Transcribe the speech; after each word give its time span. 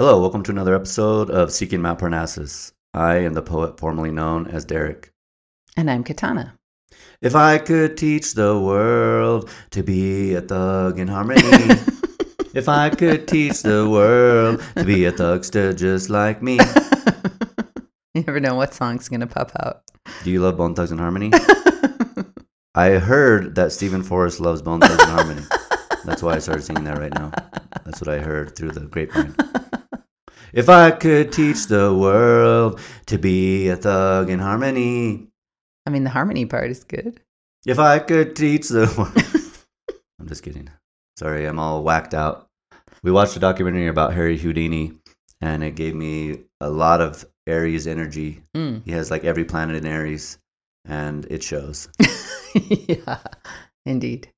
Hello, 0.00 0.20
welcome 0.20 0.44
to 0.44 0.52
another 0.52 0.76
episode 0.76 1.28
of 1.28 1.50
Seeking 1.50 1.82
Mount 1.82 1.98
Parnassus. 1.98 2.70
I 2.94 3.16
am 3.16 3.34
the 3.34 3.42
poet 3.42 3.80
formerly 3.80 4.12
known 4.12 4.46
as 4.46 4.64
Derek. 4.64 5.10
And 5.76 5.90
I'm 5.90 6.04
Katana. 6.04 6.56
If 7.20 7.34
I 7.34 7.58
could 7.58 7.96
teach 7.96 8.34
the 8.34 8.60
world 8.60 9.50
to 9.70 9.82
be 9.82 10.34
a 10.34 10.40
thug 10.40 11.00
in 11.00 11.08
harmony, 11.08 11.40
if 12.54 12.68
I 12.68 12.90
could 12.90 13.26
teach 13.26 13.62
the 13.62 13.90
world 13.90 14.62
to 14.76 14.84
be 14.84 15.04
a 15.04 15.10
thugster 15.10 15.76
just 15.76 16.10
like 16.10 16.44
me. 16.44 16.60
you 18.14 18.22
never 18.22 18.38
know 18.38 18.54
what 18.54 18.74
song's 18.74 19.08
going 19.08 19.18
to 19.18 19.26
pop 19.26 19.50
out. 19.64 19.82
Do 20.22 20.30
you 20.30 20.40
love 20.40 20.58
Bone 20.58 20.76
Thugs-n-Harmony? 20.76 21.32
I 22.76 22.90
heard 23.00 23.56
that 23.56 23.72
Steven 23.72 24.04
Forrest 24.04 24.38
loves 24.38 24.62
Bone 24.62 24.78
Thugs-n-Harmony. 24.78 25.42
That's 26.04 26.22
why 26.22 26.36
I 26.36 26.38
started 26.38 26.62
singing 26.62 26.84
that 26.84 26.98
right 26.98 27.12
now. 27.12 27.32
That's 27.84 28.00
what 28.00 28.08
I 28.08 28.20
heard 28.20 28.54
through 28.54 28.70
the 28.70 28.86
grapevine. 28.86 29.34
If 30.52 30.68
I 30.68 30.90
could 30.90 31.32
teach 31.32 31.66
the 31.66 31.94
world 31.94 32.80
to 33.06 33.18
be 33.18 33.68
a 33.68 33.76
thug 33.76 34.30
in 34.30 34.38
harmony. 34.38 35.28
I 35.86 35.90
mean, 35.90 36.04
the 36.04 36.10
harmony 36.10 36.46
part 36.46 36.70
is 36.70 36.84
good. 36.84 37.20
If 37.66 37.78
I 37.78 37.98
could 37.98 38.34
teach 38.34 38.68
the 38.68 38.92
world. 38.96 39.96
I'm 40.20 40.26
just 40.26 40.42
kidding. 40.42 40.70
Sorry, 41.18 41.44
I'm 41.44 41.58
all 41.58 41.82
whacked 41.82 42.14
out. 42.14 42.46
We 43.02 43.12
watched 43.12 43.36
a 43.36 43.40
documentary 43.40 43.88
about 43.88 44.14
Harry 44.14 44.38
Houdini, 44.38 44.92
and 45.40 45.62
it 45.62 45.76
gave 45.76 45.94
me 45.94 46.40
a 46.60 46.70
lot 46.70 47.00
of 47.00 47.24
Aries 47.46 47.86
energy. 47.86 48.42
Mm. 48.56 48.84
He 48.84 48.92
has 48.92 49.10
like 49.10 49.24
every 49.24 49.44
planet 49.44 49.76
in 49.76 49.86
Aries, 49.86 50.38
and 50.86 51.26
it 51.30 51.42
shows. 51.42 51.88
yeah, 52.54 53.18
indeed. 53.84 54.30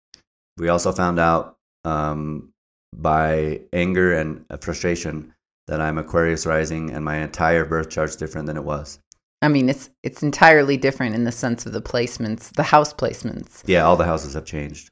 We 0.58 0.68
also 0.68 0.92
found 0.92 1.18
out 1.18 1.56
um, 1.84 2.52
by 2.96 3.60
anger 3.72 4.12
and 4.12 4.44
frustration 4.60 5.32
that 5.70 5.80
I'm 5.80 5.98
Aquarius 5.98 6.46
rising 6.46 6.90
and 6.90 7.04
my 7.04 7.18
entire 7.18 7.64
birth 7.64 7.90
chart's 7.90 8.16
different 8.16 8.48
than 8.48 8.56
it 8.56 8.64
was. 8.64 8.98
I 9.40 9.48
mean, 9.48 9.68
it's 9.68 9.88
it's 10.02 10.22
entirely 10.22 10.76
different 10.76 11.14
in 11.14 11.24
the 11.24 11.32
sense 11.32 11.64
of 11.64 11.72
the 11.72 11.80
placements, 11.80 12.52
the 12.54 12.64
house 12.64 12.92
placements. 12.92 13.62
Yeah, 13.66 13.84
all 13.84 13.96
the 13.96 14.04
houses 14.04 14.34
have 14.34 14.44
changed 14.44 14.90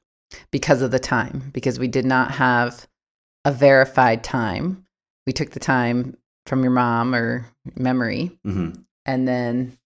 because 0.52 0.80
of 0.80 0.92
the 0.92 1.00
time. 1.00 1.50
Because 1.52 1.80
we 1.80 1.88
did 1.88 2.06
not 2.06 2.30
have 2.30 2.86
a 3.44 3.52
verified 3.52 4.22
time. 4.22 4.86
We 5.26 5.32
took 5.32 5.50
the 5.50 5.60
time 5.60 6.16
from 6.46 6.62
your 6.62 6.72
mom 6.72 7.14
or 7.14 7.44
memory, 7.74 8.38
mm-hmm. 8.46 8.80
and 9.04 9.28
then 9.28 9.76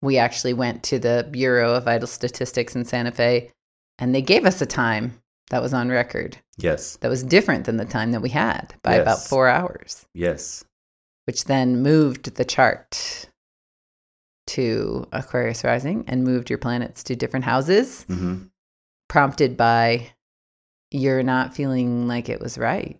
we 0.00 0.16
actually 0.16 0.54
went 0.54 0.82
to 0.84 0.98
the 0.98 1.28
Bureau 1.30 1.74
of 1.74 1.84
Vital 1.84 2.08
Statistics 2.08 2.74
in 2.74 2.86
Santa 2.86 3.12
Fe, 3.12 3.52
and 3.98 4.14
they 4.14 4.22
gave 4.22 4.46
us 4.46 4.60
a 4.62 4.66
time 4.66 5.21
that 5.52 5.62
was 5.62 5.72
on 5.74 5.88
record. 5.90 6.36
Yes. 6.56 6.96
That 7.02 7.08
was 7.10 7.22
different 7.22 7.66
than 7.66 7.76
the 7.76 7.84
time 7.84 8.10
that 8.12 8.22
we 8.22 8.30
had 8.30 8.74
by 8.82 8.94
Yes. 8.96 9.02
about 9.02 9.18
four 9.20 9.48
hours, 9.48 10.04
Yes. 10.14 10.64
which 11.26 11.44
then 11.44 11.82
moved 11.82 12.34
the 12.34 12.44
chart 12.44 13.28
to 14.48 15.06
Aquarius 15.12 15.62
rising 15.62 16.04
and 16.08 16.24
moved 16.24 16.50
your 16.50 16.58
planets 16.58 17.04
to 17.04 17.14
different 17.16 17.44
houses, 17.44 18.04
hmm 18.08 18.44
prompted 19.08 19.58
by 19.58 20.10
you're 20.90 21.22
not 21.22 21.54
feeling 21.54 22.08
like 22.08 22.30
it 22.30 22.40
was 22.40 22.56
right. 22.56 22.98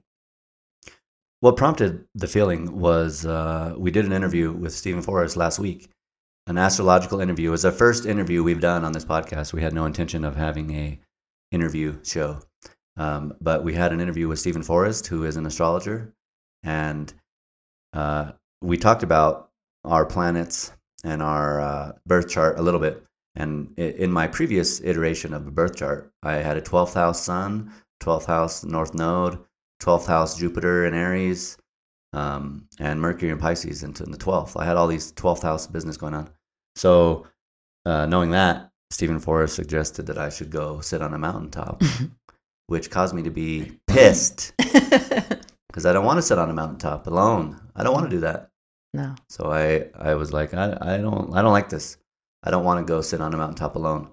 What 1.40 1.56
prompted 1.56 2.04
the 2.14 2.26
feeling 2.28 2.78
was 2.78 3.24
uh, 3.24 3.74
we 3.78 3.90
did 3.90 4.04
an 4.04 4.12
interview 4.12 4.52
with 4.52 4.74
Steven 4.74 5.00
Forrest 5.00 5.38
last 5.38 5.58
week, 5.58 5.88
an 6.46 6.58
astrological 6.58 7.20
interview. 7.20 7.48
It 7.48 7.52
was 7.52 7.62
the 7.62 7.72
first 7.72 8.04
interview 8.04 8.42
we've 8.42 8.60
done 8.60 8.84
on 8.84 8.92
this 8.92 9.06
podcast. 9.06 9.54
We 9.54 9.62
had 9.62 9.72
no 9.72 9.86
intention 9.86 10.22
of 10.22 10.36
having 10.36 10.70
a 10.74 11.00
interview 11.52 11.96
show, 12.02 12.40
um, 12.96 13.34
but 13.40 13.62
we 13.62 13.74
had 13.74 13.92
an 13.92 14.00
interview 14.00 14.26
with 14.26 14.40
Steven 14.40 14.62
Forrest, 14.62 15.06
who 15.06 15.24
is 15.24 15.36
an 15.36 15.46
astrologer, 15.46 16.12
and 16.64 17.12
uh, 17.92 18.32
we 18.60 18.76
talked 18.76 19.02
about 19.02 19.50
our 19.84 20.04
planets 20.04 20.72
and 21.04 21.22
our 21.22 21.60
uh, 21.60 21.92
birth 22.06 22.28
chart 22.28 22.58
a 22.58 22.62
little 22.62 22.80
bit. 22.80 23.04
And 23.34 23.76
in 23.78 24.12
my 24.12 24.26
previous 24.26 24.80
iteration 24.82 25.32
of 25.32 25.44
the 25.44 25.50
birth 25.50 25.76
chart, 25.76 26.12
I 26.22 26.34
had 26.34 26.56
a 26.56 26.62
12th 26.62 26.94
house 26.94 27.22
Sun, 27.24 27.72
12th 28.02 28.26
house 28.26 28.64
North 28.64 28.94
Node, 28.94 29.38
12th 29.80 30.06
house 30.06 30.38
Jupiter 30.38 30.86
in 30.86 30.94
Aries, 30.94 31.56
um, 32.12 32.68
and 32.78 33.00
Mercury 33.00 33.30
in 33.30 33.38
Pisces 33.38 33.82
into 33.82 34.04
the 34.04 34.18
12th. 34.18 34.60
I 34.60 34.64
had 34.64 34.76
all 34.76 34.86
these 34.86 35.12
12th 35.12 35.42
house 35.42 35.66
business 35.66 35.96
going 35.96 36.14
on. 36.14 36.28
So, 36.76 37.26
uh, 37.86 38.06
knowing 38.06 38.30
that, 38.32 38.70
Steven 38.92 39.18
Forrest 39.18 39.54
suggested 39.56 40.06
that 40.06 40.18
I 40.18 40.28
should 40.28 40.50
go 40.50 40.80
sit 40.80 41.00
on 41.02 41.14
a 41.14 41.18
mountaintop, 41.18 41.82
which 42.66 42.90
caused 42.90 43.14
me 43.14 43.22
to 43.22 43.30
be 43.30 43.78
pissed 43.86 44.52
because 44.58 45.86
I 45.86 45.92
don't 45.92 46.04
want 46.04 46.18
to 46.18 46.22
sit 46.22 46.38
on 46.38 46.50
a 46.50 46.52
mountaintop 46.54 47.06
alone. 47.06 47.58
I 47.74 47.82
don't 47.82 47.94
want 47.94 48.10
to 48.10 48.16
do 48.16 48.20
that. 48.20 48.48
no. 48.92 49.14
So 49.30 49.50
I, 49.50 49.86
I 49.98 50.14
was 50.14 50.32
like, 50.32 50.52
I, 50.54 50.76
I 50.80 50.96
don't, 50.98 51.34
I 51.34 51.40
don't 51.42 51.52
like 51.52 51.70
this. 51.70 51.96
I 52.44 52.50
don't 52.50 52.64
want 52.64 52.86
to 52.86 52.90
go 52.90 53.00
sit 53.00 53.20
on 53.20 53.32
a 53.32 53.36
mountaintop 53.36 53.76
alone. 53.76 54.10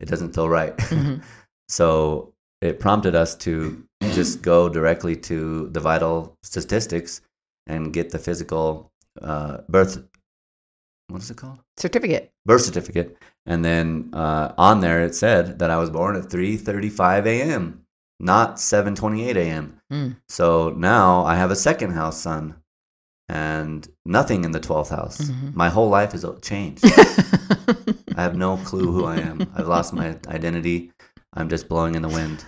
It 0.00 0.08
doesn't 0.08 0.34
feel 0.34 0.48
right. 0.48 0.76
Mhm. 0.76 1.22
so 1.68 2.32
it 2.62 2.80
prompted 2.80 3.14
us 3.14 3.34
to 3.36 3.84
just 4.12 4.40
go 4.42 4.68
directly 4.68 5.16
to 5.16 5.68
the 5.68 5.80
vital 5.80 6.36
statistics 6.42 7.20
and 7.66 7.92
get 7.92 8.10
the 8.10 8.18
physical 8.18 8.90
uh, 9.20 9.58
birth. 9.68 10.02
What 11.14 11.22
is 11.22 11.30
it 11.30 11.36
called? 11.36 11.60
Certificate. 11.76 12.32
Birth 12.44 12.62
certificate. 12.62 13.16
And 13.46 13.64
then 13.64 14.10
uh, 14.14 14.52
on 14.58 14.80
there 14.80 15.04
it 15.04 15.14
said 15.14 15.60
that 15.60 15.70
I 15.70 15.76
was 15.76 15.88
born 15.88 16.16
at 16.16 16.24
3:35 16.24 17.26
a.m., 17.26 17.84
not 18.18 18.56
7:28 18.56 19.36
a.m. 19.36 19.80
Mm. 19.92 20.16
So 20.28 20.70
now 20.70 21.24
I 21.24 21.36
have 21.36 21.52
a 21.52 21.56
second 21.56 21.92
house 21.92 22.20
Sun 22.20 22.56
and 23.28 23.86
nothing 24.04 24.42
in 24.42 24.50
the 24.50 24.58
12th 24.58 24.88
house. 24.88 25.20
Mhm. 25.20 25.54
My 25.54 25.68
whole 25.68 25.88
life 25.88 26.10
has 26.10 26.26
changed. 26.42 26.84
I 28.16 28.22
have 28.22 28.34
no 28.36 28.56
clue 28.56 28.90
who 28.90 29.04
I 29.04 29.18
am. 29.18 29.48
I've 29.54 29.68
lost 29.68 29.92
my 29.92 30.18
identity. 30.26 30.90
I'm 31.34 31.48
just 31.48 31.68
blowing 31.68 31.94
in 31.94 32.02
the 32.02 32.08
wind. 32.08 32.44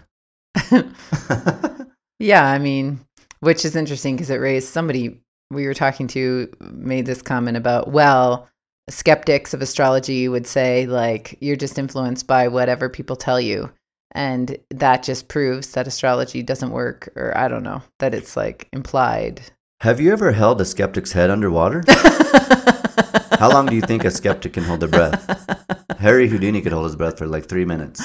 Yeah, 2.18 2.46
I 2.46 2.58
mean, 2.58 2.98
which 3.40 3.64
is 3.64 3.76
interesting 3.76 4.16
because 4.16 4.30
it 4.30 4.36
raised 4.36 4.68
somebody 4.68 5.20
we 5.50 5.66
were 5.66 5.74
talking 5.74 6.08
to 6.08 6.50
made 6.60 7.06
this 7.06 7.22
comment 7.22 7.56
about, 7.56 7.92
well, 7.92 8.48
skeptics 8.88 9.52
of 9.52 9.62
astrology 9.62 10.28
would 10.28 10.46
say, 10.46 10.86
like, 10.86 11.36
you're 11.40 11.56
just 11.56 11.78
influenced 11.78 12.26
by 12.26 12.48
whatever 12.48 12.88
people 12.88 13.16
tell 13.16 13.40
you. 13.40 13.70
And 14.12 14.56
that 14.70 15.02
just 15.02 15.28
proves 15.28 15.72
that 15.72 15.86
astrology 15.86 16.42
doesn't 16.42 16.70
work, 16.70 17.08
or 17.16 17.36
I 17.36 17.48
don't 17.48 17.62
know, 17.62 17.82
that 17.98 18.14
it's 18.14 18.36
like 18.36 18.68
implied. 18.72 19.42
have 19.80 20.00
you 20.00 20.12
ever 20.12 20.32
held 20.32 20.60
a 20.60 20.64
skeptic's 20.64 21.12
head 21.12 21.30
underwater? 21.30 21.82
How 23.38 23.50
long 23.50 23.66
do 23.66 23.74
you 23.74 23.82
think 23.82 24.04
a 24.04 24.10
skeptic 24.10 24.54
can 24.54 24.64
hold 24.64 24.80
their 24.80 24.88
breath? 24.88 25.98
Harry 25.98 26.28
Houdini 26.28 26.62
could 26.62 26.72
hold 26.72 26.86
his 26.86 26.96
breath 26.96 27.18
for 27.18 27.26
like 27.26 27.46
three 27.46 27.66
minutes. 27.66 28.02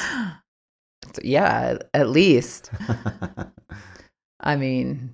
yeah, 1.22 1.78
at 1.94 2.10
least. 2.10 2.70
I 4.42 4.58
mean, 4.58 5.14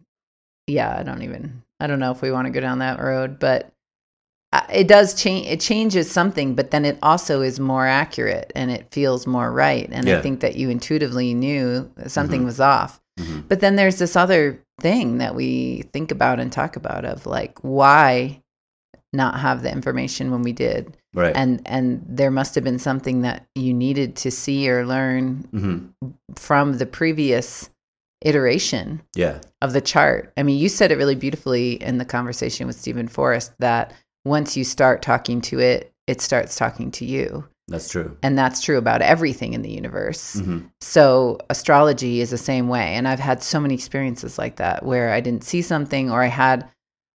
yeah, 0.66 0.98
I 0.98 1.04
don't 1.04 1.22
even, 1.22 1.62
I 1.80 1.86
don't 1.86 2.00
know 2.00 2.12
if 2.12 2.24
we 2.24 2.32
want 2.32 2.48
to 2.48 2.52
go 2.52 2.62
down 2.62 2.80
that 2.80 3.00
road, 3.00 3.38
but 3.38 3.72
it 4.72 4.88
does 4.88 5.14
change, 5.14 5.48
it 5.48 5.60
changes 5.60 6.10
something, 6.10 6.56
but 6.56 6.72
then 6.72 6.86
it 6.86 6.98
also 7.02 7.42
is 7.42 7.60
more 7.60 7.86
accurate 7.86 8.52
and 8.56 8.72
it 8.72 8.88
feels 8.92 9.28
more 9.28 9.52
right. 9.52 9.90
And 9.92 10.08
Yeah. 10.08 10.20
I 10.20 10.22
think 10.22 10.40
that 10.42 10.56
you 10.56 10.70
intuitively 10.70 11.34
knew 11.34 11.90
something 12.08 12.42
Mhm. 12.42 12.46
was 12.46 12.60
off. 12.60 13.00
Mhm. 13.20 13.44
But 13.48 13.60
then 13.60 13.76
there's 13.76 13.98
this 13.98 14.16
other 14.16 14.60
thing 14.80 15.18
that 15.18 15.36
we 15.36 15.84
think 15.94 16.12
about 16.12 16.40
and 16.40 16.52
talk 16.52 16.76
about 16.76 17.04
of 17.04 17.26
like, 17.26 17.58
why 17.64 18.42
not 19.14 19.40
have 19.40 19.64
the 19.64 19.72
information 19.72 20.30
when 20.32 20.44
we 20.44 20.52
did? 20.52 20.96
Right. 21.14 21.36
And, 21.36 21.62
and 21.66 22.06
there 22.08 22.30
must 22.30 22.54
have 22.56 22.64
been 22.64 22.78
something 22.80 23.22
that 23.22 23.46
you 23.56 23.74
needed 23.74 24.16
to 24.18 24.30
see 24.32 24.70
or 24.70 24.86
learn 24.86 25.48
hmm 25.52 25.78
from 26.36 26.78
the 26.78 26.86
previous 26.86 27.70
iteration 28.22 29.02
Yeah. 29.16 29.40
of 29.62 29.74
the 29.74 29.82
chart. 29.82 30.32
I 30.38 30.44
mean, 30.44 30.58
you 30.60 30.70
said 30.70 30.92
it 30.92 30.98
really 30.98 31.16
beautifully 31.16 31.74
in 31.82 31.98
the 31.98 32.06
conversation 32.06 32.68
with 32.68 32.80
Steven 32.80 33.08
Forrest 33.08 33.52
that 33.60 33.94
once 34.28 34.58
you 34.58 34.64
start 34.64 35.02
talking 35.02 35.42
to 35.42 35.60
it, 35.60 35.92
it 36.08 36.22
starts 36.22 36.56
talking 36.56 36.92
to 36.92 37.06
you. 37.06 37.46
That's 37.68 37.90
true. 37.90 38.16
And 38.24 38.38
that's 38.38 38.62
true 38.62 38.78
about 38.78 39.02
everything 39.02 39.54
in 39.54 39.62
the 39.62 39.70
universe. 39.72 40.40
hmm 40.40 40.60
So, 40.80 41.40
astrology 41.50 42.22
is 42.22 42.30
the 42.30 42.38
same 42.38 42.70
way. 42.70 42.94
And 42.96 43.08
I've 43.08 43.20
had 43.20 43.44
so 43.44 43.60
many 43.60 43.74
experiences 43.74 44.38
like 44.38 44.56
that 44.58 44.84
where 44.84 45.12
I 45.12 45.20
didn't 45.20 45.44
see 45.44 45.62
something 45.62 46.10
or 46.10 46.22
I 46.24 46.28
had 46.28 46.70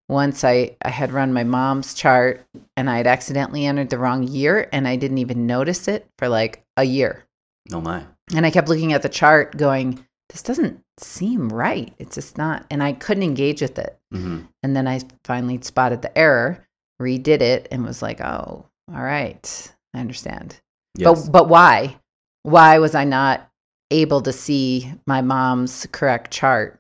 once 0.08 0.44
I, 0.44 0.76
I 0.84 0.90
had 0.90 1.10
run 1.12 1.32
my 1.32 1.44
mom's 1.44 1.94
chart 1.94 2.44
and 2.76 2.90
I 2.90 2.98
had 2.98 3.06
accidentally 3.06 3.64
entered 3.64 3.88
the 3.88 3.98
wrong 3.98 4.24
year 4.24 4.68
and 4.72 4.86
I 4.86 4.96
didn't 4.96 5.18
even 5.18 5.46
notice 5.46 5.88
it 5.88 6.06
for 6.18 6.28
like 6.28 6.62
a 6.76 6.84
year. 6.84 7.24
No 7.70 7.80
my. 7.80 8.04
And 8.34 8.44
I 8.44 8.50
kept 8.50 8.68
looking 8.68 8.92
at 8.92 9.00
the 9.02 9.08
chart 9.08 9.56
going, 9.56 10.04
this 10.28 10.42
doesn't 10.42 10.80
seem 10.98 11.48
right. 11.48 11.94
It's 11.98 12.16
just 12.16 12.36
not. 12.36 12.66
And 12.70 12.82
I 12.82 12.92
couldn't 12.92 13.22
engage 13.22 13.62
with 13.62 13.78
it. 13.78 13.98
hmm 14.10 14.40
And 14.62 14.76
then 14.76 14.86
I 14.86 15.00
finally 15.24 15.58
spotted 15.62 16.02
the 16.02 16.16
error, 16.18 16.66
redid 17.02 17.40
it, 17.40 17.68
and 17.70 17.84
was 17.84 18.00
like, 18.02 18.20
oh, 18.20 18.64
all 18.92 19.02
right. 19.02 19.72
I 19.94 20.00
understand. 20.00 20.58
Yes. 20.96 21.24
But, 21.26 21.32
but 21.32 21.48
why? 21.48 21.96
Why 22.44 22.78
was 22.78 22.94
I 22.94 23.04
not 23.04 23.48
able 23.90 24.22
to 24.22 24.32
see 24.32 24.92
my 25.06 25.20
mom's 25.20 25.86
correct 25.92 26.30
chart? 26.30 26.78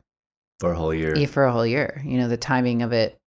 for 0.60 0.70
a 0.70 0.76
whole 0.76 0.94
year. 0.94 1.16
Yeah, 1.16 1.26
for 1.26 1.44
a 1.44 1.50
whole 1.52 1.66
year. 1.66 2.00
You 2.04 2.18
know, 2.18 2.28
the 2.28 2.36
timing 2.36 2.82
of 2.82 2.92
it. 2.92 3.18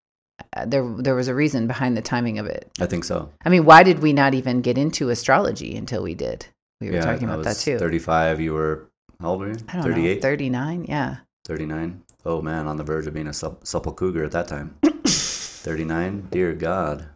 uh, 0.55 0.65
There, 0.65 0.89
there 0.97 1.15
was 1.15 1.27
a 1.27 1.35
reason 1.35 1.67
behind 1.67 1.97
the 1.97 2.01
timing 2.01 2.39
of 2.39 2.45
it. 2.45 2.71
I 2.79 2.85
think 2.85 3.03
so. 3.03 3.29
I 3.45 3.49
mean, 3.49 3.65
why 3.65 3.83
did 3.83 3.99
we 3.99 4.13
not 4.13 4.33
even 4.33 4.61
get 4.61 4.77
into 4.77 5.09
astrology 5.09 5.75
until 5.75 6.01
we 6.01 6.15
did? 6.15 6.45
We 6.79 6.87
were 6.87 6.95
yeah, 6.95 7.01
talking 7.05 7.27
about 7.27 7.43
that 7.43 7.57
too. 7.57 7.77
35. 7.77 8.39
You 8.39 8.53
were 8.53 8.89
how 9.19 9.31
old 9.31 9.41
were 9.41 9.49
you? 9.49 9.57
I 9.67 9.73
don't 9.73 9.83
38, 9.83 10.15
know, 10.15 10.21
thirty-nine. 10.21 10.85
Yeah, 10.87 11.17
39. 11.45 12.03
Oh 12.25 12.41
man, 12.41 12.67
on 12.67 12.77
the 12.77 12.83
verge 12.83 13.05
of 13.05 13.13
being 13.13 13.27
a 13.27 13.33
sup- 13.33 13.67
supple 13.67 13.91
cougar 13.93 14.23
at 14.23 14.31
that 14.31 14.47
time. 14.47 14.77
39. 15.65 16.27
Dear 16.29 16.53
God. 16.53 17.09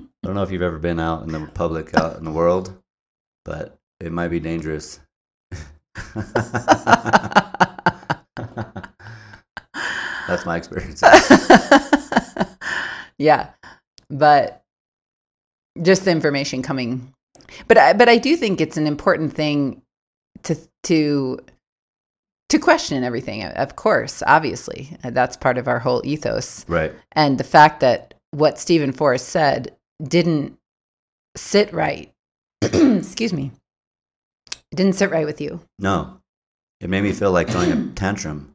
I 0.00 0.04
don't 0.22 0.36
know 0.36 0.44
if 0.44 0.52
you've 0.52 0.62
ever 0.62 0.78
been 0.78 1.00
out 1.00 1.24
in 1.24 1.32
the 1.32 1.50
public, 1.54 1.92
out 1.98 2.16
in 2.16 2.24
the 2.24 2.30
world, 2.30 2.80
but 3.44 3.76
it 3.98 4.12
might 4.12 4.28
be 4.28 4.38
dangerous. 4.38 5.00
That's 10.28 10.46
my 10.46 10.56
experience. 10.56 11.02
yeah, 13.18 13.50
but 14.08 14.62
just 15.82 16.04
the 16.04 16.12
information 16.12 16.62
coming. 16.62 17.12
But 17.66 17.76
I, 17.76 17.92
but 17.92 18.08
I 18.08 18.18
do 18.18 18.36
think 18.36 18.60
it's 18.60 18.76
an 18.76 18.86
important 18.86 19.32
thing 19.32 19.82
to 20.44 20.54
to 20.84 21.40
to 22.48 22.58
question 22.58 23.04
everything. 23.04 23.44
Of 23.44 23.76
course, 23.76 24.22
obviously, 24.26 24.96
that's 25.02 25.36
part 25.36 25.58
of 25.58 25.68
our 25.68 25.78
whole 25.78 26.02
ethos. 26.04 26.64
Right. 26.68 26.92
And 27.12 27.38
the 27.38 27.44
fact 27.44 27.80
that 27.80 28.14
what 28.30 28.58
Steven 28.58 28.92
Forrest 28.92 29.28
said 29.28 29.76
didn't 30.02 30.58
sit 31.36 31.72
right. 31.72 32.12
excuse 32.62 33.32
me. 33.32 33.52
Didn't 34.74 34.94
sit 34.94 35.10
right 35.10 35.26
with 35.26 35.40
you. 35.40 35.60
No. 35.78 36.20
It 36.80 36.90
made 36.90 37.02
me 37.02 37.12
feel 37.12 37.32
like 37.32 37.48
throwing 37.48 37.72
a 37.72 37.86
tantrum 37.94 38.54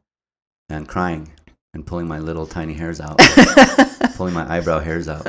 and 0.68 0.88
crying 0.88 1.30
and 1.74 1.86
pulling 1.86 2.08
my 2.08 2.18
little 2.18 2.46
tiny 2.46 2.72
hairs 2.72 3.00
out, 3.00 3.18
pulling 4.16 4.32
my 4.32 4.50
eyebrow 4.50 4.80
hairs 4.80 5.08
out. 5.08 5.26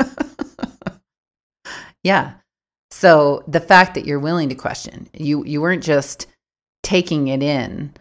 Yeah. 2.04 2.34
So 2.92 3.44
the 3.48 3.60
fact 3.60 3.96
that 3.96 4.06
you're 4.06 4.20
willing 4.20 4.50
to 4.50 4.56
question, 4.56 5.10
you 5.14 5.44
you 5.44 5.60
weren't 5.60 5.84
just 5.84 6.28
taking 6.84 7.30
it 7.30 7.42
in 7.42 7.92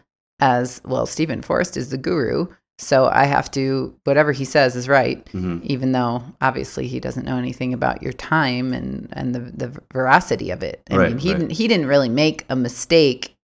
as 0.41 0.81
well. 0.85 1.07
Steven 1.07 1.43
Forrest 1.43 1.77
is 1.77 1.91
the 1.91 1.99
guru, 1.99 2.47
so 2.79 3.07
I 3.07 3.25
have 3.25 3.51
to 3.53 3.95
whatever 4.05 4.33
he 4.33 4.45
says 4.45 4.75
is 4.77 4.89
right, 4.89 5.27
hmm 5.31 5.59
even 5.63 5.93
though 5.93 6.23
obviously 6.41 6.87
he 6.89 7.01
doesn't 7.01 7.25
know 7.27 7.37
anything 7.37 7.73
about 7.73 8.03
your 8.03 8.13
time 8.13 8.73
and 8.73 9.09
and 9.13 9.35
the 9.35 9.41
the 9.41 9.81
veracity 9.93 10.51
of 10.51 10.63
it. 10.63 10.83
I 10.91 10.97
Right, 10.97 11.09
mean, 11.11 11.19
he 11.19 11.31
right. 11.33 11.39
didn't 11.39 11.53
he 11.53 11.69
didn't 11.69 11.87
really 11.87 12.09
make 12.09 12.45
a 12.49 12.57
mistake 12.57 13.35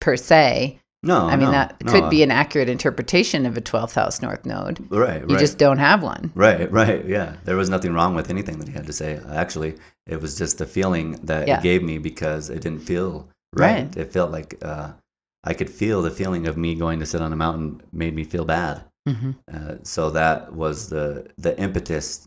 per 0.00 0.16
se. 0.16 0.78
No, 1.04 1.26
I 1.26 1.34
mean, 1.34 1.46
no, 1.46 1.50
that 1.52 1.82
no, 1.84 1.90
could 1.92 2.10
be 2.10 2.22
uh, 2.22 2.26
an 2.26 2.30
accurate 2.30 2.68
interpretation 2.68 3.44
of 3.44 3.56
a 3.56 3.60
12th 3.60 3.94
house 3.94 4.22
north 4.22 4.46
node. 4.46 4.78
right. 4.88 5.20
You 5.22 5.34
right. 5.34 5.38
just 5.40 5.58
don't 5.58 5.78
have 5.78 6.00
one. 6.00 6.30
Right, 6.36 6.70
right, 6.80 7.04
yeah. 7.04 7.34
There 7.44 7.56
was 7.56 7.68
nothing 7.68 7.92
wrong 7.92 8.14
with 8.14 8.30
anything 8.30 8.60
that 8.60 8.68
he 8.68 8.72
had 8.74 8.86
to 8.86 8.92
say. 8.92 9.18
Actually, 9.32 9.74
it 10.06 10.20
was 10.20 10.38
just 10.38 10.58
the 10.58 10.66
feeling 10.66 11.18
that 11.24 11.48
Yeah. 11.48 11.58
it 11.58 11.62
gave 11.64 11.82
me 11.82 11.98
because 11.98 12.50
it 12.50 12.60
didn't 12.60 12.82
feel 12.82 13.28
right. 13.52 13.82
Right. 13.86 13.96
It 13.96 14.12
felt 14.12 14.30
like 14.30 14.54
uh, 14.62 14.92
I 15.44 15.54
could 15.54 15.70
feel 15.70 16.02
the 16.02 16.10
feeling 16.10 16.46
of 16.46 16.56
me 16.56 16.74
going 16.74 17.00
to 17.00 17.06
sit 17.06 17.20
on 17.20 17.32
a 17.32 17.36
mountain 17.36 17.82
made 17.92 18.14
me 18.14 18.24
feel 18.24 18.44
bad. 18.44 18.84
hmm 19.06 19.32
Uh, 19.52 19.74
so 19.82 20.10
that 20.10 20.52
was 20.54 20.88
the 20.88 21.26
the 21.38 21.52
impetus 21.58 22.26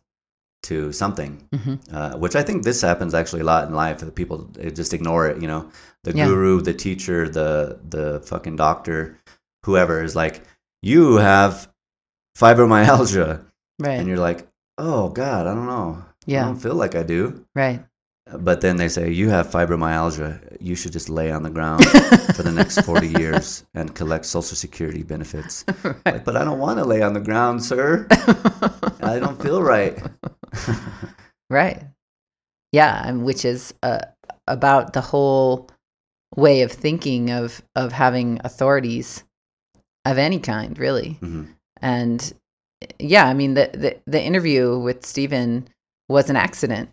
to 0.63 0.91
something, 0.91 1.31
hmm 1.53 1.75
uh, 1.93 2.17
which 2.17 2.35
I 2.35 2.43
think 2.43 2.63
this 2.63 2.81
happens 2.81 3.13
actually 3.13 3.41
a 3.41 3.45
lot 3.45 3.67
in 3.67 3.73
life. 3.75 4.03
People 4.15 4.49
just 4.73 4.93
ignore 4.93 5.27
it. 5.29 5.41
You 5.41 5.47
know, 5.47 5.69
the 6.03 6.11
Yeah. 6.13 6.27
guru, 6.27 6.61
the 6.61 6.73
teacher, 6.73 7.29
the 7.29 7.79
the 7.89 8.19
fucking 8.25 8.57
doctor, 8.57 9.17
whoever 9.65 10.03
is 10.03 10.15
like, 10.15 10.41
you 10.81 11.17
have 11.17 11.69
fibromyalgia 12.37 13.45
Right. 13.79 13.99
and 13.99 14.07
you're 14.07 14.17
like, 14.29 14.47
oh 14.77 15.09
God, 15.09 15.47
I 15.47 15.53
don't 15.53 15.67
know. 15.67 16.03
Yeah, 16.25 16.43
I 16.43 16.45
don't 16.47 16.59
feel 16.61 16.75
like 16.75 16.95
I 16.95 17.03
do. 17.03 17.45
right. 17.55 17.81
But 18.33 18.61
then 18.61 18.77
they 18.77 18.87
say, 18.89 19.11
you 19.11 19.29
have 19.29 19.47
fibromyalgia. 19.47 20.57
You 20.59 20.75
should 20.75 20.91
just 20.91 21.09
lay 21.09 21.31
on 21.31 21.43
the 21.43 21.49
ground 21.51 21.85
for 22.35 22.41
the 22.41 22.51
next 22.51 22.81
40 22.81 23.07
years 23.19 23.63
and 23.75 23.93
collect 23.93 24.25
Social 24.25 24.55
Security 24.55 25.03
benefits. 25.03 25.63
Like, 26.05 26.23
but 26.25 26.35
I 26.35 26.43
don't 26.43 26.59
want 26.59 26.79
to 26.79 26.85
lay 26.85 27.01
on 27.01 27.13
the 27.13 27.19
ground, 27.19 27.63
sir. 27.63 28.07
I 29.01 29.19
don't 29.19 29.41
feel 29.41 29.61
right. 29.61 30.01
Right. 31.49 31.83
Yeah, 32.71 33.07
and 33.07 33.23
which 33.23 33.45
is 33.45 33.73
uh, 33.83 34.01
about 34.47 34.93
the 34.93 35.01
whole 35.01 35.69
way 36.35 36.61
of 36.61 36.71
thinking 36.71 37.31
of 37.31 37.61
of 37.75 37.91
having 37.91 38.39
authorities 38.43 39.23
of 40.05 40.17
any 40.17 40.39
kind, 40.39 40.77
really. 40.77 41.17
Mhm. 41.21 41.47
And 41.81 42.33
yeah, 42.99 43.25
I 43.25 43.33
mean 43.33 43.53
the 43.53 43.69
the, 43.73 43.97
the 44.05 44.21
interview 44.21 44.77
with 44.77 45.05
Steven 45.05 45.67
was 46.09 46.29
an 46.29 46.35
accident. 46.35 46.89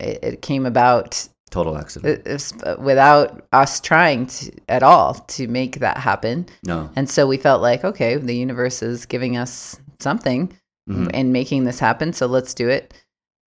It, 0.00 0.18
it 0.22 0.42
came 0.42 0.66
about 0.66 1.26
Total 1.50 1.76
accident. 1.78 2.26
uh, 2.64 2.76
without 2.78 3.46
us 3.52 3.80
trying 3.80 4.26
to, 4.26 4.50
at 4.68 4.82
all 4.82 5.14
to 5.14 5.46
make 5.46 5.78
that 5.80 5.98
happen. 5.98 6.46
No. 6.64 6.90
And 6.96 7.08
so 7.08 7.26
we 7.26 7.36
felt 7.36 7.62
like, 7.62 7.84
okay, 7.84 8.16
the 8.16 8.34
universe 8.34 8.82
is 8.82 9.06
giving 9.06 9.36
us 9.36 9.78
something 10.00 10.52
Mhm. 10.90 11.10
and 11.14 11.32
making 11.32 11.64
this 11.64 11.78
happen. 11.78 12.12
So 12.12 12.26
let's 12.26 12.54
do 12.54 12.68
it. 12.68 12.92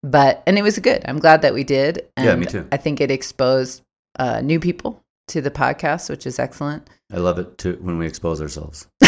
But 0.02 0.43
and 0.46 0.58
it 0.58 0.62
was 0.62 0.79
good. 0.79 1.02
I'm 1.08 1.19
glad 1.19 1.43
that 1.43 1.55
we 1.55 1.64
did. 1.64 2.06
And 2.17 2.26
Yeah, 2.26 2.37
me 2.37 2.46
too. 2.46 2.67
I 2.70 2.76
think 2.76 3.00
it 3.00 3.11
exposed 3.11 3.82
uh, 4.19 4.41
new 4.43 4.61
people 4.61 5.00
to 5.29 5.41
the 5.41 5.50
podcast, 5.50 6.11
which 6.11 6.26
is 6.26 6.38
excellent. 6.38 6.88
I 7.12 7.17
love 7.17 7.38
it 7.38 7.56
too 7.58 7.79
when 7.81 7.99
we 7.99 8.06
expose 8.06 8.41
ourselves. 8.43 8.87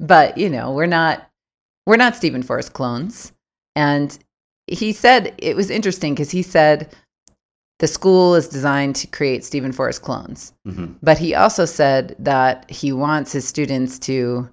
but 0.00 0.36
you 0.38 0.48
know, 0.50 0.72
we're 0.72 0.86
not 0.86 1.28
we're 1.86 1.96
not 1.96 2.16
Steven 2.16 2.42
Forrest 2.42 2.72
clones. 2.72 3.32
And 3.76 4.18
he 4.66 4.92
said 4.92 5.34
it 5.38 5.54
was 5.54 5.70
interesting 5.70 6.14
because 6.14 6.32
he 6.32 6.42
said 6.42 6.92
the 7.78 7.86
school 7.86 8.34
is 8.34 8.48
designed 8.48 8.96
to 8.96 9.06
create 9.06 9.44
Steven 9.44 9.70
Forrest 9.70 10.02
clones. 10.02 10.52
hmm 10.64 10.86
But 11.02 11.18
he 11.18 11.34
also 11.34 11.66
said 11.66 12.16
that 12.18 12.68
he 12.70 12.90
wants 12.92 13.32
his 13.32 13.46
students 13.46 13.98
to 14.00 14.48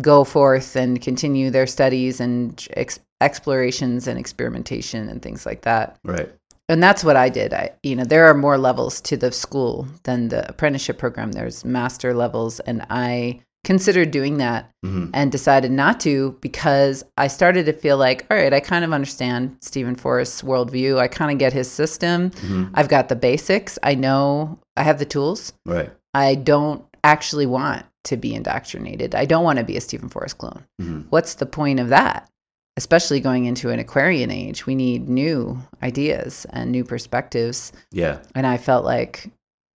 go 0.00 0.24
forth 0.24 0.76
and 0.76 1.02
continue 1.02 1.50
their 1.50 1.66
studies 1.66 2.20
and 2.20 2.66
ex- 2.70 3.00
explorations 3.20 4.06
and 4.06 4.18
experimentation 4.18 5.08
and 5.08 5.20
things 5.20 5.44
like 5.44 5.62
that. 5.62 5.98
Right. 6.04 6.32
And 6.70 6.82
that's 6.82 7.04
what 7.04 7.16
I 7.16 7.28
did. 7.28 7.52
I, 7.52 7.72
you 7.82 7.94
know, 7.94 8.04
there 8.04 8.24
are 8.24 8.34
more 8.34 8.56
levels 8.56 9.00
to 9.02 9.16
the 9.18 9.30
school 9.30 9.86
than 10.04 10.28
the 10.28 10.48
apprenticeship 10.48 10.96
program. 10.96 11.32
There's 11.32 11.64
master 11.64 12.14
levels, 12.14 12.60
and 12.60 12.86
I 12.88 13.40
considered 13.64 14.10
doing 14.10 14.36
that 14.38 14.70
hmm 14.82 15.06
and 15.14 15.32
decided 15.32 15.70
not 15.70 15.98
to 16.00 16.36
because 16.40 17.04
I 17.16 17.26
started 17.28 17.66
to 17.66 17.72
feel 17.72 17.96
like, 17.96 18.26
all 18.30 18.36
right, 18.36 18.52
I 18.52 18.60
kind 18.60 18.84
of 18.84 18.92
understand 18.92 19.56
Steven 19.60 19.94
Forrest's 19.96 20.42
worldview. 20.42 20.98
I 20.98 21.08
kind 21.08 21.32
of 21.32 21.38
get 21.38 21.52
his 21.52 21.70
system. 21.70 22.30
hmm 22.40 22.66
I've 22.74 22.88
got 22.88 23.08
the 23.08 23.16
basics. 23.16 23.78
I 23.82 23.94
know 23.94 24.58
I 24.76 24.82
have 24.82 24.98
the 24.98 25.04
tools. 25.06 25.52
Right. 25.66 25.90
I 26.14 26.34
don't 26.36 26.84
actually 27.02 27.46
want 27.46 27.84
to 28.04 28.16
be 28.16 28.34
indoctrinated. 28.34 29.14
I 29.14 29.24
don't 29.24 29.44
want 29.44 29.58
to 29.58 29.64
be 29.64 29.76
a 29.76 29.80
Steven 29.80 30.08
Forrest 30.08 30.38
clone. 30.38 30.64
hmm 30.80 31.00
What's 31.10 31.34
the 31.34 31.46
point 31.46 31.80
of 31.80 31.88
that? 31.88 32.28
Especially 32.76 33.20
going 33.20 33.44
into 33.44 33.70
an 33.70 33.78
Aquarian 33.78 34.30
age, 34.32 34.66
we 34.66 34.74
need 34.74 35.08
new 35.08 35.58
ideas 35.82 36.44
and 36.50 36.72
new 36.72 36.82
perspectives. 36.84 37.72
Yeah. 37.92 38.18
And 38.34 38.46
I 38.46 38.56
felt 38.58 38.84
like 38.84 39.30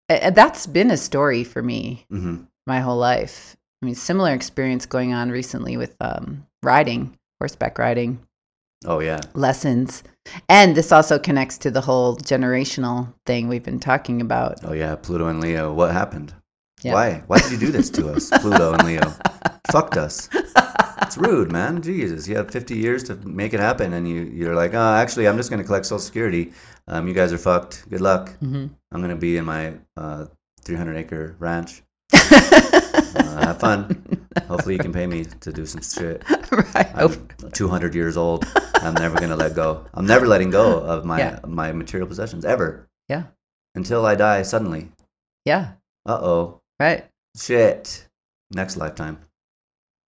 that's 0.08 0.66
been 0.66 0.90
a 0.90 0.96
story 0.96 1.44
for 1.44 1.62
me 1.62 2.04
hmm 2.10 2.42
my 2.66 2.80
whole 2.80 2.98
life. 2.98 3.56
I 3.82 3.86
mean, 3.86 3.94
similar 3.94 4.32
experience 4.34 4.86
going 4.86 5.12
on 5.14 5.30
recently 5.30 5.76
with 5.76 5.94
um, 6.00 6.46
riding, 6.62 7.16
horseback 7.40 7.78
riding 7.78 8.18
Oh 8.86 9.00
yeah. 9.00 9.20
lessons. 9.34 10.02
And 10.48 10.76
this 10.76 10.92
also 10.92 11.18
connects 11.18 11.58
to 11.58 11.70
the 11.70 11.80
whole 11.80 12.16
generational 12.16 13.12
thing 13.26 13.48
we've 13.48 13.64
been 13.64 13.80
talking 13.80 14.20
about. 14.20 14.58
Oh 14.64 14.72
yeah. 14.72 14.94
Pluto 14.96 15.28
and 15.28 15.40
Leo. 15.40 15.72
What 15.72 15.92
happened? 15.92 16.34
Yeah. 16.82 16.92
Why? 16.94 17.22
Why 17.26 17.38
did 17.38 17.50
you 17.52 17.58
do 17.58 17.70
this 17.72 17.90
to 17.90 18.08
us, 18.12 18.30
Pluto 18.40 18.72
and 18.74 18.84
Leo? 18.84 19.12
Fucked 19.72 19.96
us. 19.96 20.28
It's 21.02 21.16
rude, 21.16 21.50
man. 21.50 21.80
Jesus, 21.82 22.28
you 22.28 22.36
had 22.36 22.52
50 22.52 22.76
years 22.76 23.02
to 23.04 23.16
make 23.16 23.52
it 23.54 23.58
happen, 23.60 23.94
and 23.94 24.06
you 24.08 24.22
you're 24.22 24.54
like, 24.54 24.74
oh, 24.74 24.94
actually, 24.94 25.26
I'm 25.26 25.36
just 25.36 25.50
gonna 25.50 25.64
collect 25.64 25.86
Social 25.86 25.98
Security. 25.98 26.52
Um, 26.86 27.08
you 27.08 27.14
guys 27.14 27.32
are 27.32 27.38
fucked. 27.38 27.88
Good 27.90 28.00
luck. 28.00 28.36
hmm 28.38 28.66
I'm 28.92 29.00
gonna 29.00 29.16
be 29.16 29.38
in 29.38 29.44
my 29.44 29.74
uh, 29.96 30.26
300 30.62 30.96
acre 30.96 31.34
ranch. 31.38 31.82
Uh, 33.18 33.46
have 33.46 33.58
fun. 33.60 34.02
Hopefully, 34.48 34.74
you 34.74 34.80
can 34.80 34.92
pay 34.92 35.06
me 35.06 35.24
to 35.24 35.52
do 35.52 35.66
some 35.66 35.82
shit. 35.82 36.22
right. 36.50 36.88
I'm 36.94 37.28
Oh, 37.44 37.48
200 37.52 37.94
years 37.94 38.16
old. 38.16 38.46
I'm 38.74 38.94
never 38.94 39.18
gonna 39.20 39.36
let 39.36 39.54
go. 39.54 39.84
I'm 39.94 40.06
never 40.06 40.26
letting 40.26 40.50
go 40.50 40.78
of 40.80 41.04
my 41.04 41.18
Yeah. 41.18 41.40
my 41.46 41.72
material 41.72 42.06
possessions 42.08 42.44
ever. 42.44 42.88
Yeah. 43.08 43.24
Until 43.74 44.06
I 44.06 44.14
die 44.14 44.42
suddenly. 44.42 44.88
yeah. 45.44 45.72
Uh 46.06 46.18
oh. 46.22 46.60
Right. 46.80 47.04
Shit. 47.36 48.06
Next 48.52 48.76
lifetime. 48.76 49.18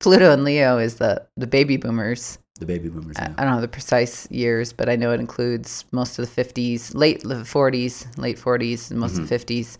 Pluto 0.01 0.33
and 0.33 0.45
Leo 0.45 0.79
is 0.79 0.95
the 0.97 1.27
the 1.37 1.47
baby 1.47 1.77
boomers. 1.77 2.39
The 2.59 2.67
baby 2.67 2.89
boomers. 2.89 3.17
I 3.19 3.23
Yeah. 3.29 3.35
I 3.39 3.45
don't 3.45 3.55
know 3.57 3.61
the 3.61 3.69
precise 3.69 4.31
years, 4.31 4.73
but 4.73 4.89
I 4.89 4.97
know 4.97 5.13
it 5.13 5.21
includes 5.21 5.85
most 5.93 6.19
of 6.19 6.27
the 6.35 6.43
50s, 6.45 6.95
late 6.95 7.23
40s, 7.23 8.19
late 8.19 8.39
40s, 8.39 8.91
and 8.91 9.01
most 9.01 9.19
of 9.19 9.29
the 9.29 9.35
50s 9.35 9.79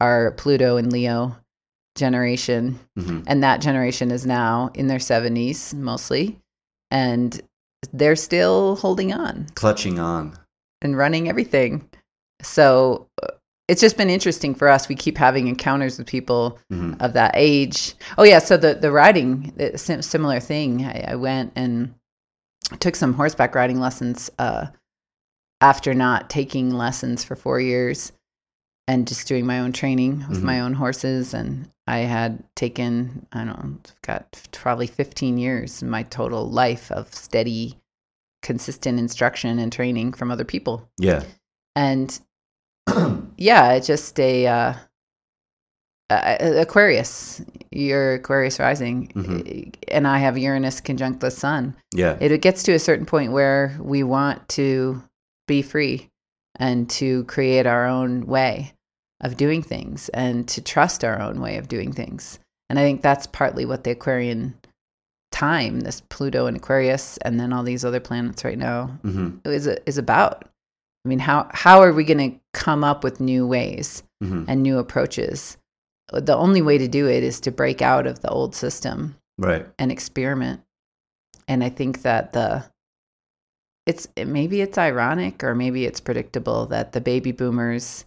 are 0.00 0.32
Pluto 0.32 0.76
and 0.76 0.92
Leo. 0.92 1.36
Generation, 1.96 2.78
hmm 2.96 3.20
and 3.26 3.42
that 3.42 3.60
generation 3.60 4.10
is 4.10 4.24
now 4.26 4.70
in 4.74 4.86
their 4.86 4.98
70s 4.98 5.74
mostly, 5.74 6.38
and 6.90 7.40
they're 7.92 8.16
still 8.16 8.76
holding 8.76 9.12
on 9.12 9.46
clutching 9.54 9.98
on. 9.98 10.36
and 10.82 10.96
running 10.96 11.28
everything. 11.28 11.88
So 12.42 13.08
uh, 13.22 13.28
it's 13.68 13.80
just 13.80 13.96
been 13.96 14.10
interesting 14.10 14.54
for 14.54 14.68
us. 14.68 14.88
We 14.88 14.94
keep 14.94 15.18
having 15.18 15.48
encounters 15.48 15.98
with 15.98 16.06
people 16.06 16.58
hmm 16.70 16.94
of 17.00 17.14
that 17.14 17.32
age. 17.34 17.94
Oh 18.18 18.22
yeah, 18.24 18.38
so 18.38 18.56
the 18.56 18.74
the 18.74 18.92
riding, 18.92 19.52
similar 19.76 20.40
thing. 20.40 20.84
I, 20.84 21.04
I 21.08 21.14
went 21.16 21.52
and 21.56 21.94
took 22.80 22.96
some 22.96 23.14
horseback 23.14 23.54
riding 23.54 23.80
lessons 23.80 24.30
uh, 24.38 24.66
after 25.60 25.94
not 25.94 26.28
taking 26.30 26.70
lessons 26.70 27.24
for 27.24 27.36
four 27.36 27.60
years 27.60 28.12
and 28.88 29.06
just 29.08 29.26
doing 29.26 29.44
my 29.46 29.58
own 29.60 29.72
training 29.72 30.24
with 30.28 30.40
Mhm. 30.40 30.44
my 30.44 30.60
own 30.60 30.74
horses. 30.74 31.34
And 31.34 31.68
I 31.86 31.98
had 31.98 32.42
taken, 32.54 33.26
I 33.32 33.44
don't 33.44 33.64
know, 33.64 33.76
got 34.02 34.48
probably 34.52 34.86
15 34.86 35.38
years 35.38 35.82
in 35.82 35.90
my 35.90 36.04
total 36.04 36.48
life 36.48 36.90
of 36.92 37.12
steady, 37.12 37.78
consistent 38.42 38.98
instruction 38.98 39.58
and 39.58 39.72
training 39.72 40.12
from 40.12 40.30
other 40.30 40.44
people. 40.44 40.88
Yeah. 40.98 41.24
And 41.74 42.18
yeah, 43.36 43.72
it's 43.72 43.86
just 43.88 44.18
a 44.20 44.46
uh, 44.46 44.74
uh, 46.08 46.36
Aquarius. 46.40 47.42
You're 47.72 48.14
Aquarius 48.14 48.60
rising, 48.60 49.08
Mhm. 49.08 49.74
and 49.88 50.06
I 50.06 50.18
have 50.18 50.38
Uranus 50.38 50.80
conjunct 50.80 51.18
the 51.20 51.30
Sun. 51.32 51.74
Yeah. 51.92 52.16
It 52.20 52.40
gets 52.40 52.62
to 52.64 52.72
a 52.72 52.78
certain 52.78 53.06
point 53.06 53.32
where 53.32 53.76
we 53.80 54.04
want 54.04 54.48
to 54.50 55.02
be 55.48 55.62
free 55.62 56.08
and 56.58 56.88
to 56.90 57.24
create 57.24 57.66
our 57.66 57.86
own 57.86 58.26
way 58.26 58.72
of 59.26 59.36
doing 59.36 59.62
things 59.62 60.08
and 60.10 60.46
to 60.48 60.62
trust 60.62 61.04
our 61.04 61.20
own 61.20 61.40
way 61.40 61.56
of 61.56 61.68
doing 61.68 61.92
things. 61.92 62.38
And 62.70 62.78
I 62.78 62.82
think 62.82 63.02
that's 63.02 63.26
partly 63.26 63.66
what 63.66 63.84
the 63.84 63.90
Aquarian 63.90 64.54
time, 65.32 65.80
this 65.80 66.00
Pluto 66.00 66.46
and 66.46 66.56
Aquarius, 66.56 67.16
and 67.18 67.38
then 67.38 67.52
all 67.52 67.62
these 67.62 67.84
other 67.84 68.00
planets 68.00 68.44
right 68.44 68.58
now, 68.58 68.86
hmm 69.02 69.30
is 69.44 69.66
is 69.66 69.98
about. 69.98 70.44
I 71.04 71.08
mean, 71.08 71.18
how 71.18 71.48
how 71.52 71.82
are 71.82 71.92
we 71.92 72.04
going 72.04 72.30
to 72.32 72.38
come 72.52 72.82
up 72.82 73.04
with 73.04 73.20
new 73.20 73.46
ways 73.46 74.02
hmm 74.22 74.44
and 74.48 74.62
new 74.62 74.78
approaches? 74.78 75.56
The 76.12 76.36
only 76.36 76.62
way 76.62 76.78
to 76.78 76.88
do 76.88 77.08
it 77.08 77.22
is 77.24 77.40
to 77.40 77.50
break 77.50 77.82
out 77.82 78.06
of 78.06 78.20
the 78.20 78.28
old 78.30 78.54
system 78.54 79.16
Right. 79.38 79.66
and 79.78 79.90
experiment. 79.92 80.62
And 81.48 81.62
I 81.64 81.68
think 81.68 82.02
that 82.02 82.32
the 82.32 82.64
it's 83.86 84.08
maybe 84.16 84.60
it's 84.60 84.78
ironic 84.78 85.44
or 85.44 85.54
maybe 85.54 85.84
it's 85.84 86.00
predictable 86.00 86.66
that 86.66 86.92
the 86.92 87.00
baby 87.00 87.32
boomers 87.32 88.04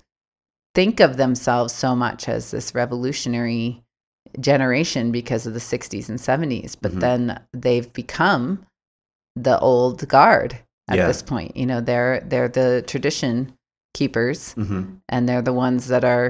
think 0.80 1.02
of 1.02 1.18
themselves 1.18 1.74
so 1.74 1.94
much 1.94 2.30
as 2.30 2.52
this 2.52 2.74
revolutionary 2.74 3.84
generation 4.40 5.12
because 5.12 5.46
of 5.46 5.54
the 5.54 5.60
60s 5.60 6.08
and 6.08 6.18
70s 6.20 6.78
but 6.80 6.94
Mhm. 6.94 7.00
then 7.02 7.40
they've 7.52 7.92
become 7.92 8.66
the 9.36 9.60
old 9.60 10.08
guard 10.08 10.58
at 10.90 10.96
Yeah. 10.98 11.08
this 11.08 11.22
point 11.22 11.58
you 11.58 11.66
know 11.66 11.82
they're 11.82 12.22
they're 12.30 12.48
the 12.48 12.82
tradition 12.88 13.52
keepers 13.94 14.54
hmm 14.54 14.84
and 15.10 15.28
they're 15.28 15.42
the 15.42 15.60
ones 15.68 15.88
that 15.88 16.06
are 16.06 16.28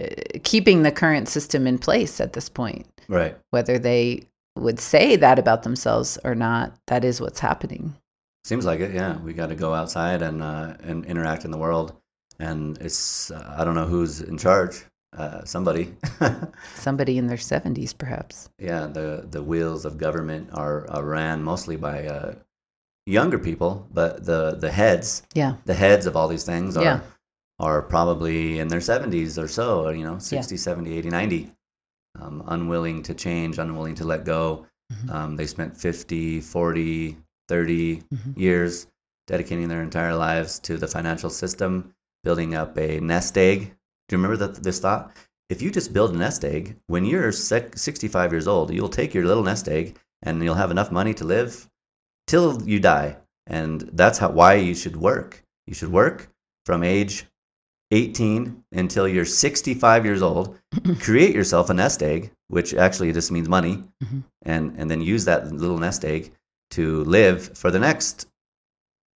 uh, 0.00 0.06
keeping 0.42 0.82
the 0.82 0.90
current 0.92 1.28
system 1.28 1.66
in 1.66 1.76
place 1.78 2.20
at 2.20 2.32
this 2.32 2.48
point 2.48 2.86
Right. 3.08 3.36
whether 3.50 3.78
they 3.78 4.26
would 4.58 4.80
say 4.80 5.16
that 5.16 5.38
about 5.38 5.62
themselves 5.62 6.16
or 6.24 6.34
not 6.34 6.72
that 6.86 7.04
is 7.04 7.20
what's 7.20 7.40
happening 7.40 7.94
Seems 8.46 8.66
like 8.66 8.80
it. 8.80 8.92
Yeah. 8.94 9.16
We 9.26 9.32
got 9.32 9.48
to 9.48 9.54
go 9.54 9.72
outside 9.72 10.20
and 10.20 10.42
uh, 10.42 10.74
and 10.82 11.06
interact 11.06 11.46
in 11.46 11.50
the 11.50 11.56
world. 11.56 11.88
And 12.38 12.76
it's 12.78 13.30
uh, 13.30 13.54
I 13.58 13.64
don't 13.64 13.74
know 13.74 13.86
who's 13.86 14.20
in 14.20 14.38
charge. 14.38 14.84
Uh, 15.16 15.44
somebody. 15.44 15.94
somebody 16.74 17.18
in 17.18 17.28
their 17.28 17.36
70s 17.38 17.96
perhaps 17.96 18.48
yeah. 18.58 18.86
The 18.86 19.24
the 19.30 19.42
wheels 19.42 19.84
of 19.84 19.96
government 19.96 20.50
are, 20.52 20.90
are 20.90 21.04
ran 21.04 21.40
mostly 21.42 21.76
by 21.76 22.06
uh, 22.08 22.34
younger 23.06 23.38
people, 23.38 23.86
but 23.92 24.24
the 24.24 24.56
the 24.58 24.70
heads 24.70 25.22
yeah 25.34 25.54
the 25.66 25.74
heads 25.74 26.06
of 26.06 26.16
all 26.16 26.26
these 26.28 26.44
things 26.44 26.76
are 26.76 26.82
Yeah. 26.82 27.00
are 27.60 27.82
probably 27.82 28.58
in 28.58 28.66
their 28.68 28.80
70s 28.80 29.38
or 29.40 29.46
so, 29.46 29.88
you 29.90 30.02
know, 30.04 30.18
60, 30.18 30.56
70, 30.56 30.98
80, 30.98 31.10
90. 31.10 31.50
Um, 32.20 32.42
unwilling 32.46 33.02
to 33.04 33.14
change, 33.14 33.58
unwilling 33.58 33.94
to 33.96 34.04
let 34.04 34.24
go. 34.24 34.66
Mhm. 34.92 35.10
Um, 35.14 35.36
they 35.36 35.46
spent 35.46 35.76
50, 35.76 36.40
40, 36.40 37.16
30 37.48 38.02
Mhm. 38.12 38.36
years 38.36 38.86
dedicating 39.28 39.68
their 39.68 39.82
entire 39.82 40.14
lives 40.14 40.58
to 40.60 40.76
the 40.76 40.86
financial 40.88 41.30
system, 41.30 41.94
building 42.24 42.54
up 42.54 42.76
a 42.78 42.98
nest 43.00 43.36
egg. 43.38 43.60
Do 44.08 44.16
you 44.16 44.18
remember 44.22 44.36
that, 44.46 44.62
this 44.62 44.80
thought? 44.80 45.12
If 45.50 45.62
you 45.62 45.70
just 45.70 45.92
build 45.92 46.14
a 46.14 46.18
nest 46.18 46.44
egg, 46.44 46.76
when 46.86 47.04
you're 47.04 47.30
65 47.30 48.32
years 48.32 48.48
old, 48.48 48.72
you'll 48.72 48.88
take 48.88 49.14
your 49.14 49.26
little 49.26 49.44
nest 49.44 49.68
egg 49.68 49.96
and 50.22 50.42
you'll 50.42 50.54
have 50.54 50.70
enough 50.70 50.90
money 50.90 51.14
to 51.14 51.24
live 51.24 51.68
till 52.26 52.60
you 52.66 52.80
die. 52.80 53.16
And 53.46 53.82
that's 53.92 54.18
how, 54.18 54.30
why 54.30 54.54
you 54.54 54.74
should 54.74 54.96
work. 54.96 55.44
You 55.66 55.74
should 55.74 55.92
work 55.92 56.30
from 56.64 56.82
age 56.82 57.26
18 57.90 58.64
until 58.72 59.06
you're 59.06 59.26
65 59.26 60.04
years 60.06 60.22
old. 60.22 60.58
create 61.00 61.34
yourself 61.34 61.68
a 61.70 61.74
nest 61.74 62.02
egg, 62.02 62.32
which 62.48 62.72
actually 62.74 63.12
just 63.12 63.30
means 63.30 63.48
money, 63.48 63.84
Mhm. 64.02 64.24
and, 64.42 64.74
and 64.78 64.90
then 64.90 65.00
use 65.02 65.26
that 65.26 65.52
little 65.52 65.78
nest 65.78 66.04
egg 66.04 66.32
to 66.70 67.04
live 67.04 67.56
for 67.56 67.70
the 67.70 67.78
next. 67.78 68.26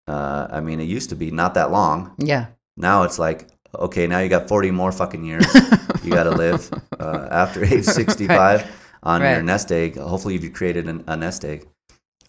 Uh, 0.08 0.48
I 0.52 0.60
mean, 0.62 0.80
it 0.80 0.86
used 0.98 1.10
to 1.10 1.16
be 1.16 1.32
not 1.32 1.54
that 1.56 1.72
long. 1.72 2.14
yeah 2.20 2.48
Now 2.78 3.04
it's 3.04 3.20
like, 3.20 3.48
okay, 3.76 4.08
now 4.08 4.20
you 4.20 4.30
got 4.30 4.48
40 4.48 4.72
more 4.72 4.92
fucking 4.92 5.26
years. 5.26 5.46
you 6.04 6.12
got 6.12 6.24
to 6.24 6.32
live 6.32 6.72
uh, 7.00 7.28
after 7.32 7.66
age 7.66 7.84
65 7.84 8.66
on 9.04 9.22
your 9.22 9.42
nest 9.42 9.72
egg. 9.72 9.98
Hopefully, 9.98 10.38
you've 10.38 10.54
created 10.54 10.88
an, 10.88 11.04
a 11.08 11.18
nest 11.18 11.44
egg. 11.44 11.68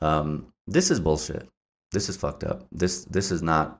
Um, 0.00 0.46
this 0.66 0.90
is 0.90 1.00
bullshit. 1.00 1.48
This 1.92 2.08
is 2.08 2.16
fucked 2.16 2.44
up. 2.44 2.66
This 2.72 3.04
this 3.06 3.30
is 3.30 3.42
not. 3.42 3.78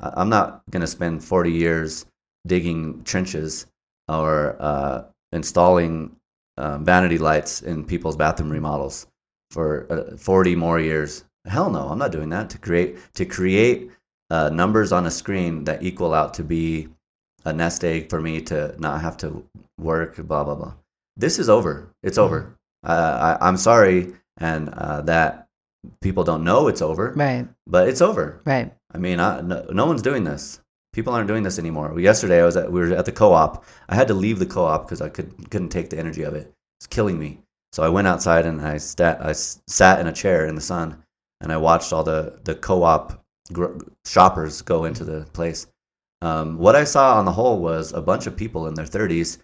I'm 0.00 0.28
not 0.28 0.62
gonna 0.70 0.86
spend 0.86 1.24
40 1.24 1.50
years 1.50 2.06
digging 2.46 3.02
trenches 3.04 3.66
or 4.08 4.56
uh, 4.60 5.04
installing 5.32 6.14
um, 6.56 6.84
vanity 6.84 7.18
lights 7.18 7.62
in 7.62 7.84
people's 7.84 8.16
bathroom 8.16 8.50
remodels 8.50 9.06
for 9.50 9.86
uh, 9.90 10.16
40 10.16 10.54
more 10.56 10.80
years. 10.80 11.24
Hell 11.46 11.70
no, 11.70 11.88
I'm 11.88 11.98
not 11.98 12.12
doing 12.12 12.28
that 12.30 12.50
to 12.50 12.58
create 12.58 12.98
to 13.14 13.24
create 13.24 13.90
uh, 14.30 14.50
numbers 14.50 14.92
on 14.92 15.06
a 15.06 15.10
screen 15.10 15.64
that 15.64 15.82
equal 15.82 16.14
out 16.14 16.34
to 16.34 16.44
be 16.44 16.88
a 17.44 17.52
nest 17.52 17.84
egg 17.84 18.10
for 18.10 18.20
me 18.20 18.40
to 18.42 18.74
not 18.78 19.00
have 19.00 19.16
to 19.18 19.44
work. 19.78 20.16
Blah 20.16 20.44
blah 20.44 20.54
blah. 20.54 20.74
This 21.16 21.38
is 21.38 21.48
over. 21.48 21.88
It's 22.02 22.18
over. 22.18 22.54
Uh, 22.84 23.36
I, 23.40 23.48
I'm 23.48 23.56
sorry, 23.56 24.14
and 24.38 24.68
uh, 24.70 25.02
that 25.02 25.48
people 26.00 26.24
don't 26.24 26.44
know 26.44 26.68
it's 26.68 26.82
over, 26.82 27.12
right 27.16 27.48
but 27.66 27.88
it's 27.88 28.00
over. 28.00 28.40
right 28.44 28.72
I 28.94 28.98
mean, 28.98 29.20
I, 29.20 29.40
no, 29.40 29.66
no 29.70 29.86
one's 29.86 30.02
doing 30.02 30.24
this. 30.24 30.60
People 30.92 31.12
aren't 31.12 31.28
doing 31.28 31.42
this 31.42 31.58
anymore. 31.58 31.98
Yesterday, 32.00 32.40
I 32.40 32.44
was 32.44 32.56
at 32.56 32.72
we 32.72 32.80
were 32.80 32.94
at 32.94 33.04
the 33.04 33.12
co-op. 33.12 33.64
I 33.88 33.94
had 33.94 34.08
to 34.08 34.14
leave 34.14 34.38
the 34.38 34.46
co-op 34.46 34.86
because 34.86 35.00
I 35.00 35.08
could 35.08 35.50
couldn't 35.50 35.68
take 35.70 35.90
the 35.90 35.98
energy 35.98 36.22
of 36.22 36.34
it. 36.34 36.52
It's 36.80 36.86
killing 36.86 37.18
me. 37.18 37.40
So 37.72 37.82
I 37.82 37.88
went 37.88 38.08
outside 38.08 38.46
and 38.46 38.60
I 38.60 38.78
sat 38.78 39.24
I 39.24 39.32
sat 39.32 40.00
in 40.00 40.06
a 40.06 40.12
chair 40.12 40.46
in 40.46 40.54
the 40.54 40.60
sun 40.60 41.02
and 41.40 41.52
I 41.52 41.56
watched 41.56 41.92
all 41.92 42.04
the 42.04 42.40
the 42.44 42.54
co-op 42.54 43.22
gr- 43.52 43.78
shoppers 44.04 44.62
go 44.62 44.84
into 44.84 45.04
the 45.04 45.24
place. 45.32 45.66
Um, 46.22 46.58
what 46.58 46.74
I 46.76 46.84
saw 46.84 47.18
on 47.18 47.24
the 47.24 47.32
whole 47.32 47.60
was 47.60 47.92
a 47.92 48.00
bunch 48.02 48.26
of 48.26 48.36
people 48.36 48.66
in 48.66 48.74
their 48.74 48.84
30s, 48.86 49.38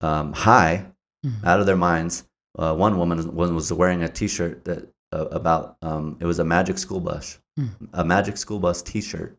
um, 0.00 0.32
high, 0.32 0.86
Mhm. 1.24 1.44
out 1.44 1.60
of 1.60 1.66
their 1.66 1.76
minds. 1.76 2.24
Uh, 2.58 2.74
one 2.74 2.96
woman 2.98 3.34
was 3.34 3.50
was 3.50 3.72
wearing 3.72 4.02
a 4.02 4.08
T-shirt 4.08 4.64
that 4.64 4.88
uh, 5.12 5.26
about 5.30 5.76
um, 5.82 6.16
it 6.20 6.26
was 6.26 6.38
a 6.38 6.44
Magic 6.44 6.76
School 6.78 7.00
Bus, 7.00 7.38
Hmm. 7.56 7.66
a 7.92 8.04
Magic 8.04 8.36
School 8.36 8.58
Bus 8.58 8.82
T-shirt. 8.82 9.36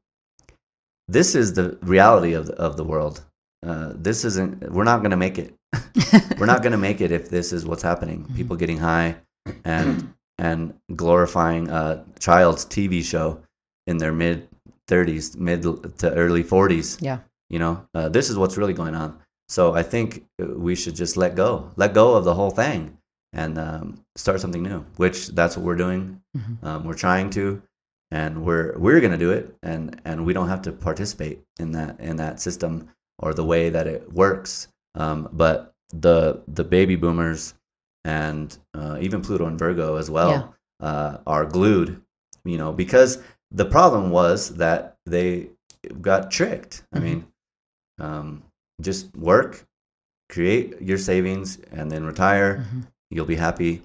This 1.07 1.36
is 1.36 1.53
the 1.53 1.77
reality 1.81 2.34
of 2.34 2.48
the, 2.48 2.53
of 2.55 2.77
the 2.77 2.84
world. 2.84 3.24
Uh, 3.65 3.93
this 3.95 4.25
isn't. 4.25 4.72
We're 4.72 4.84
not 4.84 5.00
going 5.01 5.12
to 5.12 5.17
make 5.17 5.38
it. 5.38 5.53
We're 6.39 6.45
not 6.45 6.62
going 6.62 6.72
to 6.72 6.77
make 6.77 7.01
it 7.01 7.12
if 7.12 7.29
this 7.29 7.51
is 7.53 7.65
what's 7.65 7.84
happening. 7.84 8.25
Mhm. 8.25 8.36
People 8.36 8.55
getting 8.55 8.77
high 8.77 9.15
and 9.63 10.13
and 10.38 10.74
glorifying 10.95 11.69
a 11.69 12.03
child's 12.19 12.65
TV 12.65 13.01
show 13.03 13.39
in 13.88 13.98
their 13.98 14.12
mid 14.12 14.48
30s, 14.88 15.38
mid 15.38 15.63
to 15.63 16.13
early 16.13 16.44
40s. 16.44 17.01
Yeah. 17.01 17.20
You 17.50 17.60
know, 17.60 17.88
uh, 17.94 18.10
this 18.10 18.30
is 18.30 18.38
what's 18.38 18.58
really 18.58 18.74
going 18.74 18.96
on. 18.96 19.20
So 19.48 19.75
I 19.75 19.84
think 19.84 20.25
we 20.39 20.75
should 20.75 20.96
just 20.96 21.18
let 21.18 21.36
go, 21.36 21.72
let 21.75 21.94
go 21.94 22.15
of 22.15 22.24
the 22.24 22.34
whole 22.34 22.50
thing, 22.50 22.98
and 23.34 23.58
um, 23.60 24.04
start 24.15 24.42
something 24.42 24.63
new. 24.63 24.84
Which 24.98 25.27
that's 25.30 25.56
what 25.56 25.65
we're 25.65 25.75
doing. 25.75 26.22
Mhm. 26.36 26.63
Um, 26.63 26.84
we're 26.86 26.96
trying 26.96 27.30
to, 27.32 27.62
and 28.10 28.44
we're 28.44 28.75
we're 28.77 29.00
gonna 29.01 29.20
do 29.20 29.32
it, 29.32 29.56
and 29.62 30.01
and 30.06 30.25
we 30.25 30.34
don't 30.34 30.48
have 30.48 30.63
to 30.63 30.72
participate 30.72 31.42
in 31.60 31.72
that 31.74 32.00
in 32.00 32.15
that 32.15 32.39
system 32.42 32.89
or 33.20 33.34
the 33.36 33.46
way 33.46 33.70
that 33.70 33.86
it 33.86 34.12
works. 34.12 34.68
Um, 34.96 35.30
but 35.32 35.74
the 35.94 36.42
the 36.48 36.63
baby 36.63 36.96
boomers 36.96 37.54
and 38.04 38.58
uh, 38.74 38.98
even 39.00 39.22
Pluto 39.22 39.46
and 39.46 39.60
Virgo 39.60 39.96
as 39.98 40.10
well 40.10 40.56
uh, 40.80 41.18
are 41.27 41.46
glued. 41.46 42.01
You 42.46 42.58
know, 42.58 42.72
because 42.74 43.22
the 43.55 43.65
problem 43.65 44.09
was 44.09 44.55
that 44.55 44.97
they 45.05 45.50
got 46.01 46.29
tricked. 46.29 46.83
I 46.93 47.00
Mhm. 47.00 47.03
mean, 47.03 47.25
um, 48.00 48.43
just 48.81 49.15
work, 49.15 49.65
create 50.29 50.81
your 50.81 50.97
savings 50.97 51.57
and 51.71 51.89
then 51.89 52.03
retire. 52.05 52.57
Mhm. 52.57 52.88
You'll 53.09 53.25
be 53.25 53.35
happy. 53.35 53.83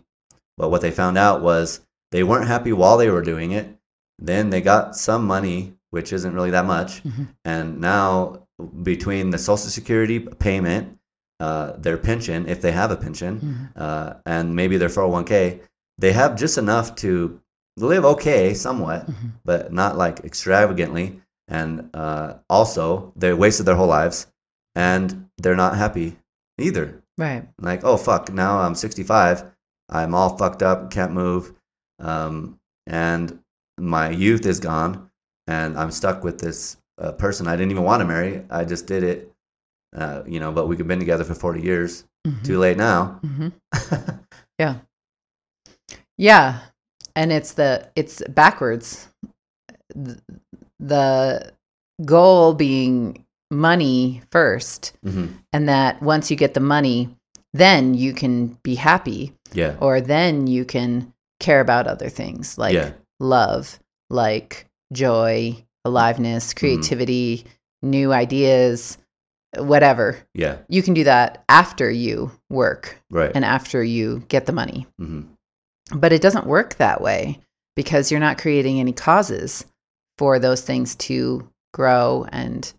But 0.56 0.70
what 0.70 0.80
they 0.80 0.90
found 0.90 1.16
out 1.16 1.42
was 1.42 1.80
they 2.10 2.24
weren't 2.24 2.48
happy 2.48 2.72
while 2.72 2.96
they 2.98 3.10
were 3.10 3.22
doing 3.22 3.52
it. 3.52 3.78
Then 4.18 4.50
they 4.50 4.60
got 4.60 4.96
some 4.96 5.24
money, 5.26 5.74
which 5.90 6.12
isn't 6.12 6.34
really 6.34 6.50
that 6.50 6.66
much. 6.66 7.02
Mhm. 7.04 7.28
And 7.44 7.80
now, 7.80 8.46
between 8.82 9.30
the 9.30 9.38
Social 9.38 9.70
Security 9.70 10.18
payment, 10.18 10.98
uh, 11.38 11.72
their 11.78 11.96
pension, 11.96 12.48
if 12.48 12.60
they 12.60 12.72
have 12.72 12.90
a 12.90 12.96
pension, 12.96 13.40
Mhm. 13.40 13.80
uh, 13.80 14.14
and 14.26 14.54
maybe 14.56 14.76
their 14.76 14.88
401k, 14.90 15.60
they 15.98 16.12
have 16.12 16.36
just 16.36 16.58
enough 16.58 16.94
to 16.96 17.40
live 17.82 18.04
okay, 18.04 18.54
somewhat, 18.54 19.06
Mhm. 19.06 19.32
but 19.44 19.72
not 19.72 19.96
like 19.96 20.20
extravagantly. 20.24 21.20
And 21.48 21.90
uh, 21.94 22.34
also, 22.48 23.12
they 23.16 23.32
wasted 23.34 23.66
their 23.66 23.74
whole 23.74 23.88
lives 23.88 24.26
and 24.74 25.28
they're 25.38 25.56
not 25.56 25.76
happy 25.76 26.16
either. 26.58 27.02
Right. 27.18 27.48
Like, 27.60 27.84
oh, 27.84 27.96
fuck, 27.96 28.32
now 28.32 28.58
I'm 28.60 28.74
65. 28.74 29.44
I'm 29.88 30.14
all 30.14 30.36
fucked 30.36 30.62
up, 30.62 30.90
can't 30.90 31.12
move. 31.12 31.52
Um, 31.98 32.58
and 32.86 33.40
my 33.78 34.10
youth 34.10 34.46
is 34.46 34.60
gone. 34.60 35.10
And 35.46 35.76
I'm 35.76 35.90
stuck 35.90 36.22
with 36.22 36.38
this 36.38 36.76
uh, 36.98 37.12
person 37.12 37.48
I 37.48 37.56
didn't 37.56 37.72
even 37.72 37.82
want 37.82 38.00
to 38.00 38.06
marry. 38.06 38.44
I 38.50 38.64
just 38.64 38.86
did 38.86 39.02
it, 39.02 39.32
uh, 39.96 40.22
you 40.26 40.38
know, 40.38 40.52
but 40.52 40.68
we've 40.68 40.86
been 40.86 40.98
together 41.00 41.24
for 41.24 41.34
40 41.34 41.60
years. 41.62 42.04
Mhm. 42.26 42.44
Too 42.44 42.58
late 42.58 42.76
now. 42.76 43.18
Mhm. 43.24 43.52
Yeah. 46.18 46.60
And 47.20 47.30
it's 47.32 47.52
the 47.52 47.86
it's 47.94 48.22
backwards. 48.30 49.08
The 50.78 51.52
goal 52.04 52.54
being 52.54 53.24
money 53.50 54.22
first 54.30 54.92
hmm 55.04 55.26
and 55.52 55.68
that 55.68 56.00
once 56.00 56.30
you 56.30 56.36
get 56.36 56.54
the 56.54 56.60
money 56.60 57.08
then 57.52 57.94
you 57.94 58.12
can 58.14 58.56
be 58.62 58.76
happy 58.76 59.32
Yeah. 59.52 59.74
or 59.80 60.00
then 60.00 60.46
you 60.46 60.64
can 60.64 61.12
care 61.40 61.60
about 61.60 61.88
other 61.88 62.08
things 62.08 62.56
like 62.58 62.74
yeah. 62.74 62.92
love, 63.18 63.80
like 64.08 64.66
joy, 64.92 65.56
aliveness, 65.84 66.54
creativity, 66.54 67.44
new 67.82 68.12
ideas, 68.12 68.98
whatever. 69.58 70.16
Yeah. 70.32 70.58
You 70.68 70.80
can 70.82 70.94
do 70.94 71.02
that 71.04 71.42
after 71.48 71.90
you 71.90 72.30
work 72.50 72.96
Right. 73.10 73.32
and 73.34 73.44
after 73.44 73.82
you 73.82 74.22
get 74.28 74.46
the 74.46 74.52
money. 74.52 74.86
hmm 74.98 75.22
But 75.94 76.12
it 76.12 76.22
doesn't 76.22 76.46
work 76.46 76.76
that 76.76 77.00
way 77.00 77.40
because 77.76 78.10
you're 78.10 78.20
not 78.20 78.38
creating 78.38 78.80
any 78.80 78.92
causes 78.92 79.64
for 80.18 80.38
those 80.38 80.60
things 80.60 80.94
to 80.96 81.48
grow 81.72 82.26
and 82.32 82.72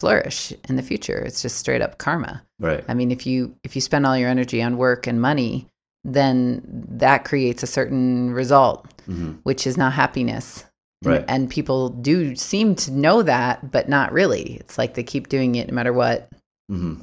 flourish 0.00 0.52
in 0.68 0.76
the 0.76 0.82
future. 0.82 1.18
It's 1.18 1.42
just 1.42 1.58
straight 1.58 1.82
up 1.82 1.98
karma. 1.98 2.42
Right. 2.60 2.84
I 2.88 2.94
mean, 2.94 3.10
if 3.10 3.26
you 3.26 3.54
if 3.64 3.74
you 3.74 3.80
spend 3.80 4.06
all 4.06 4.16
your 4.16 4.28
energy 4.28 4.62
on 4.62 4.76
work 4.76 5.06
and 5.06 5.20
money, 5.20 5.66
then 6.04 6.62
that 6.90 7.24
creates 7.24 7.62
a 7.62 7.66
certain 7.66 8.32
result, 8.32 8.86
hmm 9.06 9.32
which 9.42 9.66
is 9.66 9.76
not 9.76 9.92
happiness. 9.92 10.64
Right. 11.02 11.24
And, 11.28 11.50
people 11.50 11.90
do 11.90 12.34
seem 12.34 12.74
to 12.76 12.90
know 12.90 13.22
that, 13.22 13.70
but 13.70 13.90
not 13.90 14.10
really. 14.12 14.54
It's 14.60 14.78
like 14.78 14.94
they 14.94 15.02
keep 15.02 15.28
doing 15.28 15.54
it 15.56 15.68
no 15.68 15.74
matter 15.74 15.92
what. 15.92 16.30
hmm 16.68 16.94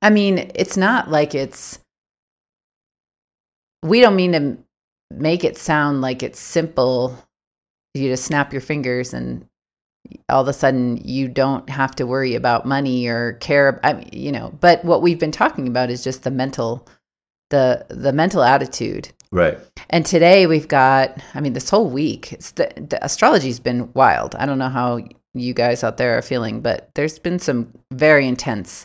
I 0.00 0.10
mean, 0.10 0.50
it's 0.54 0.76
not 0.76 1.10
like 1.10 1.34
it's. 1.34 1.78
We 3.82 4.00
don't 4.00 4.16
mean 4.16 4.32
to 4.32 4.58
make 5.10 5.44
it 5.44 5.56
sound 5.56 6.00
like 6.00 6.22
it's 6.22 6.40
simple. 6.40 7.16
You 7.94 8.08
just 8.08 8.24
snap 8.24 8.52
your 8.52 8.62
fingers 8.62 9.12
and 9.12 9.46
all 10.28 10.42
of 10.42 10.48
a 10.48 10.52
sudden 10.52 10.98
you 11.04 11.28
don't 11.28 11.68
have 11.68 11.94
to 11.96 12.06
worry 12.06 12.34
about 12.34 12.66
money 12.66 13.06
or 13.06 13.34
care. 13.34 13.80
I 13.84 13.94
mean, 13.94 14.08
you 14.12 14.32
know, 14.32 14.52
but 14.60 14.84
what 14.84 15.02
we've 15.02 15.18
been 15.18 15.32
talking 15.32 15.68
about 15.68 15.90
is 15.90 16.04
just 16.04 16.22
the 16.22 16.30
mental, 16.30 16.86
the 17.50 17.86
the 17.88 18.12
mental 18.12 18.42
attitude. 18.42 19.12
Right. 19.30 19.58
And 19.90 20.04
today 20.04 20.46
we've 20.46 20.68
got, 20.68 21.18
I 21.34 21.40
mean, 21.40 21.54
this 21.54 21.70
whole 21.70 21.88
week, 21.88 22.32
it's 22.32 22.52
the, 22.52 22.70
the 22.76 23.02
astrology's 23.02 23.60
been 23.60 23.90
wild. 23.94 24.34
I 24.34 24.44
don't 24.44 24.58
know 24.58 24.68
how 24.68 25.00
you 25.32 25.54
guys 25.54 25.82
out 25.82 25.96
there 25.96 26.18
are 26.18 26.22
feeling, 26.22 26.60
but 26.60 26.90
there's 26.94 27.18
been 27.18 27.38
some 27.38 27.72
very 27.90 28.28
intense 28.28 28.84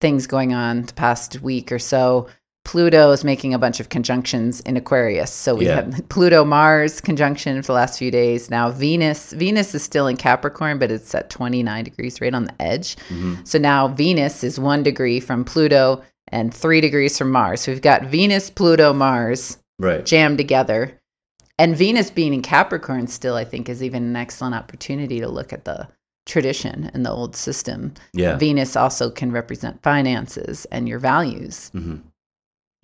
things 0.00 0.26
going 0.26 0.52
on 0.52 0.82
the 0.82 0.92
past 0.92 1.40
week 1.40 1.72
or 1.72 1.78
so. 1.78 2.28
Pluto 2.68 3.10
is 3.12 3.24
making 3.24 3.54
a 3.54 3.58
bunch 3.58 3.80
of 3.80 3.88
conjunctions 3.88 4.60
in 4.60 4.76
Aquarius. 4.76 5.30
So 5.32 5.54
we 5.54 5.64
Yeah. 5.66 5.76
have 5.76 6.02
Pluto 6.10 6.44
Mars 6.44 7.00
conjunction 7.00 7.62
for 7.62 7.68
the 7.68 7.72
last 7.72 7.98
few 7.98 8.10
days. 8.10 8.50
Now 8.50 8.70
Venus, 8.70 9.32
Venus 9.32 9.74
is 9.74 9.82
still 9.82 10.06
in 10.06 10.18
Capricorn, 10.18 10.78
but 10.78 10.90
it's 10.90 11.14
at 11.14 11.30
29 11.30 11.84
degrees 11.84 12.20
right 12.20 12.34
on 12.34 12.44
the 12.44 12.52
edge. 12.60 12.98
hmm 13.08 13.36
So 13.44 13.58
now 13.58 13.88
Venus 13.88 14.44
is 14.44 14.60
one 14.60 14.82
degree 14.82 15.18
from 15.18 15.46
Pluto 15.46 16.02
and 16.30 16.52
three 16.52 16.82
degrees 16.82 17.16
from 17.16 17.30
Mars. 17.30 17.62
So 17.62 17.72
we've 17.72 17.80
got 17.80 18.04
Venus, 18.04 18.50
Pluto, 18.50 18.92
Mars 18.92 19.56
Right. 19.78 20.04
jammed 20.04 20.36
together. 20.36 20.92
And 21.58 21.74
Venus 21.74 22.10
being 22.10 22.34
in 22.34 22.42
Capricorn 22.42 23.06
still, 23.06 23.34
I 23.34 23.44
think, 23.46 23.70
is 23.70 23.82
even 23.82 24.02
an 24.02 24.14
excellent 24.16 24.54
opportunity 24.54 25.20
to 25.20 25.28
look 25.28 25.54
at 25.54 25.64
the 25.64 25.88
tradition 26.26 26.90
and 26.92 27.06
the 27.06 27.10
old 27.10 27.34
system. 27.34 27.94
Yeah. 28.12 28.36
Venus 28.36 28.76
also 28.76 29.08
can 29.10 29.32
represent 29.32 29.82
finances 29.82 30.66
and 30.70 30.86
your 30.86 30.98
values. 30.98 31.70
hmm 31.70 31.96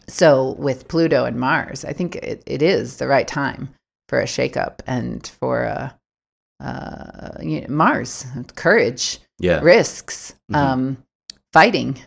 So 0.08 0.52
with 0.58 0.88
Pluto 0.88 1.24
and 1.24 1.38
Mars, 1.38 1.84
I 1.84 1.92
think 1.92 2.16
it, 2.16 2.42
it 2.46 2.62
is 2.62 2.96
the 2.96 3.06
right 3.08 3.26
time 3.26 3.70
for 4.08 4.20
a 4.20 4.24
shakeup 4.24 4.80
and 4.86 5.26
for 5.40 5.62
a, 5.62 5.94
uh, 6.60 7.30
you 7.42 7.62
know, 7.62 7.66
Mars, 7.68 8.26
courage, 8.54 9.18
Yeah. 9.38 9.60
risks, 9.60 10.34
Mhm. 10.52 10.56
um, 10.56 10.96
fighting, 11.52 11.98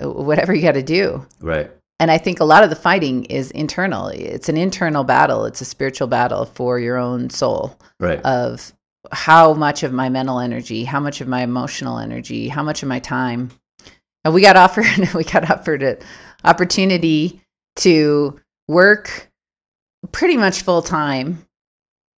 whatever 0.00 0.54
you 0.54 0.62
got 0.62 0.72
to 0.72 0.82
do. 0.82 1.26
Right. 1.40 1.70
And 1.98 2.10
I 2.10 2.18
think 2.18 2.40
a 2.40 2.44
lot 2.44 2.62
of 2.64 2.70
the 2.70 2.76
fighting 2.76 3.24
is 3.26 3.50
internal. 3.52 4.08
It's 4.08 4.48
an 4.50 4.56
internal 4.56 5.02
battle. 5.04 5.46
It's 5.46 5.60
a 5.60 5.64
spiritual 5.64 6.08
battle 6.08 6.44
for 6.44 6.78
your 6.78 6.98
own 6.98 7.30
soul 7.30 7.78
Right. 8.00 8.20
of 8.22 8.72
how 9.12 9.54
much 9.54 9.82
of 9.82 9.92
my 9.92 10.08
mental 10.08 10.40
energy, 10.40 10.84
how 10.84 11.00
much 11.00 11.20
of 11.20 11.28
my 11.28 11.42
emotional 11.42 11.98
energy, 11.98 12.48
how 12.48 12.62
much 12.62 12.82
of 12.82 12.88
my 12.88 12.98
time. 12.98 13.50
And 14.24 14.34
we 14.34 14.40
got 14.42 14.56
offered 14.64 15.14
we 15.14 15.24
got 15.24 15.50
offered 15.50 15.82
an 15.82 15.98
opportunity 16.46 17.40
to 17.76 18.40
work 18.68 19.30
pretty 20.12 20.36
much 20.36 20.62
full 20.62 20.82
time 20.82 21.44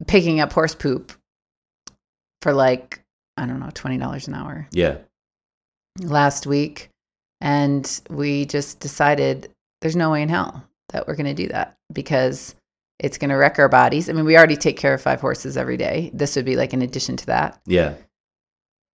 picking 0.08 0.40
up 0.40 0.54
horse 0.54 0.76
poop 0.76 1.12
for 2.42 2.54
like 2.54 3.02
I 3.38 3.46
don't 3.46 3.60
know, 3.60 3.68
$20 3.68 4.28
an 4.28 4.34
hour 4.34 4.68
yeah. 4.72 4.98
last 6.02 6.48
week 6.48 6.90
and 7.40 8.02
we 8.10 8.46
just 8.46 8.80
decided 8.80 9.52
there's 9.82 9.96
no 9.96 10.10
way 10.12 10.24
in 10.24 10.30
hell 10.30 10.64
that 10.90 11.08
we're 11.08 11.16
going 11.16 11.28
to 11.28 11.34
do 11.36 11.48
that 11.50 11.76
because 11.94 12.56
it's 13.00 13.20
going 13.20 13.30
to 13.30 13.36
wreck 13.36 13.60
our 13.60 13.70
bodies. 13.70 14.10
I 14.10 14.14
mean, 14.14 14.26
we 14.26 14.36
already 14.36 14.56
take 14.58 14.76
care 14.78 14.96
of 14.96 15.02
five 15.04 15.22
horses 15.22 15.56
every 15.56 15.78
day. 15.78 16.10
This 16.16 16.36
would 16.36 16.46
be 16.46 16.56
like 16.56 16.74
an 16.74 16.82
addition 16.82 17.16
to 17.18 17.26
that 17.28 17.60
Yeah. 17.68 17.94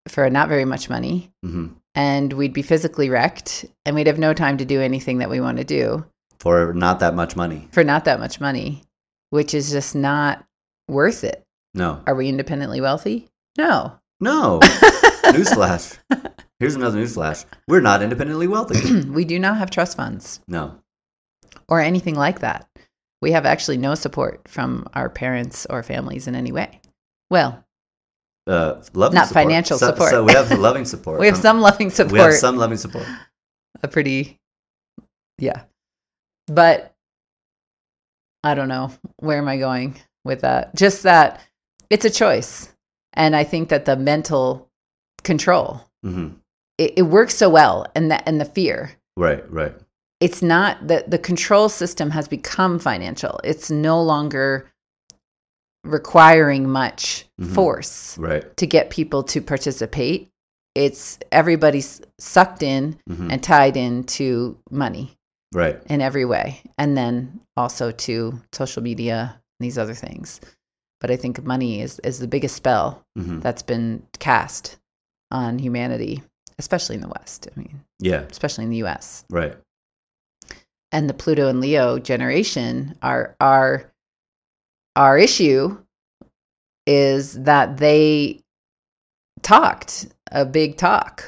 for 0.10 0.30
not 0.30 0.50
very 0.50 0.66
much 0.66 0.90
money. 0.90 1.32
hmm 1.42 1.68
And 1.96 2.34
we'd 2.34 2.54
be 2.54 2.62
physically 2.64 3.10
wrecked 3.10 3.66
and 3.86 3.96
we'd 3.96 4.08
have 4.08 4.18
no 4.20 4.34
time 4.34 4.58
to 4.58 4.66
do 4.66 4.82
anything 4.82 5.20
that 5.20 5.30
we 5.30 5.40
want 5.40 5.58
to 5.60 5.64
do 5.64 6.04
For 6.40 6.74
not 6.74 7.00
that 7.02 7.14
much 7.16 7.36
money. 7.36 7.68
for 7.72 7.84
not 7.84 8.06
that 8.06 8.20
much 8.20 8.40
money, 8.42 8.82
which 9.30 9.54
is 9.54 9.72
just 9.72 9.94
not 9.96 10.44
worth 10.88 11.24
it. 11.24 11.44
No. 11.76 12.02
Are 12.08 12.16
we 12.16 12.30
independently 12.30 12.82
wealthy? 12.82 13.28
No. 13.58 13.94
No. 14.20 14.60
newsflash. 15.26 15.98
Here's 16.60 16.76
another 16.76 17.00
newsflash. 17.00 17.46
We're 17.68 17.82
not 17.82 18.02
independently 18.04 18.48
wealthy. 18.48 19.02
we 19.10 19.26
do 19.26 19.38
not 19.40 19.58
have 19.58 19.70
trust 19.70 19.98
funds. 19.98 20.40
No. 20.48 20.80
or 21.68 21.80
anything 21.80 22.16
like 22.16 22.40
that. 22.40 22.68
We 23.22 23.32
have 23.32 23.46
actually 23.46 23.78
no 23.78 23.96
support 23.96 24.42
from 24.48 24.88
our 24.94 25.10
parents 25.10 25.66
or 25.70 25.82
families 25.84 26.28
in 26.28 26.36
any 26.36 26.52
way. 26.52 26.82
Well, 27.30 27.63
Uh, 28.46 28.82
loving 28.94 29.16
Not 29.16 29.28
support. 29.30 29.44
financial 29.46 29.78
So- 29.78 29.88
support. 29.88 30.10
So 30.12 30.24
we 30.24 30.34
have 30.34 30.52
loving 30.60 30.86
support. 30.86 31.20
we 31.22 31.28
have 31.28 31.38
some 31.38 31.62
loving 31.62 31.90
support, 31.90 32.12
We 32.14 32.20
have 32.20 32.34
some 32.34 32.58
loving 32.58 32.78
support. 32.78 33.06
a 33.82 33.88
pretty, 33.88 34.38
yeah. 35.38 35.62
But 36.48 36.94
I 38.44 38.54
don't 38.56 38.68
know. 38.68 38.92
Where 39.20 39.38
am 39.38 39.48
I 39.48 39.58
going 39.58 39.96
with 40.26 40.42
that? 40.42 40.76
Just 40.76 41.04
that 41.04 41.40
it's 41.90 42.04
a 42.06 42.10
choice. 42.10 42.70
And 43.14 43.36
I 43.36 43.44
think 43.46 43.70
that 43.70 43.86
the 43.86 43.96
mental 43.96 44.68
control, 45.24 45.82
hmm 46.04 46.30
it, 46.80 46.94
it 46.98 47.02
works 47.04 47.36
so 47.36 47.50
well. 47.50 47.86
And 47.96 48.10
that, 48.12 48.24
and 48.26 48.42
the 48.42 48.46
fear, 48.46 48.92
Right. 49.16 49.50
Right. 49.52 49.74
it's 50.20 50.42
not 50.42 50.88
that 50.88 51.12
the 51.12 51.20
control 51.20 51.70
system 51.70 52.10
has 52.10 52.28
become 52.28 52.80
financial. 52.80 53.40
It's 53.44 53.70
no 53.70 54.02
longer 54.02 54.70
requiring 55.84 56.70
much 56.70 57.26
Mhm. 57.40 57.54
force 57.54 58.18
Right. 58.18 58.56
to 58.58 58.66
get 58.68 58.90
people 58.90 59.24
to 59.24 59.42
participate. 59.42 60.30
It's 60.76 61.20
everybody's 61.32 62.02
sucked 62.20 62.64
in 62.64 62.98
hmm 63.08 63.30
and 63.32 63.44
tied 63.44 63.78
into 63.78 64.58
money 64.72 65.18
Right. 65.54 65.80
in 65.88 66.02
every 66.02 66.26
way, 66.26 66.62
and 66.78 66.98
then 66.98 67.42
also 67.56 67.92
to 67.92 68.42
social 68.54 68.82
media 68.82 69.40
and 69.60 69.66
these 69.66 69.78
other 69.78 69.94
things. 69.94 70.40
But 71.00 71.12
I 71.12 71.16
think 71.18 71.44
money 71.44 71.82
is, 71.82 72.00
is 72.00 72.20
the 72.20 72.28
biggest 72.28 72.56
spell 72.56 73.06
hmm 73.18 73.40
that's 73.40 73.62
been 73.62 74.04
cast 74.20 74.78
on 75.32 75.60
humanity 75.60 76.24
especially 76.60 76.94
in 76.96 77.02
the 77.02 77.08
West. 77.10 77.48
I 77.56 77.60
mean, 77.60 77.84
Yeah. 78.00 78.22
especially 78.30 78.64
in 78.64 78.70
the 78.70 78.78
U.S. 78.78 79.26
Right. 79.30 79.58
and 80.92 81.10
the 81.10 81.14
Pluto 81.16 81.48
and 81.50 81.60
Leo 81.60 81.98
generation, 81.98 82.96
are 83.02 83.36
our 83.42 83.92
our 84.96 85.18
issue 85.18 85.78
is 86.86 87.34
that 87.44 87.78
they 87.78 88.42
talked 89.42 90.08
a 90.32 90.46
big 90.46 90.78
talk 90.78 91.24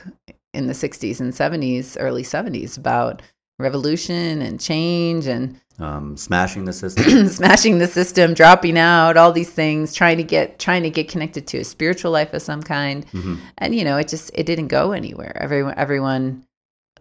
in 0.54 0.68
the 0.68 0.74
60s 0.74 1.20
and 1.20 1.34
70s, 1.34 1.98
early 2.00 2.24
70s 2.24 2.78
about 2.78 3.22
revolution 3.60 4.42
and 4.42 4.60
change 4.60 5.28
and 5.28 5.60
Um, 5.80 6.16
smashing 6.18 6.66
the 6.66 6.74
system. 6.82 7.28
smashing 7.28 7.78
the 7.80 7.88
system, 7.88 8.34
dropping 8.34 8.78
out, 8.78 9.18
all 9.18 9.32
these 9.32 9.50
things, 9.50 9.94
trying 9.94 10.18
to 10.18 10.24
get 10.24 10.60
trying 10.60 10.84
to 10.84 10.90
get 10.90 11.10
connected 11.10 11.48
to 11.48 11.58
a 11.60 11.64
spiritual 11.64 12.12
life 12.12 12.34
of 12.34 12.42
some 12.42 12.62
kind. 12.64 13.06
hmm 13.12 13.36
And 13.58 13.76
you 13.76 13.84
know, 13.84 13.98
it 13.98 14.08
just 14.08 14.32
it 14.34 14.46
didn't 14.46 14.68
go 14.68 14.92
anywhere. 14.92 15.36
Everyone 15.42 15.74
everyone 15.78 16.46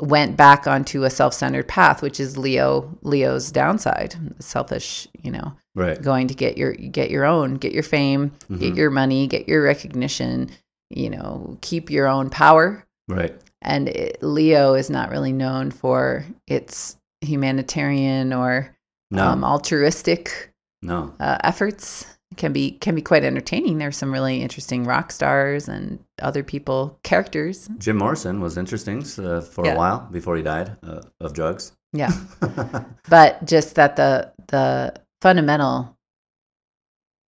went 0.00 0.36
back 0.36 0.66
onto 0.66 1.04
a 1.04 1.10
self-centered 1.10 1.68
path, 1.68 2.02
which 2.02 2.18
is 2.18 2.36
Leo 2.36 2.96
Leo's 3.02 3.52
downside, 3.52 4.14
selfish, 4.40 5.06
you 5.22 5.30
know, 5.30 5.52
Right. 5.76 6.00
going 6.00 6.28
to 6.28 6.34
get 6.34 6.56
your 6.58 6.72
get 6.72 7.10
your 7.10 7.24
own, 7.24 7.54
get 7.54 7.72
your 7.72 7.82
fame, 7.84 8.32
get 8.58 8.74
Mhm. 8.74 8.76
your 8.76 8.90
money, 8.90 9.26
get 9.26 9.48
your 9.48 9.62
recognition, 9.62 10.50
you 10.90 11.10
know, 11.10 11.58
keep 11.60 11.90
your 11.90 12.06
own 12.08 12.28
power. 12.30 12.84
Right. 13.08 13.34
And 13.62 13.88
it, 13.88 14.18
Leo 14.22 14.74
is 14.74 14.90
not 14.90 15.10
really 15.10 15.32
known 15.32 15.70
for 15.70 16.24
its 16.46 16.96
humanitarian 17.20 18.32
or 18.32 18.74
No. 19.10 19.26
um, 19.28 19.44
altruistic 19.44 20.52
no. 20.82 21.14
uh, 21.20 21.38
efforts. 21.44 22.06
Can 22.36 22.52
be 22.52 22.72
can 22.72 22.94
be 22.94 23.02
quite 23.02 23.24
entertaining. 23.24 23.78
There's 23.78 23.96
some 23.96 24.12
really 24.12 24.42
interesting 24.42 24.84
rock 24.84 25.12
stars 25.12 25.68
and 25.68 25.98
other 26.22 26.42
people 26.42 26.98
characters. 27.02 27.68
Jim 27.78 27.96
Morrison 27.98 28.40
was 28.40 28.56
interesting 28.56 29.04
uh, 29.18 29.40
for 29.40 29.64
Yeah. 29.66 29.74
a 29.74 29.76
while 29.76 30.08
before 30.10 30.36
he 30.36 30.42
died 30.42 30.76
uh, 30.82 31.00
of 31.20 31.32
drugs. 31.32 31.72
Yeah, 31.92 32.10
but 33.08 33.44
just 33.44 33.76
that 33.76 33.96
the 33.96 34.32
the 34.48 34.94
fundamental 35.22 35.96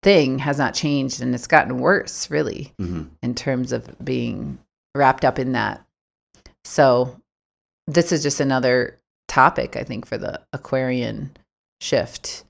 thing 0.02 0.38
has 0.38 0.58
not 0.58 0.74
changed 0.74 1.20
and 1.20 1.34
it's 1.34 1.46
gotten 1.46 1.78
worse 1.78 2.30
really 2.30 2.72
hmm 2.78 3.04
in 3.22 3.34
terms 3.34 3.72
of 3.72 3.96
being 4.04 4.58
wrapped 4.94 5.24
up 5.24 5.38
in 5.38 5.52
that. 5.52 5.84
So 6.64 7.20
this 7.86 8.12
is 8.12 8.22
just 8.22 8.40
another 8.40 8.98
topic 9.28 9.76
I 9.76 9.82
think 9.84 10.06
for 10.06 10.18
the 10.18 10.40
Aquarian 10.52 11.36
shift 11.80 12.44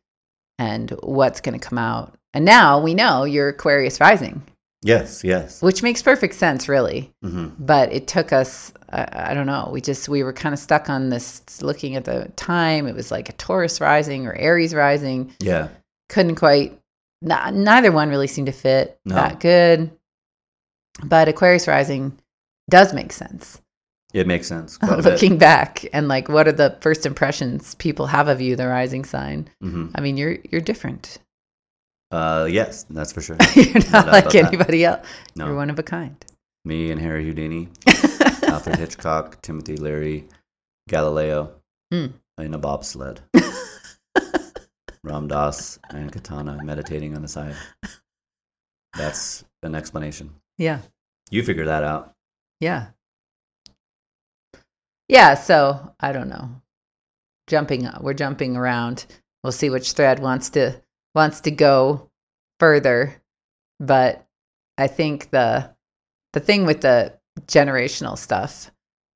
and 0.59 0.91
what's 1.03 1.41
going 1.41 1.59
to 1.59 1.67
come 1.69 1.79
out. 1.79 2.15
And 2.37 2.45
now 2.45 2.79
we 2.79 2.93
know 2.93 3.25
you're 3.25 3.49
Aquarius 3.49 3.99
rising, 3.99 4.43
Yes. 4.83 5.25
Yes. 5.25 5.63
which 5.63 5.83
makes 5.83 6.03
perfect 6.03 6.35
sense 6.35 6.69
really. 6.69 7.11
hmm 7.23 7.47
But 7.59 7.91
it 7.93 8.07
took 8.07 8.31
us 8.33 8.73
I, 8.91 9.31
I 9.31 9.35
don't 9.35 9.47
know, 9.47 9.71
we 9.73 9.81
just 9.81 10.09
we 10.09 10.23
were 10.23 10.35
kind 10.35 10.53
of 10.53 10.59
stuck 10.59 10.91
on 10.91 11.09
this 11.09 11.41
looking 11.63 11.97
at 11.97 12.05
the 12.05 12.31
time 12.37 12.87
it 12.87 12.95
was 12.95 13.11
like 13.11 13.31
a 13.31 13.33
Taurus 13.33 13.81
rising 13.81 14.27
or 14.27 14.35
Aries 14.35 14.75
rising. 14.75 15.33
Yeah. 15.41 15.69
Couldn't 16.11 16.35
quite 16.37 16.79
n- 17.29 17.65
neither 17.65 17.91
one 17.91 18.11
really 18.11 18.27
seemed 18.29 18.47
to 18.49 18.53
fit 18.53 19.01
No. 19.07 19.15
that 19.15 19.41
good. 19.41 19.91
But 21.05 21.29
Aquarius 21.29 21.67
rising 21.67 22.19
does 22.71 22.93
make 22.93 23.13
sense. 23.13 23.61
It 24.15 24.27
makes 24.27 24.47
sense. 24.47 24.79
Bit. 24.81 25.05
looking 25.05 25.39
back 25.39 25.85
and 25.93 26.07
like 26.07 26.29
what 26.29 26.47
are 26.49 26.53
the 26.53 26.77
first 26.81 27.07
impressions 27.07 27.75
people 27.77 28.07
have 28.07 28.29
of 28.29 28.41
you 28.43 28.57
the 28.57 28.67
rising 28.69 29.05
sign 29.05 29.49
hmm 29.63 29.87
i 29.95 30.01
mean 30.01 30.17
you're 30.17 30.39
you're 30.51 30.61
different 30.61 31.19
Uh, 32.11 32.47
yes, 32.51 32.85
that's 32.91 33.13
for 33.13 33.21
sure. 33.21 33.37
you're 33.57 33.75
No 33.75 33.91
not 33.91 34.07
like 34.07 34.25
about 34.25 34.33
that. 34.33 34.47
anybody 34.47 34.85
else 34.85 35.07
No. 35.35 35.47
you're 35.47 35.57
one 35.57 35.71
of 35.71 35.79
a 35.79 35.83
kind 35.83 36.17
Me 36.65 36.91
and 36.93 37.01
Harry 37.01 37.25
Houdini, 37.25 37.69
Alfred 38.45 38.77
Hitchcock, 38.79 39.41
Timothy 39.43 39.77
Leary, 39.77 40.29
Galileo 40.89 41.53
Hmm. 41.93 42.07
in 42.39 42.55
a 42.55 42.59
bobsled. 42.59 43.21
Ram 45.05 45.29
Dass 45.29 45.79
and 45.91 46.11
Katana 46.13 46.63
meditating 46.65 47.15
on 47.15 47.23
the 47.23 47.29
side. 47.29 47.55
That's 48.97 49.45
an 49.63 49.75
explanation. 49.75 50.31
yeah 50.59 50.81
You 51.31 51.43
figure 51.43 51.67
that 51.67 51.83
out. 51.85 52.15
yeah 52.61 52.87
yeah 55.09 55.35
so 55.35 55.93
i 56.01 56.11
don't 56.13 56.29
know 56.29 56.49
jumping 57.47 57.89
we're 58.01 58.15
jumping 58.15 58.57
around 58.57 59.07
we'll 59.45 59.53
see 59.53 59.71
which 59.71 59.93
thread 59.93 60.19
wants 60.19 60.51
to 60.51 60.81
wants 61.17 61.41
to 61.41 61.51
go 61.51 62.09
further 62.61 63.21
but 63.81 64.25
i 64.79 64.87
think 64.87 65.31
the 65.31 65.69
the 66.33 66.41
thing 66.41 66.65
with 66.67 66.83
the 66.83 67.13
generational 67.47 68.17
stuff 68.17 68.71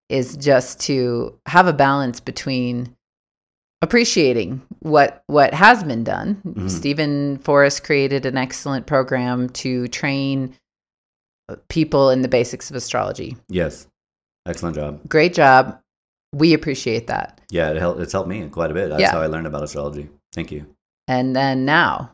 is 0.09 0.37
just 0.37 0.81
to 0.81 1.39
have 1.47 1.67
a 1.69 1.73
balance 1.73 2.19
between 2.19 2.97
appreciating 3.83 4.61
what 4.81 5.23
what 5.27 5.55
has 5.55 5.83
been 5.85 6.05
done. 6.05 6.41
Mhm. 6.47 6.69
Steven 6.71 7.39
Forrest 7.39 7.85
created 7.85 8.27
an 8.27 8.37
excellent 8.37 8.87
program 8.87 9.49
to 9.51 9.89
train 9.89 10.55
people 11.69 12.11
in 12.11 12.23
the 12.23 12.29
basics 12.29 12.69
of 12.71 12.77
astrology. 12.77 13.37
Yes. 13.49 13.87
Excellent 14.47 14.77
job. 14.77 15.01
Great 15.09 15.33
job. 15.33 15.79
We 16.35 16.53
appreciate 16.55 17.07
that. 17.07 17.41
Yeah, 17.51 17.71
it 17.71 17.77
helped, 17.77 18.01
it's 18.01 18.13
helped 18.13 18.29
me 18.29 18.47
quite 18.49 18.71
a 18.71 18.75
bit. 18.75 18.89
That's 18.91 19.01
Yeah. 19.01 19.13
how 19.13 19.21
I 19.23 19.27
learned 19.27 19.47
about 19.47 19.63
astrology. 19.63 20.11
Thank 20.35 20.53
you. 20.53 20.67
And 21.11 21.35
then 21.35 21.65
now, 21.65 22.13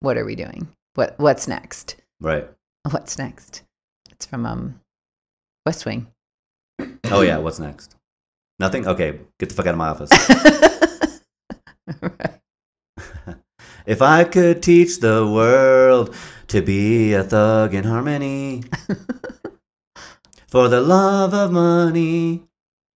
what 0.00 0.18
are 0.18 0.24
we 0.26 0.34
doing? 0.34 0.68
What 0.96 1.18
what's 1.18 1.48
next? 1.48 1.96
Right. 2.20 2.46
What's 2.90 3.16
next? 3.16 3.62
It's 4.10 4.26
from 4.26 4.44
um 4.44 4.80
West 5.64 5.86
Wing. 5.86 6.08
Oh, 7.04 7.22
yeah. 7.22 7.38
What's 7.38 7.58
next? 7.58 7.96
Nothing? 8.58 8.86
Okay. 8.86 9.18
Get 9.38 9.48
the 9.48 9.54
fuck 9.54 9.66
out 9.66 9.72
of 9.72 9.78
my 9.78 9.88
office. 9.88 10.10
Right. 12.02 12.38
if 13.86 14.02
I 14.02 14.24
could 14.24 14.62
teach 14.62 15.00
the 15.00 15.26
world 15.26 16.14
to 16.48 16.60
be 16.60 17.14
a 17.14 17.24
thug 17.24 17.72
in 17.72 17.84
harmony 17.84 18.64
for 20.48 20.68
the 20.68 20.82
love 20.82 21.32
of 21.32 21.50
money. 21.50 22.42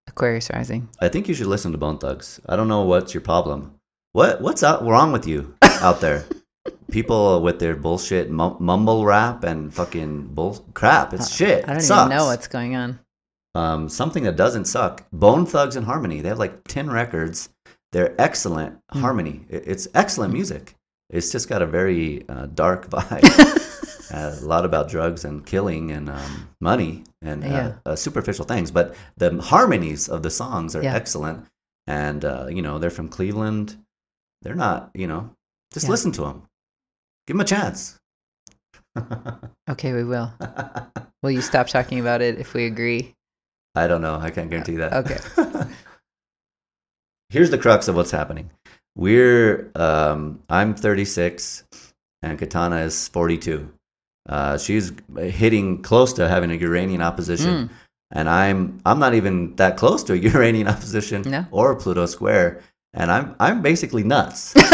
Aquarius 0.09 0.51
rising. 0.51 0.91
I 1.01 1.09
think 1.09 1.27
you 1.27 1.33
should 1.33 1.47
listen 1.47 1.73
to 1.73 1.79
Bone 1.79 1.97
Thugs. 1.97 2.39
I 2.47 2.55
don't 2.55 2.69
know 2.69 2.83
what's 2.83 3.15
your 3.15 3.23
problem. 3.23 3.78
What 4.19 4.41
what's 4.41 4.65
out, 4.65 4.85
wrong 4.85 5.13
with 5.13 5.29
you 5.29 5.55
out 5.63 6.01
there? 6.01 6.25
People 6.91 7.41
with 7.41 7.61
their 7.61 7.77
bullshit 7.77 8.29
mumble 8.33 9.05
rap 9.07 9.45
and 9.45 9.73
fucking 9.73 10.35
bull 10.35 10.67
crap. 10.75 11.15
It's 11.15 11.33
shit. 11.33 11.63
I 11.69 11.75
don't 11.75 11.85
even 11.85 12.09
know 12.09 12.27
what's 12.27 12.49
going 12.49 12.75
on. 12.75 12.99
um, 13.55 13.89
something 13.89 14.25
that 14.25 14.35
doesn't 14.35 14.65
suck. 14.65 15.07
Bone 15.13 15.47
Thugs-n-Harmony. 15.47 16.21
They 16.21 16.31
have 16.31 16.39
like 16.41 16.67
ten 16.67 16.91
records. 16.91 17.49
They're 17.93 18.21
excellent 18.21 18.81
Hmm. 18.91 19.03
harmony. 19.03 19.47
It's 19.49 19.87
excellent 19.95 20.33
music. 20.33 20.75
It's 21.11 21.31
just 21.31 21.49
got 21.49 21.63
a 21.63 21.67
very 21.67 22.29
uh, 22.29 22.47
dark 22.47 22.91
vibe. 22.91 23.55
Uh, 24.11 24.35
a 24.41 24.45
lot 24.47 24.65
about 24.65 24.89
drugs 24.89 25.25
and 25.27 25.45
killing 25.45 25.91
and 25.93 26.09
um, 26.09 26.49
money 26.63 27.05
and 27.21 27.45
uh, 27.45 27.47
Yeah. 27.47 27.73
uh, 27.85 27.95
superficial 27.95 28.47
things. 28.47 28.71
But 28.73 28.95
the 29.19 29.39
harmonies 29.41 30.09
of 30.09 30.23
the 30.23 30.31
songs 30.31 30.75
are 30.75 30.83
Yeah. 30.83 30.95
excellent. 30.95 31.45
And, 31.87 32.25
uh, 32.25 32.47
you 32.51 32.63
know, 32.63 32.79
they're 32.79 32.89
from 32.99 33.11
Cleveland. 33.11 33.77
They're 34.42 34.55
not, 34.55 34.90
you 34.94 35.07
know, 35.07 35.31
just 35.72 35.85
Yeah. 35.87 35.90
listen 35.90 36.12
to 36.12 36.22
them. 36.22 36.42
Give 37.27 37.35
them 37.37 37.40
a 37.40 37.44
chance. 37.44 37.98
Okay, 39.70 39.92
we 39.92 40.03
will. 40.03 40.33
Will 41.22 41.31
you 41.31 41.42
stop 41.42 41.66
talking 41.68 42.01
about 42.01 42.22
it 42.22 42.38
if 42.38 42.55
we 42.55 42.64
agree? 42.64 43.14
I 43.74 43.87
don't 43.87 44.01
know. 44.01 44.14
I 44.16 44.31
can't 44.31 44.48
guarantee 44.48 44.77
that. 44.77 44.92
Okay. 44.94 45.18
Here's 47.31 47.51
the 47.51 47.59
crux 47.59 47.88
of 47.88 47.94
what's 47.96 48.11
happening. 48.11 48.51
We're 48.96 49.70
um, 49.77 50.42
I'm 50.48 50.74
36 50.74 51.64
and 52.22 52.38
Katana 52.38 52.77
is 52.79 53.09
42. 53.09 53.70
Uh, 54.29 54.59
she's 54.59 54.92
hitting 55.18 55.83
close 55.83 56.12
to 56.14 56.29
having 56.29 56.51
a 56.51 56.55
Uranian 56.55 57.03
opposition, 57.03 57.68
Mm. 57.68 57.70
and 58.12 58.29
I'm 58.29 58.81
I'm 58.85 58.98
not 58.98 59.14
even 59.14 59.55
that 59.57 59.77
close 59.77 60.03
to 60.05 60.12
a 60.14 60.16
Uranian 60.16 60.66
opposition 60.68 61.22
No. 61.22 61.46
or 61.51 61.74
Pluto 61.77 62.07
square, 62.07 62.61
and 62.94 63.11
I'm 63.11 63.35
I'm 63.40 63.62
basically 63.62 64.03
nuts. 64.05 64.55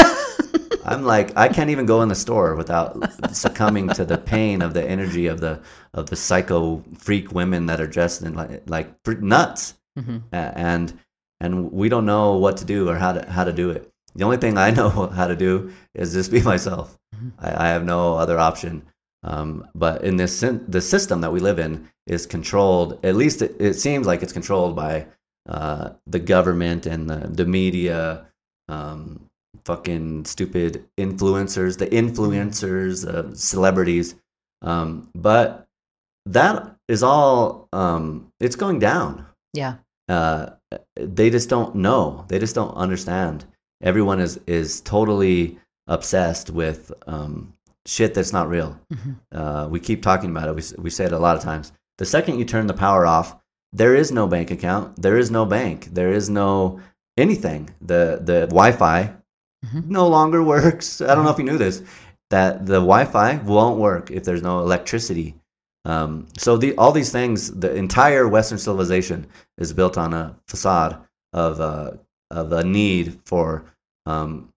I'm 0.85 1.05
like 1.05 1.37
I 1.37 1.49
can't 1.49 1.71
even 1.71 1.87
go 1.87 2.03
in 2.03 2.09
the 2.09 2.15
store 2.15 2.55
without 2.57 2.97
succumbing 3.35 3.89
to 3.91 4.05
the 4.05 4.19
pain 4.19 4.61
of 4.63 4.75
the 4.75 4.85
energy 4.85 5.27
of 5.27 5.41
the 5.41 5.61
of 5.95 6.11
the 6.11 6.17
psycho 6.17 6.83
freak 6.99 7.33
women 7.33 7.67
that 7.67 7.81
are 7.81 7.87
dressed 7.87 8.23
in 8.23 8.35
like 8.35 8.63
like 8.69 8.89
nuts, 9.21 9.75
Mhm. 9.99 10.23
And 10.33 10.99
and 11.41 11.73
we 11.73 11.89
don't 11.89 12.07
know 12.07 12.37
what 12.37 12.57
to 12.59 12.65
do 12.65 12.89
or 12.89 12.97
how 12.97 13.13
to 13.13 13.31
how 13.31 13.45
to 13.45 13.53
do 13.53 13.71
it. 13.71 13.91
The 14.15 14.25
only 14.25 14.37
thing 14.37 14.59
I 14.59 14.71
know 14.79 14.91
how 14.91 15.27
to 15.27 15.37
do 15.37 15.73
is 15.95 16.13
just 16.13 16.31
be 16.31 16.43
myself. 16.43 16.99
Mhm. 17.17 17.33
I, 17.39 17.67
I 17.67 17.69
have 17.69 17.85
no 17.85 18.15
other 18.17 18.39
option. 18.39 18.83
Um, 19.23 19.67
but 19.75 20.05
in 20.05 20.17
this 20.17 20.41
the 20.69 20.81
system 20.81 21.21
that 21.23 21.33
we 21.33 21.41
live 21.41 21.59
in 21.59 21.89
is 22.07 22.27
controlled. 22.27 22.99
At 23.05 23.17
least 23.17 23.41
it, 23.41 23.57
it 23.59 23.75
seems 23.75 24.07
like 24.07 24.23
it's 24.23 24.35
controlled 24.35 24.77
by 24.77 25.07
uh, 25.49 25.91
the 26.07 26.19
government 26.19 26.87
and 26.87 27.09
the, 27.09 27.29
the 27.29 27.45
media. 27.45 28.27
Um, 28.69 29.27
fucking 29.65 30.25
stupid 30.25 30.85
influencers, 30.99 31.79
the 31.79 31.87
influencers, 31.87 33.07
uh, 33.07 33.35
celebrities. 33.35 34.15
Um, 34.63 35.09
but 35.15 35.67
that 36.27 36.77
is 36.89 37.03
all 37.03 37.69
um, 37.73 38.29
it's 38.41 38.57
going 38.57 38.79
down. 38.79 39.27
Yeah. 39.53 39.77
Uh, 40.09 40.51
they 40.97 41.31
just 41.31 41.49
don't 41.49 41.75
know. 41.77 42.25
They 42.29 42.39
just 42.39 42.55
don't 42.55 42.75
understand. 42.75 43.45
Everyone 43.83 44.21
is 44.21 44.39
is 44.47 44.81
totally 44.83 45.59
obsessed 45.87 46.51
with 46.51 46.93
um, 47.07 47.53
shit 47.87 48.15
that's 48.15 48.33
not 48.33 48.49
real. 48.49 48.79
Mhm. 48.93 49.17
Uh, 49.33 49.69
we 49.71 49.81
keep 49.81 50.03
talking 50.03 50.31
about 50.31 50.49
it. 50.49 50.55
We 50.55 50.83
we 50.83 50.91
say 50.91 51.05
it 51.05 51.13
a 51.13 51.19
lot 51.19 51.37
of 51.37 51.43
times. 51.43 51.73
The 51.99 52.07
second 52.07 52.39
you 52.39 52.45
turn 52.45 52.67
the 52.67 52.75
power 52.75 53.07
off, 53.07 53.37
there 53.75 53.95
is 53.95 54.11
no 54.13 54.27
bank 54.27 54.51
account. 54.51 55.01
There 55.03 55.19
is 55.19 55.31
no 55.31 55.45
bank. 55.45 55.89
There 55.93 56.13
is 56.13 56.31
no 56.31 56.81
anything. 57.17 57.71
The 57.81 58.21
the 58.23 58.47
Wi-Fi 58.47 59.13
Mhm. 59.67 59.87
no 59.89 60.07
longer 60.09 60.43
works. 60.43 61.01
I 61.01 61.15
don't 61.15 61.25
know 61.25 61.31
if 61.31 61.39
you 61.39 61.45
knew 61.45 61.59
this. 61.59 61.83
That 62.31 62.67
the 62.67 62.81
Wi-Fi 62.81 63.37
won't 63.45 63.79
work 63.79 64.11
if 64.11 64.25
there's 64.25 64.43
no 64.43 64.61
electricity. 64.61 65.35
Um, 65.87 66.27
so 66.39 66.57
the, 66.57 66.75
all 66.79 66.93
these 66.93 67.13
things, 67.13 67.51
the 67.53 67.75
entire 67.75 68.27
Western 68.29 68.59
civilization 68.59 69.27
is 69.59 69.73
built 69.73 69.99
on 69.99 70.15
a 70.15 70.35
facade 70.49 70.97
of 71.33 71.61
uh, 71.61 71.93
of 72.31 72.53
a 72.53 72.65
need 72.65 73.19
for 73.27 73.65
um, 74.07 74.49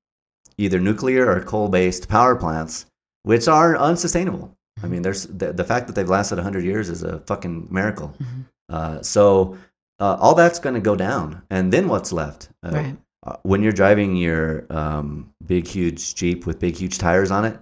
either 0.58 0.80
nuclear 0.80 1.30
or 1.30 1.42
coal-based 1.44 2.08
power 2.08 2.36
plants, 2.36 2.86
which 3.24 3.48
are 3.48 3.78
unsustainable. 3.78 4.56
I 4.84 4.88
mean, 4.88 5.02
there's 5.02 5.24
the, 5.28 5.52
the 5.54 5.64
fact 5.64 5.88
that 5.88 5.94
they've 5.96 6.10
lasted 6.18 6.38
100 6.38 6.64
years 6.64 6.90
is 6.90 7.04
a 7.04 7.20
fucking 7.22 7.68
miracle. 7.72 8.14
Mhm. 8.22 8.46
Uh, 8.70 9.02
so 9.02 9.58
uh, 10.00 10.18
all 10.20 10.36
that's 10.36 10.60
going 10.60 10.76
to 10.76 10.82
go 10.82 10.96
down, 10.96 11.42
and 11.50 11.72
then 11.72 11.88
what's 11.88 12.12
left? 12.12 12.50
Uh, 12.64 12.72
Right. 12.72 12.98
uh, 13.26 13.36
when 13.44 13.64
you're 13.64 13.72
driving 13.72 14.16
your 14.16 14.66
um, 14.70 15.34
big, 15.46 15.68
huge 15.68 16.16
Jeep 16.16 16.46
with 16.46 16.60
big, 16.60 16.76
huge 16.76 16.98
tires 16.98 17.32
on 17.32 17.46
it, 17.46 17.60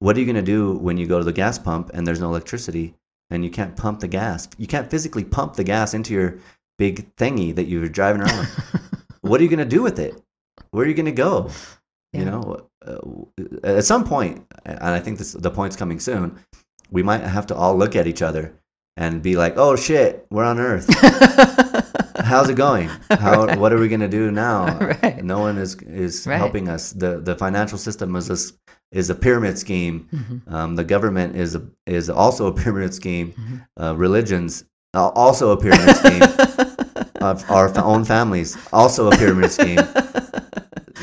what 0.00 0.16
are 0.16 0.20
you 0.20 0.26
going 0.26 0.36
to 0.36 0.42
do 0.42 0.72
when 0.78 0.96
you 0.96 1.06
go 1.06 1.18
to 1.18 1.24
the 1.24 1.32
gas 1.32 1.58
pump 1.58 1.90
and 1.92 2.06
there's 2.06 2.20
no 2.20 2.28
electricity 2.28 2.94
and 3.28 3.44
you 3.44 3.50
can't 3.50 3.76
pump 3.76 4.00
the 4.00 4.08
gas? 4.08 4.48
You 4.56 4.66
can't 4.66 4.90
physically 4.90 5.24
pump 5.24 5.54
the 5.54 5.64
gas 5.64 5.94
into 5.94 6.14
your 6.14 6.38
big 6.78 7.14
thingy 7.16 7.54
that 7.54 7.64
you're 7.64 7.88
driving 7.88 8.22
around. 8.22 8.48
what 9.20 9.40
are 9.40 9.44
you 9.44 9.50
going 9.50 9.58
to 9.58 9.76
do 9.76 9.82
with 9.82 9.98
it? 9.98 10.20
Where 10.70 10.84
are 10.84 10.88
you 10.88 10.94
going 10.94 11.06
to 11.06 11.12
go? 11.12 11.50
You 12.12 12.24
know, 12.24 12.66
uh, 12.84 12.98
at 13.62 13.84
some 13.84 14.04
point, 14.04 14.44
and 14.64 14.80
I 14.82 14.98
think 14.98 15.18
this, 15.18 15.32
the 15.32 15.50
point's 15.50 15.76
coming 15.76 16.00
soon, 16.00 16.38
we 16.90 17.02
might 17.04 17.20
have 17.22 17.46
to 17.48 17.54
all 17.54 17.76
look 17.76 17.94
at 17.94 18.06
each 18.08 18.22
other 18.22 18.52
and 18.96 19.22
be 19.22 19.36
like, 19.36 19.54
"Oh 19.56 19.76
shit, 19.76 20.26
we're 20.30 20.44
on 20.44 20.58
Earth. 20.58 20.86
How's 22.24 22.48
it 22.48 22.54
going? 22.56 22.88
How? 23.10 23.46
Right. 23.46 23.58
What 23.58 23.72
are 23.72 23.78
we 23.78 23.88
gonna 23.88 24.08
do 24.08 24.30
now? 24.30 24.78
Right. 25.02 25.24
No 25.24 25.38
one 25.40 25.58
is 25.58 25.74
is 25.82 26.26
Right. 26.26 26.36
helping 26.36 26.68
us. 26.68 26.92
the 26.92 27.20
The 27.20 27.34
financial 27.36 27.78
system 27.78 28.14
is 28.16 28.28
a, 28.30 28.38
is 28.96 29.10
a 29.10 29.14
pyramid 29.14 29.58
scheme. 29.58 30.06
Mhm. 30.12 30.52
Um, 30.52 30.76
the 30.76 30.84
government 30.84 31.36
is 31.36 31.54
a, 31.56 31.62
is 31.86 32.08
also 32.10 32.46
a 32.46 32.52
pyramid 32.52 32.94
scheme. 32.94 33.32
Mhm. 33.32 33.66
Uh, 33.82 33.94
religions 33.96 34.64
uh, 34.94 35.08
also 35.14 35.50
a 35.52 35.56
pyramid 35.56 35.96
scheme. 35.96 36.22
of 37.20 37.44
our 37.50 37.68
own 37.84 38.02
families 38.04 38.56
also 38.72 39.10
a 39.10 39.16
pyramid 39.16 39.50
scheme. 39.50 39.78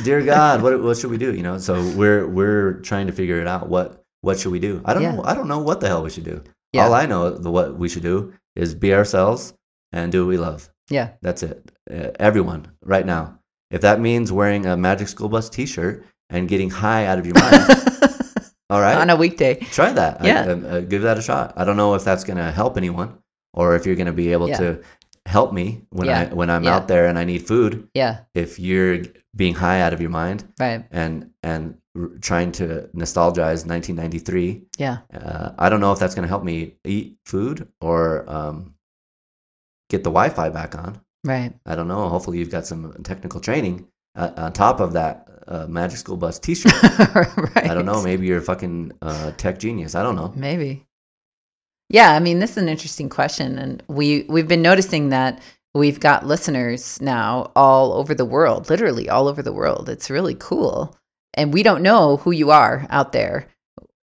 Dear 0.03 0.21
God, 0.23 0.61
what 0.61 0.81
what 0.81 0.97
should 0.97 1.11
we 1.11 1.17
do? 1.17 1.33
You 1.33 1.43
know, 1.43 1.57
so 1.57 1.73
we're 1.95 2.27
we're 2.27 2.73
trying 2.81 3.07
to 3.07 3.13
figure 3.13 3.39
it 3.41 3.47
out. 3.47 3.67
What 3.69 4.03
what 4.21 4.39
should 4.39 4.51
we 4.51 4.59
do? 4.59 4.81
I 4.85 4.93
don't 4.93 5.03
Yeah. 5.03 5.15
know. 5.15 5.23
I 5.25 5.33
don't 5.33 5.47
know 5.47 5.59
what 5.59 5.79
the 5.79 5.87
hell 5.87 6.03
we 6.03 6.09
should 6.09 6.23
do. 6.25 6.41
Yeah. 6.73 6.85
All 6.85 6.93
I 6.93 7.05
know 7.05 7.29
the 7.31 7.49
what 7.51 7.77
we 7.77 7.89
should 7.89 8.03
do 8.03 8.33
is 8.55 8.75
be 8.75 8.93
ourselves 8.93 9.53
and 9.93 10.11
do 10.11 10.25
what 10.25 10.29
we 10.29 10.37
love. 10.37 10.69
yeah. 10.89 11.11
That's 11.21 11.43
it. 11.43 11.71
Uh, 11.89 12.11
everyone, 12.19 12.71
right 12.83 13.05
now. 13.05 13.39
If 13.71 13.81
that 13.81 13.99
means 13.99 14.31
wearing 14.31 14.65
a 14.65 14.77
Magic 14.77 15.07
School 15.07 15.29
Bus 15.29 15.49
T-shirt 15.49 16.05
and 16.29 16.47
getting 16.47 16.69
high 16.69 17.05
out 17.05 17.19
of 17.19 17.25
your 17.25 17.35
mind, 17.35 17.63
all 18.69 18.81
right, 18.81 18.95
On 18.97 19.09
a 19.09 19.15
weekday. 19.15 19.55
try 19.55 19.91
that. 19.93 20.21
I- 20.21 20.27
Yeah. 20.27 20.41
uh, 20.45 20.67
uh, 20.67 20.79
give 20.81 21.01
that 21.03 21.17
a 21.17 21.21
shot. 21.21 21.53
I 21.55 21.63
don't 21.65 21.77
know 21.77 21.93
if 21.95 22.03
that's 22.03 22.23
going 22.23 22.37
to 22.37 22.51
help 22.51 22.77
anyone 22.77 23.17
or 23.53 23.75
if 23.75 23.85
you're 23.85 23.95
going 23.95 24.07
to 24.07 24.13
be 24.13 24.31
able 24.31 24.49
Yeah. 24.49 24.57
to 24.57 24.81
help 25.25 25.51
me 25.53 25.83
when 25.89 26.07
Yeah. 26.07 26.21
I 26.31 26.33
when 26.33 26.49
I'm 26.49 26.63
Yeah. 26.63 26.75
out 26.75 26.87
there 26.87 27.07
and 27.07 27.17
I 27.19 27.25
need 27.25 27.45
food. 27.47 27.87
Yeah. 27.93 28.19
If 28.33 28.59
you're 28.59 28.99
being 29.35 29.53
high 29.55 29.81
out 29.81 29.93
of 29.93 29.99
your 30.01 30.09
mind 30.09 30.43
Right. 30.59 30.85
and 30.91 31.31
and 31.43 31.77
r- 31.97 32.09
trying 32.21 32.51
to 32.53 32.89
nostalgize 32.95 33.65
1993, 33.65 34.63
Yeah. 34.77 34.99
uh, 35.13 35.51
I 35.57 35.69
don't 35.69 35.79
know 35.79 35.91
if 35.91 35.99
that's 35.99 36.15
going 36.15 36.23
to 36.23 36.29
help 36.29 36.43
me 36.43 36.75
eat 36.85 37.17
food 37.25 37.67
or 37.81 38.29
um, 38.29 38.75
get 39.89 40.03
the 40.03 40.09
Wi-Fi 40.11 40.49
back 40.49 40.75
on. 40.75 41.01
Right. 41.23 41.53
I 41.65 41.75
don't 41.75 41.87
know. 41.87 42.07
Hopefully, 42.09 42.37
you've 42.39 42.51
got 42.51 42.65
some 42.65 42.93
technical 43.03 43.39
training 43.39 43.87
uh, 44.15 44.31
on 44.37 44.53
top 44.53 44.79
of 44.79 44.93
that 44.93 45.27
uh, 45.47 45.65
Magic 45.67 45.97
School 45.97 46.17
Bus 46.17 46.39
T-shirt. 46.39 46.71
right. 47.15 47.69
I 47.69 47.73
don't 47.73 47.85
know. 47.85 48.01
Maybe 48.03 48.27
you're 48.27 48.37
a 48.39 48.41
fucking 48.41 48.93
uh, 49.01 49.31
tech 49.31 49.59
genius. 49.59 49.95
I 49.95 50.03
don't 50.03 50.15
know. 50.15 50.31
Maybe. 50.35 50.85
Yeah, 51.89 52.11
I 52.13 52.19
mean, 52.19 52.39
this 52.39 52.51
is 52.51 52.57
an 52.57 52.67
interesting 52.67 53.07
question, 53.07 53.57
and 53.57 53.81
we 53.87 54.25
we've 54.27 54.47
been 54.47 54.61
noticing 54.61 55.07
that 55.09 55.41
we've 55.73 55.99
got 56.01 56.25
listeners 56.25 57.01
now 57.01 57.51
all 57.55 57.93
over 57.93 58.13
the 58.13 58.25
world, 58.25 58.69
literally 58.69 59.09
all 59.09 59.29
over 59.29 59.41
the 59.41 59.53
world. 59.53 59.87
It's 59.87 60.09
really 60.09 60.35
cool, 60.35 60.96
and 61.37 61.53
we 61.53 61.63
don't 61.63 61.81
know 61.81 62.17
who 62.17 62.31
you 62.31 62.51
are 62.51 62.85
out 62.89 63.11
there, 63.13 63.47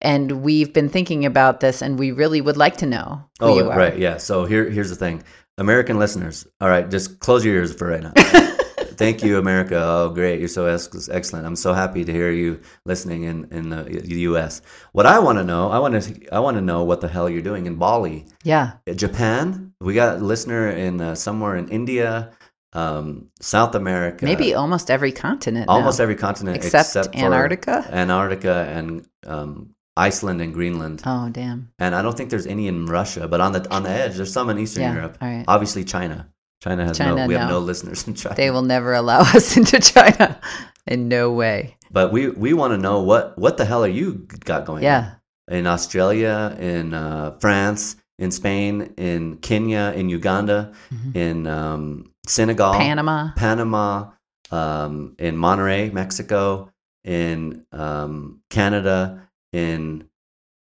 and 0.00 0.42
we've 0.42 0.72
been 0.72 0.88
thinking 0.88 1.24
about 1.26 1.60
this, 1.60 1.82
and 1.82 1.98
we 1.98 2.12
really 2.12 2.40
would 2.40 2.56
like 2.56 2.76
to 2.78 2.86
know 2.86 3.22
who 3.40 3.46
Oh, 3.46 3.56
you 3.58 3.70
are. 3.70 3.76
right. 3.76 3.98
Yeah. 3.98 4.16
So 4.18 4.44
here, 4.46 4.70
here's 4.70 4.90
the 4.90 4.96
thing. 4.96 5.22
American 5.58 5.98
listeners. 5.98 6.46
All 6.60 6.68
right, 6.68 6.90
just 6.90 7.20
close 7.20 7.44
your 7.44 7.54
ears 7.54 7.74
for 7.74 7.88
right 7.88 8.02
now. 8.02 8.12
Thank 8.96 9.24
you, 9.24 9.38
America. 9.38 9.74
Oh, 9.82 10.10
great. 10.10 10.38
You're 10.38 10.48
so 10.48 10.66
ex- 10.66 11.08
excellent. 11.08 11.46
I'm 11.46 11.56
so 11.56 11.72
happy 11.74 12.04
to 12.04 12.12
hear 12.12 12.30
you 12.30 12.60
listening 12.86 13.24
in 13.24 13.44
in 13.50 13.70
the, 13.70 14.02
U.S. 14.30 14.62
What 14.92 15.04
I 15.06 15.18
want 15.18 15.38
to 15.38 15.44
know, 15.44 15.68
I 15.70 15.78
want 15.80 16.00
to, 16.00 16.34
I 16.34 16.38
want 16.38 16.56
to 16.56 16.60
know 16.60 16.84
what 16.84 17.00
the 17.00 17.08
hell 17.08 17.28
you're 17.28 17.42
doing 17.42 17.66
in 17.66 17.74
Bali, 17.74 18.26
yeah, 18.44 18.72
Japan. 18.94 19.72
We 19.80 19.94
got 19.94 20.18
a 20.18 20.20
listener 20.24 20.70
in 20.70 21.00
uh, 21.00 21.14
somewhere 21.16 21.56
in 21.56 21.68
India, 21.70 22.30
um, 22.74 23.28
South 23.40 23.74
America, 23.74 24.24
maybe 24.24 24.54
almost 24.54 24.90
every 24.90 25.12
continent, 25.12 25.68
almost 25.68 25.98
now, 25.98 26.02
every 26.02 26.16
continent 26.16 26.56
except, 26.56 26.92
for 26.92 27.16
Antarctica. 27.16 27.86
Antarctica 27.90 28.66
and 28.70 29.06
um, 29.26 29.74
Iceland 29.96 30.40
and 30.40 30.52
Greenland. 30.52 31.02
Oh, 31.06 31.28
damn! 31.30 31.70
And 31.78 31.94
I 31.94 32.02
don't 32.02 32.16
think 32.16 32.30
there's 32.30 32.46
any 32.46 32.66
in 32.68 32.86
Russia, 32.86 33.28
but 33.28 33.40
on 33.40 33.52
the 33.52 33.70
on 33.72 33.82
the 33.84 33.90
edge, 33.90 34.16
there's 34.16 34.32
some 34.32 34.50
in 34.50 34.58
Eastern 34.58 34.82
Yeah, 34.82 34.94
Europe. 34.94 35.18
right. 35.20 35.44
Obviously, 35.48 35.84
China. 35.84 36.28
China 36.62 36.84
has 36.84 36.98
no. 36.98 37.04
China, 37.06 37.26
We 37.28 37.34
have 37.34 37.48
no. 37.48 37.60
no 37.60 37.64
listeners 37.64 38.06
in 38.08 38.14
China. 38.14 38.34
They 38.36 38.50
will 38.50 38.62
never 38.62 38.94
allow 38.94 39.20
us 39.34 39.56
into 39.56 39.78
China. 39.80 40.40
In 40.86 41.08
no 41.08 41.30
way. 41.32 41.76
But 41.90 42.12
we 42.12 42.28
we 42.30 42.54
want 42.54 42.72
to 42.72 42.78
know 42.78 43.00
what 43.02 43.38
what 43.38 43.56
the 43.56 43.64
hell 43.64 43.84
are 43.84 43.88
you 43.88 44.26
got 44.44 44.64
going? 44.66 44.82
Yeah. 44.82 45.14
on? 45.48 45.56
In 45.58 45.66
Australia, 45.66 46.56
in 46.58 46.92
uh, 46.94 47.36
France, 47.38 47.96
in 48.18 48.30
Spain, 48.30 48.94
in 48.96 49.36
Kenya, 49.38 49.92
in 49.94 50.08
Uganda, 50.08 50.72
Mhm. 50.92 51.16
in 51.16 51.46
um, 51.46 52.10
Senegal, 52.26 52.72
Panama. 52.74 53.32
Panama, 53.36 54.10
um, 54.50 55.14
in 55.18 55.36
Monterrey, 55.36 55.92
Mexico, 55.92 56.70
in 57.04 57.66
um, 57.72 58.40
Canada, 58.50 59.28
in 59.52 60.08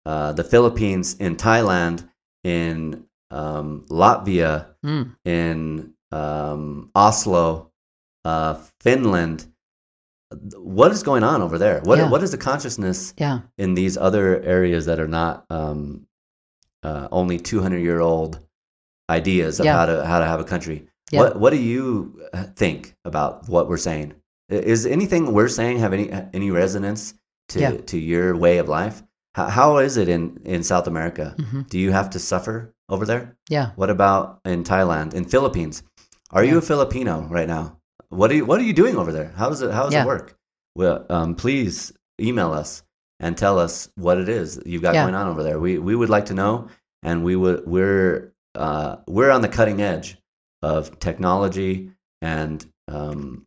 uh, 0.06 0.32
the 0.34 0.44
Philippines, 0.44 1.16
in 1.16 1.36
Thailand, 1.36 2.08
in 2.44 3.06
um, 3.32 3.86
Latvia, 3.90 4.66
Mm. 4.84 5.16
in 5.26 5.94
um, 6.14 6.90
Oslo, 6.96 7.70
uh, 8.24 8.56
Finland. 8.80 9.46
What 10.56 10.92
is 10.94 11.04
going 11.04 11.24
on 11.24 11.42
over 11.42 11.58
there? 11.58 11.82
What 11.84 11.98
Yeah. 11.98 12.10
what 12.10 12.24
is 12.24 12.32
the 12.32 12.38
consciousness 12.38 13.14
Yeah. 13.18 13.42
in 13.58 13.74
these 13.74 13.98
other 13.98 14.42
areas 14.42 14.86
that 14.86 15.00
are 15.00 15.08
not 15.08 15.46
um, 15.50 16.08
uh, 16.84 17.10
only 17.12 17.40
two 17.40 17.62
hundred 17.62 17.80
year 17.80 18.00
old 18.00 18.40
ideas 19.10 19.60
of 19.60 19.66
Yeah. 19.66 19.74
how 19.76 19.86
to 19.88 20.06
how 20.06 20.20
to 20.20 20.26
have 20.26 20.40
a 20.40 20.46
country? 20.46 20.88
Yeah. 21.12 21.22
What 21.22 21.40
what 21.40 21.50
do 21.54 21.58
you 21.62 22.22
uh, 22.34 22.44
think 22.56 22.96
about 23.06 23.48
what 23.50 23.68
we're 23.70 23.78
saying? 23.78 24.14
Is 24.50 24.86
anything 24.86 25.32
we're 25.34 25.48
saying 25.50 25.80
have 25.80 25.94
any 25.94 26.10
any 26.34 26.52
resonance 26.52 27.14
to 27.50 27.60
Yeah. 27.60 27.78
to 27.78 27.98
your 27.98 28.36
way 28.36 28.58
of 28.60 28.68
life? 28.68 29.02
How, 29.36 29.48
how 29.48 29.78
is 29.78 29.98
it 29.98 30.08
in 30.10 30.40
in 30.46 30.64
South 30.64 30.88
America? 30.88 31.36
hmm 31.38 31.62
Do 31.70 31.78
you 31.80 31.92
have 31.92 32.10
to 32.12 32.20
suffer 32.20 32.74
over 32.90 33.06
there? 33.06 33.36
Yeah. 33.50 33.72
What 33.76 33.90
about 33.90 34.40
in 34.46 34.64
Thailand, 34.64 35.14
in 35.14 35.26
Philippines? 35.26 35.84
Are 36.32 36.44
you 36.44 36.58
a 36.58 36.62
Filipino 36.62 37.28
right 37.30 37.48
now? 37.48 37.78
What 38.10 38.32
are 38.32 38.36
you 38.36 38.46
What 38.46 38.60
are 38.60 38.64
you 38.64 38.74
doing 38.74 38.98
over 38.98 39.12
there? 39.12 39.32
How 39.36 39.50
does 39.50 39.62
it 39.62 39.72
How 39.72 39.84
does 39.84 39.94
Yeah. 39.94 40.04
it 40.04 40.08
work? 40.08 40.36
Well, 40.76 41.06
um, 41.10 41.36
please 41.36 41.92
email 42.20 42.52
us 42.54 42.84
and 43.20 43.36
tell 43.38 43.60
us 43.60 43.90
what 43.96 44.18
it 44.18 44.30
is 44.30 44.60
you've 44.66 44.82
got 44.84 44.94
Yeah. 44.94 45.04
going 45.04 45.16
on 45.16 45.28
over 45.28 45.44
there. 45.44 45.60
We 45.60 45.78
we 45.80 45.96
would 45.96 46.10
like 46.10 46.26
to 46.28 46.34
know, 46.34 46.68
and 47.04 47.24
we 47.24 47.36
would 47.36 47.66
we're 47.68 48.34
uh, 48.56 48.98
we're 49.08 49.32
on 49.32 49.42
the 49.42 49.48
cutting 49.50 49.82
edge 49.82 50.18
of 50.62 51.00
technology 51.00 51.92
and 52.22 52.66
um, 52.88 53.46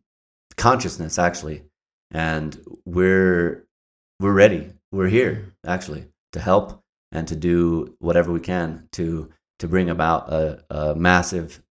consciousness 0.57 1.19
actually, 1.19 1.63
and 2.11 2.59
we're 2.85 3.65
we're 4.19 4.33
ready. 4.33 4.71
We're 4.91 5.07
here 5.09 5.53
actually 5.65 6.05
to 6.33 6.39
help 6.39 6.81
and 7.11 7.27
to 7.27 7.35
do 7.35 7.95
whatever 7.99 8.31
we 8.31 8.39
can 8.39 8.87
to 8.93 9.29
to 9.59 9.67
bring 9.67 9.89
about 9.89 10.31
a, 10.31 10.63
a 10.69 10.95
massive 10.95 11.61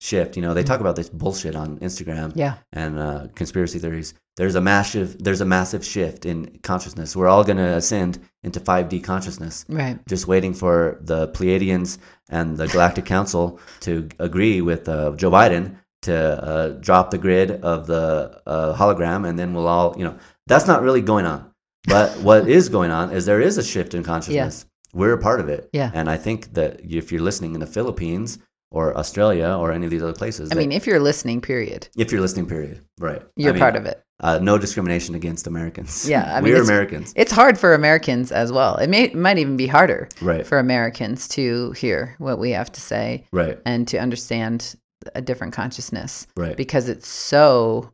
shift. 0.00 0.36
You 0.36 0.42
know, 0.42 0.54
they 0.54 0.62
talk 0.64 0.80
about 0.80 0.96
this 0.96 1.08
bullshit 1.08 1.56
on 1.56 1.78
Instagram 1.78 2.32
Yeah. 2.36 2.54
and 2.72 2.98
uh, 2.98 3.28
conspiracy 3.34 3.78
theories. 3.78 4.14
There's 4.38 4.54
a 4.54 4.60
massive 4.60 5.22
there's 5.22 5.40
a 5.40 5.44
massive 5.44 5.84
shift 5.84 6.24
in 6.24 6.58
consciousness. 6.62 7.16
We're 7.16 7.26
all 7.26 7.42
going 7.42 7.56
to 7.56 7.76
ascend 7.76 8.20
into 8.44 8.60
5D 8.60 9.02
consciousness. 9.02 9.64
Right. 9.68 9.98
Just 10.06 10.28
waiting 10.28 10.54
for 10.54 10.98
the 11.00 11.26
Pleiadians 11.28 11.98
and 12.30 12.56
the 12.56 12.68
Galactic 12.68 13.04
Council 13.14 13.58
to 13.80 14.08
agree 14.20 14.62
with 14.62 14.88
uh, 14.88 15.10
Joe 15.16 15.32
Biden 15.32 15.76
to 16.02 16.16
uh, 16.16 16.68
drop 16.80 17.10
the 17.10 17.18
grid 17.18 17.50
of 17.62 17.88
the 17.88 18.40
uh, 18.46 18.76
hologram, 18.76 19.28
and 19.28 19.36
then 19.36 19.52
we'll 19.54 19.66
all, 19.66 19.96
you 19.98 20.04
know, 20.04 20.16
that's 20.46 20.68
not 20.68 20.82
really 20.82 21.02
going 21.02 21.26
on. 21.26 21.50
But 21.88 22.12
what 22.22 22.48
is 22.48 22.68
going 22.68 22.92
on 22.92 23.10
is 23.10 23.26
there 23.26 23.40
is 23.40 23.58
a 23.58 23.64
shift 23.64 23.92
in 23.92 24.04
consciousness. 24.04 24.64
Yeah. 24.64 24.98
We're 25.00 25.14
a 25.14 25.18
part 25.18 25.40
of 25.40 25.48
it. 25.48 25.68
Yeah. 25.72 25.90
And 25.92 26.08
I 26.08 26.16
think 26.16 26.54
that 26.54 26.80
if 26.84 27.10
you're 27.10 27.22
listening 27.22 27.54
in 27.54 27.60
the 27.60 27.66
Philippines 27.66 28.38
or 28.70 28.96
Australia 28.96 29.48
or 29.48 29.72
any 29.72 29.84
of 29.84 29.90
these 29.90 30.02
other 30.02 30.12
places, 30.12 30.50
I 30.52 30.54
mean, 30.54 30.70
if 30.70 30.86
you're 30.86 31.00
listening, 31.00 31.40
period, 31.40 31.88
if 31.96 32.12
you're 32.12 32.20
listening, 32.20 32.46
period, 32.46 32.84
right? 33.00 33.22
you're 33.36 33.58
part 33.58 33.74
of 33.74 33.84
it. 33.84 34.04
Uh, 34.20 34.38
no 34.42 34.58
discrimination 34.58 35.14
against 35.14 35.46
Americans. 35.46 36.08
Yeah, 36.08 36.24
I 36.36 36.40
mean, 36.42 36.52
we're 36.52 36.56
it's- 36.62 36.68
Americans, 36.68 37.12
It's 37.16 37.30
hard 37.32 37.56
for 37.58 37.72
Americans 37.74 38.32
as 38.32 38.50
well. 38.50 38.76
It 38.76 38.88
may 38.88 39.08
might 39.10 39.38
even 39.38 39.56
be 39.56 39.66
harder 39.68 40.08
right? 40.20 40.44
for 40.46 40.58
Americans 40.58 41.28
to 41.28 41.70
hear 41.72 42.16
what 42.18 42.38
we 42.38 42.50
have 42.50 42.72
to 42.72 42.80
say 42.80 43.26
Right, 43.32 43.58
and 43.64 43.86
to 43.88 43.98
understand 43.98 44.74
a 45.14 45.22
different 45.22 45.52
consciousness 45.52 46.26
right. 46.36 46.56
because 46.56 46.88
it's 46.88 47.06
so 47.06 47.92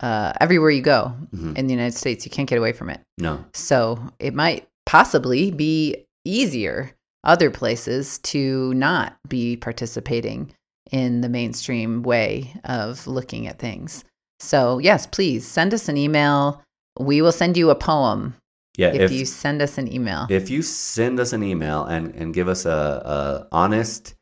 uh, 0.00 0.32
everywhere 0.40 0.70
you 0.70 0.82
go 0.82 1.12
Mhm. 1.34 1.56
in 1.58 1.66
the 1.66 1.72
United 1.74 1.96
States, 1.96 2.24
you 2.24 2.30
can't 2.30 2.48
get 2.48 2.58
away 2.58 2.72
from 2.72 2.88
it. 2.90 3.00
No, 3.18 3.44
So 3.54 3.98
it 4.18 4.34
might 4.34 4.66
possibly 4.86 5.50
be 5.50 6.04
easier 6.24 6.92
other 7.24 7.50
places 7.50 8.18
to 8.18 8.72
not 8.74 9.16
be 9.28 9.56
participating 9.56 10.52
in 10.92 11.20
the 11.20 11.28
mainstream 11.28 12.02
way 12.02 12.52
of 12.64 13.06
looking 13.06 13.46
at 13.46 13.58
things. 13.58 14.04
So, 14.40 14.78
yes, 14.78 15.06
please 15.06 15.46
send 15.46 15.72
us 15.74 15.88
an 15.88 15.96
email. 15.96 16.62
We 16.98 17.22
will 17.22 17.32
send 17.32 17.56
you 17.56 17.70
a 17.70 17.74
poem 17.74 18.34
yeah. 18.76 18.88
if, 18.92 19.00
If 19.00 19.12
you 19.12 19.24
send 19.24 19.62
us 19.62 19.78
an 19.78 19.92
email. 19.92 20.26
if 20.30 20.50
you 20.50 20.62
send 20.62 21.18
us 21.20 21.32
an 21.32 21.42
email 21.42 21.84
and 21.84 22.14
and 22.14 22.34
give 22.34 22.48
us 22.48 22.64
a, 22.66 22.70
a 22.70 23.46
honest, 23.52 24.14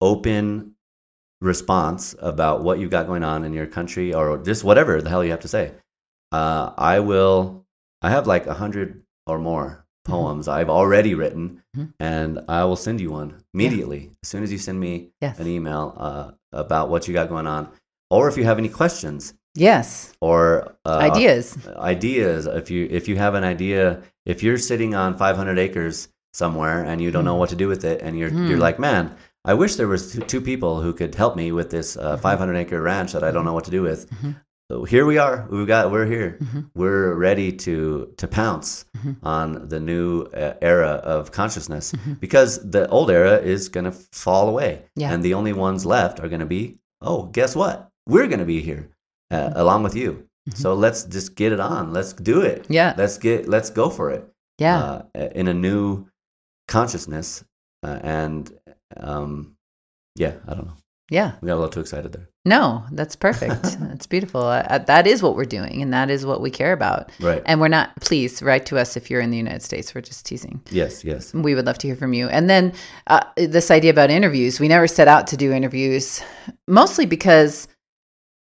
open 0.00 0.74
response 1.40 2.14
about 2.20 2.62
what 2.62 2.78
you've 2.78 2.90
got 2.90 3.06
going 3.06 3.24
on 3.24 3.44
in 3.44 3.52
your 3.52 3.66
country 3.66 4.14
or 4.14 4.38
just 4.38 4.64
whatever 4.64 5.00
the 5.02 5.10
hell 5.10 5.24
you 5.24 5.30
have 5.30 5.40
to 5.40 5.48
say, 5.48 5.72
uh, 6.32 6.72
I 6.76 7.00
will. 7.00 7.64
I 8.02 8.10
have 8.10 8.26
like 8.26 8.46
a 8.46 8.54
hundred 8.54 9.02
or 9.26 9.38
more 9.38 9.78
Mm-hmm. 10.04 10.18
poems 10.18 10.48
I've 10.48 10.68
already 10.68 11.14
written, 11.14 11.62
Mhm. 11.76 11.92
and 12.00 12.40
I 12.48 12.64
will 12.64 12.74
send 12.74 13.00
you 13.00 13.12
one 13.12 13.44
immediately 13.54 14.10
as 14.20 14.28
soon 14.28 14.42
as 14.42 14.50
you 14.50 14.58
send 14.58 14.80
me 14.80 15.10
yes. 15.20 15.38
an 15.38 15.46
email 15.46 15.94
uh, 15.96 16.32
about 16.50 16.90
what 16.90 17.06
you 17.06 17.14
got 17.14 17.28
going 17.28 17.46
on, 17.46 17.68
or 18.10 18.26
if 18.28 18.36
you 18.36 18.42
have 18.42 18.58
any 18.58 18.68
questions 18.68 19.32
Yes. 19.54 20.12
or 20.20 20.74
uh, 20.86 20.98
Ideas. 21.12 21.56
ideas. 21.76 22.46
If 22.46 22.70
you 22.70 22.88
if 22.90 23.08
you 23.08 23.16
have 23.16 23.34
an 23.34 23.44
idea, 23.44 24.02
if 24.26 24.42
you're 24.42 24.58
sitting 24.58 24.94
on 24.94 25.16
500 25.16 25.58
acres 25.58 26.08
somewhere 26.32 26.82
and 26.84 27.00
you 27.02 27.10
don't 27.10 27.24
know 27.24 27.34
Hmm. 27.34 27.40
what 27.40 27.50
to 27.50 27.56
do 27.56 27.68
with 27.68 27.84
it, 27.84 28.00
and 28.02 28.18
you're 28.18 28.30
Hmm. 28.30 28.46
you're 28.48 28.58
like, 28.58 28.78
man, 28.78 29.10
I 29.44 29.54
wish 29.54 29.76
there 29.76 29.88
was 29.88 30.12
two, 30.12 30.20
two 30.20 30.40
people 30.40 30.80
who 30.80 30.92
could 30.94 31.14
help 31.14 31.36
me 31.36 31.52
with 31.52 31.68
this 31.70 31.96
uh, 31.96 32.16
Mhm. 32.16 32.20
500 32.20 32.56
acre 32.56 32.80
ranch 32.80 33.12
that 33.12 33.24
I 33.24 33.30
don't 33.30 33.44
know 33.44 33.52
what 33.52 33.64
to 33.64 33.70
do 33.70 33.82
with. 33.82 34.08
Mhm. 34.10 34.36
So 34.70 34.84
here 34.84 35.04
we 35.04 35.18
are. 35.18 35.46
We've 35.50 35.66
got 35.66 35.90
we're 35.90 36.06
here. 36.06 36.38
Mhm. 36.40 36.70
We're 36.74 37.12
ready 37.14 37.52
to 37.66 38.08
to 38.16 38.26
pounce 38.26 38.86
Mhm. 38.96 39.16
on 39.22 39.68
the 39.68 39.80
new 39.80 40.22
uh, 40.32 40.54
era 40.62 40.92
of 41.04 41.30
consciousness 41.30 41.92
Mhm. 41.92 42.20
because 42.20 42.58
the 42.70 42.88
old 42.88 43.10
era 43.10 43.36
is 43.36 43.68
going 43.68 43.84
to 43.84 43.92
fall 44.12 44.48
away, 44.48 44.84
Yeah. 44.96 45.12
and 45.12 45.22
the 45.22 45.34
only 45.34 45.52
ones 45.52 45.84
left 45.84 46.20
are 46.20 46.28
going 46.28 46.40
to 46.48 46.54
be 46.58 46.78
oh, 47.04 47.24
guess 47.32 47.54
what? 47.56 47.90
We're 48.08 48.28
going 48.28 48.38
to 48.38 48.46
be 48.56 48.60
here 48.62 48.88
uh, 49.32 49.52
along 49.56 49.82
with 49.82 49.96
you. 49.96 50.26
Mhm. 50.50 50.56
So 50.56 50.74
let's 50.74 51.04
just 51.04 51.34
get 51.36 51.52
it 51.52 51.60
on. 51.60 51.92
Let's 51.92 52.12
do 52.12 52.40
it. 52.42 52.66
Yeah. 52.68 52.94
Let's 52.96 53.18
get 53.18 53.48
let's 53.48 53.70
go 53.70 53.90
for 53.90 54.10
it. 54.10 54.22
Yeah. 54.58 55.02
Uh, 55.14 55.28
in 55.34 55.48
a 55.48 55.54
new 55.54 56.06
consciousness 56.68 57.44
uh, 57.82 57.98
and 58.02 58.52
um, 58.96 59.56
yeah, 60.16 60.34
I 60.46 60.54
don't 60.54 60.66
know. 60.66 60.76
yeah. 61.10 61.32
We 61.40 61.46
got 61.48 61.54
a 61.54 61.56
little 61.56 61.68
too 61.70 61.80
excited 61.80 62.12
there. 62.12 62.28
No, 62.44 62.84
that's 62.92 63.16
perfect. 63.16 63.62
that's 63.80 64.06
beautiful. 64.06 64.42
Uh, 64.42 64.78
that 64.78 65.06
is 65.06 65.22
what 65.22 65.36
we're 65.36 65.44
doing, 65.44 65.80
and 65.82 65.92
that 65.94 66.10
is 66.10 66.26
what 66.26 66.40
we 66.40 66.50
care 66.50 66.72
about. 66.72 67.10
Right. 67.20 67.40
And 67.46 67.60
we're 67.60 67.68
not, 67.68 67.94
please 68.00 68.42
write 68.42 68.66
to 68.66 68.78
us 68.78 68.96
if 68.96 69.10
you're 69.10 69.20
in 69.20 69.30
the 69.30 69.36
United 69.36 69.62
States. 69.62 69.94
We're 69.94 70.00
just 70.02 70.26
teasing. 70.26 70.60
yes. 70.70 71.04
Yes. 71.04 71.32
We 71.32 71.54
would 71.54 71.66
love 71.66 71.78
to 71.78 71.86
hear 71.86 71.96
from 71.96 72.12
you. 72.14 72.28
And 72.28 72.50
then 72.50 72.72
uh, 73.06 73.24
this 73.36 73.70
idea 73.70 73.90
about 73.92 74.10
interviews, 74.10 74.58
we 74.60 74.68
never 74.68 74.86
set 74.88 75.08
out 75.08 75.26
to 75.28 75.36
do 75.36 75.52
interviews, 75.52 76.22
mostly 76.68 77.06
because 77.06 77.68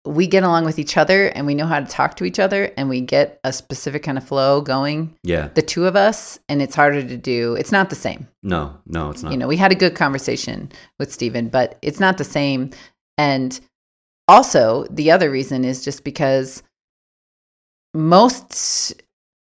we 0.08 0.28
get 0.28 0.44
along 0.44 0.66
with 0.66 0.80
each 0.80 0.98
other 0.98 1.28
and 1.28 1.46
we 1.46 1.54
know 1.56 1.66
how 1.66 1.80
to 1.80 1.86
talk 1.86 2.16
to 2.18 2.26
each 2.26 2.40
other 2.40 2.72
and 2.78 2.90
we 2.90 3.02
get 3.02 3.40
a 3.44 3.52
specific 3.54 4.04
kind 4.04 4.18
of 4.18 4.24
flow 4.28 4.62
going, 4.62 5.16
Yeah. 5.24 5.50
the 5.54 5.62
two 5.62 5.86
of 5.86 5.96
us, 5.96 6.40
and 6.50 6.62
it's 6.62 6.76
harder 6.76 7.02
to 7.04 7.18
do. 7.18 7.56
It's 7.56 7.72
not 7.72 7.90
the 7.90 7.96
same. 7.96 8.28
No. 8.44 8.78
No. 8.86 9.10
It's 9.12 9.24
not. 9.24 9.32
You 9.32 9.38
know, 9.38 9.48
we 9.48 9.58
had 9.58 9.72
a 9.72 9.76
good 9.76 9.96
conversation 9.96 10.72
with 11.00 11.12
Stephen, 11.14 11.50
but 11.50 11.78
it's 11.82 12.00
not 12.00 12.18
the 12.18 12.24
same. 12.24 12.72
And 13.18 13.60
also, 14.28 14.86
the 14.90 15.12
other 15.12 15.30
reason 15.32 15.64
is 15.66 15.84
just 15.84 16.04
because 16.04 16.64
most 17.94 18.94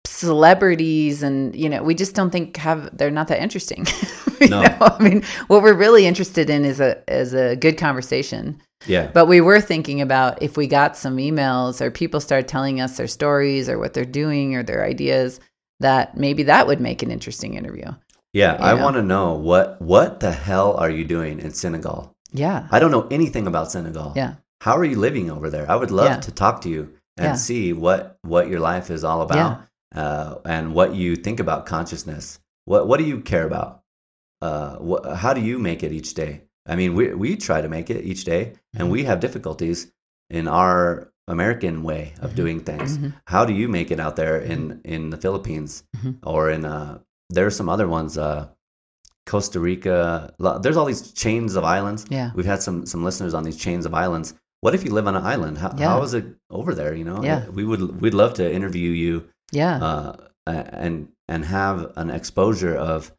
celebrities 0.05 1.23
and 1.23 1.55
you 1.55 1.67
know 1.67 1.81
we 1.83 1.95
just 1.95 2.13
don't 2.13 2.29
think 2.29 2.55
have 2.57 2.95
they're 2.95 3.09
not 3.11 3.27
that 3.27 3.41
interesting 3.41 3.85
You 4.49 4.51
No. 4.51 4.61
know? 4.61 4.77
i 4.81 5.01
mean 5.03 5.23
what 5.47 5.61
we're 5.63 5.73
really 5.85 6.05
interested 6.05 6.49
in 6.49 6.65
is 6.65 6.79
a 6.79 6.91
is 7.21 7.33
a 7.33 7.55
good 7.55 7.77
conversation 7.77 8.61
yeah. 8.87 9.09
but 9.13 9.25
we 9.27 9.41
were 9.41 9.59
thinking 9.61 10.01
about 10.01 10.41
if 10.43 10.57
we 10.57 10.67
got 10.67 10.95
some 10.97 11.17
emails 11.17 11.81
or 11.81 11.89
people 11.89 12.19
start 12.19 12.47
telling 12.47 12.79
us 12.81 12.97
their 12.97 13.07
stories 13.07 13.67
or 13.69 13.79
what 13.79 13.93
they're 13.93 14.05
doing 14.23 14.55
or 14.55 14.61
their 14.63 14.83
ideas 14.85 15.39
that 15.79 16.15
maybe 16.17 16.43
that 16.43 16.67
would 16.67 16.79
make 16.79 17.01
an 17.03 17.11
interesting 17.11 17.53
interview 17.55 17.89
Yeah. 18.33 18.57
I 18.59 18.73
know? 18.75 18.83
want 18.83 18.95
to 18.97 19.01
know 19.03 19.33
what 19.33 19.81
what 19.81 20.19
the 20.19 20.31
hell 20.31 20.75
are 20.77 20.89
you 20.97 21.05
doing 21.05 21.39
in 21.39 21.51
Senegal? 21.51 22.13
yeah 22.31 22.67
I 22.71 22.79
don't 22.79 22.91
know 22.91 23.07
anything 23.09 23.47
about 23.47 23.71
Senegal. 23.71 24.13
yeah 24.15 24.33
How 24.61 24.75
are 24.77 24.85
you 24.91 24.99
living 25.07 25.29
over 25.35 25.49
there? 25.49 25.65
I 25.73 25.75
would 25.81 25.91
love 25.91 26.11
Yeah. 26.11 26.19
to 26.27 26.31
talk 26.31 26.61
to 26.61 26.69
you 26.69 26.81
and 27.17 27.25
Yeah. 27.33 27.35
see 27.47 27.73
what 27.85 28.17
what 28.33 28.49
your 28.51 28.59
life 28.71 28.87
is 28.95 29.03
all 29.03 29.21
about 29.27 29.51
uh, 29.95 30.35
and 30.55 30.73
what 30.77 30.89
you 30.95 31.15
think 31.15 31.39
about 31.39 31.65
consciousness. 31.65 32.39
What 32.65 32.87
what 32.87 32.97
do 32.99 33.05
you 33.11 33.21
care 33.21 33.45
about? 33.51 33.69
Uh, 34.45 34.69
wh- 34.87 35.05
how 35.23 35.33
do 35.37 35.41
you 35.49 35.57
make 35.69 35.81
it 35.87 35.91
each 35.99 36.11
day? 36.23 36.31
I 36.71 36.75
mean, 36.79 36.91
we 36.97 37.03
we 37.23 37.29
try 37.47 37.59
to 37.61 37.69
make 37.77 37.87
it 37.95 38.01
each 38.11 38.23
day, 38.33 38.43
and 38.77 38.87
Mhm. 38.87 38.91
we 38.95 39.03
have 39.09 39.19
difficulties 39.27 39.79
in 40.39 40.47
our 40.61 41.11
American 41.27 41.75
way 41.89 42.03
of 42.23 42.29
Mhm. 42.31 42.35
doing 42.41 42.59
things. 42.69 42.89
Mhm. 42.97 43.13
How 43.33 43.43
do 43.49 43.53
you 43.61 43.67
make 43.77 43.89
it 43.93 43.99
out 44.05 44.15
there 44.15 44.37
in 44.51 44.59
in 44.95 45.01
the 45.13 45.17
Philippines 45.25 45.71
Mhm. 45.97 46.13
or 46.31 46.41
in 46.55 46.61
uh? 46.65 46.97
There 47.35 47.45
are 47.49 47.55
some 47.59 47.69
other 47.75 47.87
ones. 47.97 48.17
Uh, 48.17 48.41
Costa 49.31 49.59
Rica. 49.59 50.33
There's 50.61 50.77
all 50.77 50.85
these 50.85 51.11
chains 51.23 51.55
of 51.55 51.63
islands. 51.77 52.05
yeah 52.09 52.29
We've 52.35 52.45
had 52.53 52.61
some 52.61 52.85
some 52.85 53.03
listeners 53.07 53.33
on 53.33 53.43
these 53.43 53.57
chains 53.65 53.85
of 53.85 53.93
islands. 53.93 54.33
What 54.61 54.75
if 54.75 54.83
you 54.85 54.91
live 54.93 55.07
on 55.07 55.15
an 55.15 55.25
island? 55.33 55.57
How, 55.57 55.71
Yeah. 55.77 55.89
how 55.89 56.03
is 56.03 56.13
it 56.13 56.25
over 56.49 56.73
there? 56.75 56.93
You 56.99 57.05
know, 57.09 57.19
Yeah. 57.23 57.41
we 57.57 57.63
would 57.69 57.81
we'd 58.01 58.13
love 58.13 58.33
to 58.35 58.45
interview 58.59 58.91
you 58.91 59.13
yeah 59.51 59.75
uh, 59.89 60.13
and 60.83 61.07
and 61.27 61.45
have 61.45 61.77
an 61.95 62.09
exposure 62.19 62.75
of 62.75 63.11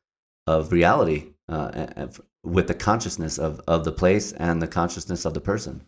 of 0.46 0.72
reality 0.72 1.32
uh, 1.48 2.06
with 2.44 2.68
the 2.68 2.74
consciousness 2.74 3.38
of 3.38 3.60
of 3.66 3.84
the 3.84 3.92
place 3.92 4.32
and 4.32 4.60
the 4.62 4.66
consciousness 4.68 5.24
of 5.24 5.34
the 5.34 5.40
person. 5.40 5.84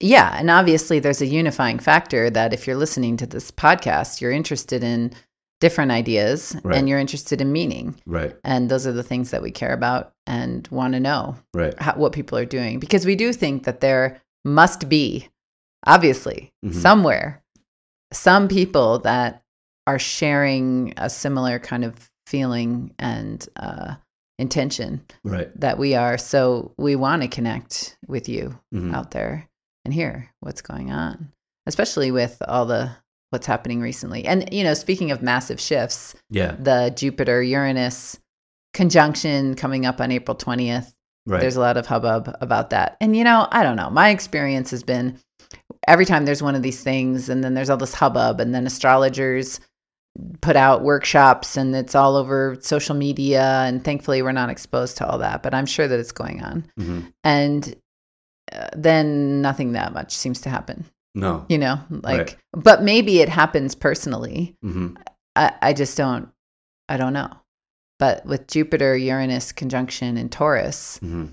Yeah, 0.00 0.36
and 0.38 0.50
obviously 0.50 0.98
there's 0.98 1.22
a 1.22 1.26
unifying 1.26 1.78
factor 1.78 2.28
that 2.30 2.52
if 2.52 2.66
you're 2.66 2.76
listening 2.76 3.16
to 3.18 3.26
this 3.26 3.50
podcast, 3.50 4.20
you're 4.20 4.32
interested 4.32 4.82
in 4.84 5.12
different 5.60 5.92
ideas 5.92 6.54
Right. 6.64 6.76
and 6.76 6.88
you're 6.88 6.98
interested 6.98 7.40
in 7.40 7.52
meaning. 7.52 7.94
Right. 8.04 8.36
And 8.44 8.68
those 8.70 8.86
are 8.86 8.92
the 8.92 9.04
things 9.04 9.30
that 9.30 9.40
we 9.42 9.50
care 9.50 9.72
about 9.72 10.12
and 10.26 10.66
want 10.68 10.94
to 10.94 11.00
know 11.00 11.36
Right. 11.54 11.74
how, 11.80 11.94
what 11.94 12.12
people 12.12 12.36
are 12.36 12.44
doing 12.44 12.80
because 12.80 13.06
we 13.06 13.14
do 13.16 13.32
think 13.32 13.64
that 13.64 13.80
there 13.80 14.20
must 14.44 14.88
be, 14.88 15.28
obviously, 15.86 16.52
Mhm. 16.66 16.74
somewhere, 16.74 17.42
some 18.12 18.48
people 18.48 18.98
that 19.00 19.42
are 19.86 19.98
sharing 19.98 20.92
a 20.96 21.08
similar 21.08 21.58
kind 21.58 21.84
of 21.84 22.10
feeling 22.26 22.94
and 22.98 23.46
uh, 23.56 23.94
intention 24.38 25.04
Right. 25.24 25.48
that 25.60 25.78
we 25.78 25.94
are. 25.94 26.18
So 26.18 26.72
we 26.78 26.96
want 26.96 27.22
to 27.22 27.28
connect 27.28 27.96
with 28.06 28.28
you 28.28 28.58
Mhm. 28.74 28.94
out 28.94 29.10
there 29.12 29.48
and 29.84 29.92
hear 29.94 30.30
what's 30.40 30.62
going 30.62 30.90
on, 30.90 31.30
especially 31.66 32.10
with 32.10 32.42
all 32.48 32.66
the 32.66 32.90
what's 33.30 33.46
happening 33.46 33.80
recently. 33.80 34.24
And 34.26 34.52
you 34.52 34.62
know, 34.64 34.74
speaking 34.74 35.10
of 35.10 35.20
massive 35.22 35.60
shifts, 35.60 36.14
Yeah. 36.30 36.54
the 36.58 36.92
Jupiter 36.94 37.42
Uranus 37.42 38.18
conjunction 38.72 39.54
coming 39.54 39.86
up 39.86 40.00
on 40.00 40.10
April 40.10 40.36
20th. 40.36 40.92
Right. 41.26 41.40
There's 41.40 41.56
a 41.56 41.60
lot 41.60 41.76
of 41.76 41.86
hubbub 41.86 42.34
about 42.40 42.70
that. 42.70 42.96
And 43.00 43.16
you 43.16 43.24
know, 43.24 43.48
I 43.50 43.62
don't 43.62 43.76
know. 43.76 43.90
My 43.90 44.10
experience 44.10 44.70
has 44.70 44.82
been 44.82 45.18
every 45.88 46.04
time 46.04 46.24
there's 46.24 46.42
one 46.42 46.54
of 46.54 46.62
these 46.62 46.82
things 46.82 47.28
and 47.28 47.42
then 47.42 47.54
there's 47.54 47.70
all 47.70 47.76
this 47.76 47.94
hubbub 47.94 48.40
and 48.40 48.54
then 48.54 48.66
astrologers 48.66 49.60
put 50.40 50.54
out 50.56 50.82
workshops 50.82 51.56
and 51.56 51.74
it's 51.74 51.94
all 51.94 52.16
over 52.16 52.56
social 52.60 52.94
media 52.94 53.62
and 53.66 53.82
thankfully 53.84 54.22
we're 54.22 54.32
not 54.32 54.48
exposed 54.50 54.96
to 54.98 55.06
all 55.06 55.18
that, 55.18 55.42
but 55.42 55.52
I'm 55.54 55.66
sure 55.66 55.88
that 55.88 55.98
it's 55.98 56.12
going 56.12 56.42
on 56.42 56.66
Mhm. 56.78 57.12
and 57.24 57.74
uh, 58.52 58.68
then 58.76 59.40
nothing 59.42 59.72
that 59.72 59.92
much 59.92 60.12
seems 60.12 60.40
to 60.42 60.50
happen 60.50 60.84
No. 61.16 61.44
You 61.48 61.58
know, 61.58 61.78
like, 61.90 62.18
Right. 62.18 62.36
but 62.52 62.82
maybe 62.82 63.20
it 63.20 63.28
happens 63.28 63.74
personally. 63.74 64.54
hmm 64.62 64.94
I, 65.36 65.52
I 65.62 65.72
just 65.72 65.96
don't, 65.96 66.28
I 66.88 66.96
don't 66.96 67.12
know. 67.12 67.30
But 67.98 68.24
with 68.26 68.46
Jupiter, 68.46 68.96
Uranus 68.96 69.50
conjunction 69.52 70.16
in 70.16 70.28
Taurus, 70.28 70.98
hmm 70.98 71.26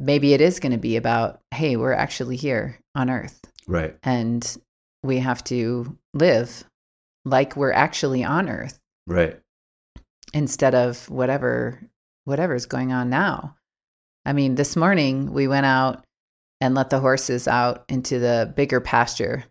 maybe 0.00 0.32
it 0.32 0.40
is 0.40 0.60
going 0.60 0.70
to 0.72 0.78
be 0.78 0.94
about, 0.96 1.40
hey, 1.52 1.74
we're 1.76 1.92
actually 1.92 2.36
here 2.36 2.78
on 2.94 3.10
Earth 3.10 3.40
Right. 3.66 3.96
and 4.04 4.56
we 5.02 5.18
have 5.18 5.42
to 5.44 5.96
live 6.14 6.62
like 7.30 7.56
we're 7.56 7.72
actually 7.72 8.24
on 8.24 8.48
Earth 8.48 8.78
Right. 9.06 9.40
instead 10.34 10.74
of 10.74 11.08
whatever 11.10 11.80
whatever's 12.24 12.66
going 12.66 12.92
on 12.92 13.08
now. 13.08 13.56
I 14.26 14.34
mean, 14.34 14.54
this 14.56 14.76
morning 14.76 15.32
we 15.32 15.48
went 15.48 15.64
out 15.64 16.04
and 16.60 16.74
let 16.74 16.90
the 16.90 17.00
horses 17.00 17.48
out 17.48 17.84
into 17.88 18.18
the 18.18 18.52
bigger 18.54 18.80
pasture 18.80 19.44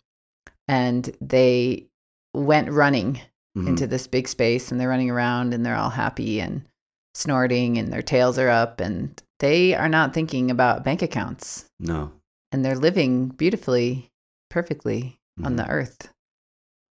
and 0.67 1.09
they 1.21 1.87
went 2.35 2.69
running 2.69 3.19
Mhm. 3.57 3.67
into 3.69 3.87
this 3.87 4.05
big 4.05 4.27
space 4.27 4.71
and 4.71 4.79
they're 4.79 4.89
running 4.89 5.09
around 5.09 5.53
and 5.55 5.65
they're 5.65 5.75
all 5.75 5.89
happy 5.89 6.39
and 6.39 6.67
snorting 7.15 7.79
and 7.79 7.91
their 7.91 8.03
tails 8.03 8.37
are 8.37 8.49
up 8.49 8.79
and 8.79 9.23
they 9.39 9.73
are 9.73 9.89
not 9.89 10.13
thinking 10.13 10.51
about 10.51 10.83
bank 10.83 11.01
accounts 11.01 11.65
No. 11.79 12.11
and 12.51 12.63
they're 12.63 12.75
living 12.75 13.29
beautifully 13.29 14.11
perfectly 14.51 15.17
on 15.43 15.53
Mhm. 15.53 15.57
the 15.57 15.67
earth. 15.69 16.13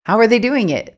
How 0.05 0.17
are 0.19 0.27
they 0.27 0.39
doing 0.39 0.69
it? 0.69 0.97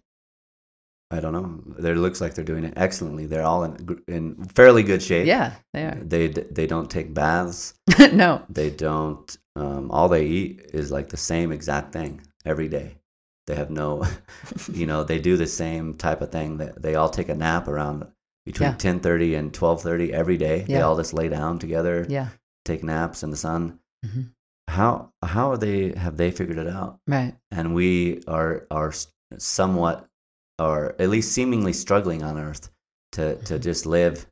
I 1.12 1.20
don't 1.20 1.34
know. 1.34 1.88
It 1.88 1.98
looks 1.98 2.20
like 2.20 2.34
they're 2.34 2.44
doing 2.44 2.64
it 2.66 2.74
excellently. 2.76 3.26
They're 3.28 3.44
all 3.46 3.64
in 3.64 4.00
in 4.08 4.44
fairly 4.46 4.82
good 4.84 5.02
shape. 5.04 5.28
Yeah, 5.28 5.54
they 5.74 5.84
are. 5.86 5.96
They 6.04 6.28
they 6.28 6.66
don't 6.68 6.90
take 6.90 7.14
baths. 7.14 7.76
no. 8.12 8.44
They 8.50 8.72
don't. 8.72 9.38
Um, 9.56 9.90
all 9.92 10.10
they 10.10 10.26
eat 10.26 10.72
is 10.74 10.92
like 10.92 11.10
the 11.10 11.18
same 11.18 11.52
exact 11.52 11.94
thing 11.94 12.22
every 12.46 12.68
day. 12.68 12.98
They 13.48 13.56
have 13.56 13.70
no, 13.70 14.04
you 14.74 14.88
know, 14.88 15.04
they 15.04 15.20
do 15.20 15.38
the 15.38 15.46
same 15.48 15.94
type 15.94 16.22
of 16.22 16.32
thing. 16.32 16.58
That 16.58 16.82
they 16.82 16.96
all 16.96 17.10
take 17.10 17.30
a 17.30 17.36
nap 17.36 17.68
around 17.68 18.08
between 18.46 18.72
Yeah. 18.72 18.76
ten 18.78 19.00
thirty 19.00 19.36
and 19.36 19.54
twelve 19.54 19.84
thirty 19.84 20.12
every 20.12 20.38
day. 20.38 20.62
They 20.68 20.82
all 20.82 20.98
just 20.98 21.14
lay 21.14 21.30
down 21.30 21.60
together, 21.60 22.06
Yeah. 22.10 22.30
take 22.66 22.84
naps 22.84 23.22
in 23.22 23.30
the 23.30 23.38
sun. 23.38 23.80
Mhm. 24.04 24.32
How 24.68 25.12
how 25.24 25.52
are 25.52 25.58
they 25.58 25.94
have 25.98 26.18
they 26.18 26.32
figured 26.32 26.58
it 26.58 26.68
out? 26.68 27.00
Right. 27.08 27.36
And 27.52 27.74
we 27.76 28.24
are 28.28 28.66
are 28.72 28.94
somewhat, 29.38 30.08
or 30.60 30.96
at 31.00 31.10
least 31.10 31.32
seemingly 31.34 31.74
struggling 31.74 32.24
on 32.24 32.38
Earth 32.38 32.70
to 33.14 33.36
to 33.44 33.56
Mhm. 33.56 33.62
just 33.62 33.86
live 33.86 34.28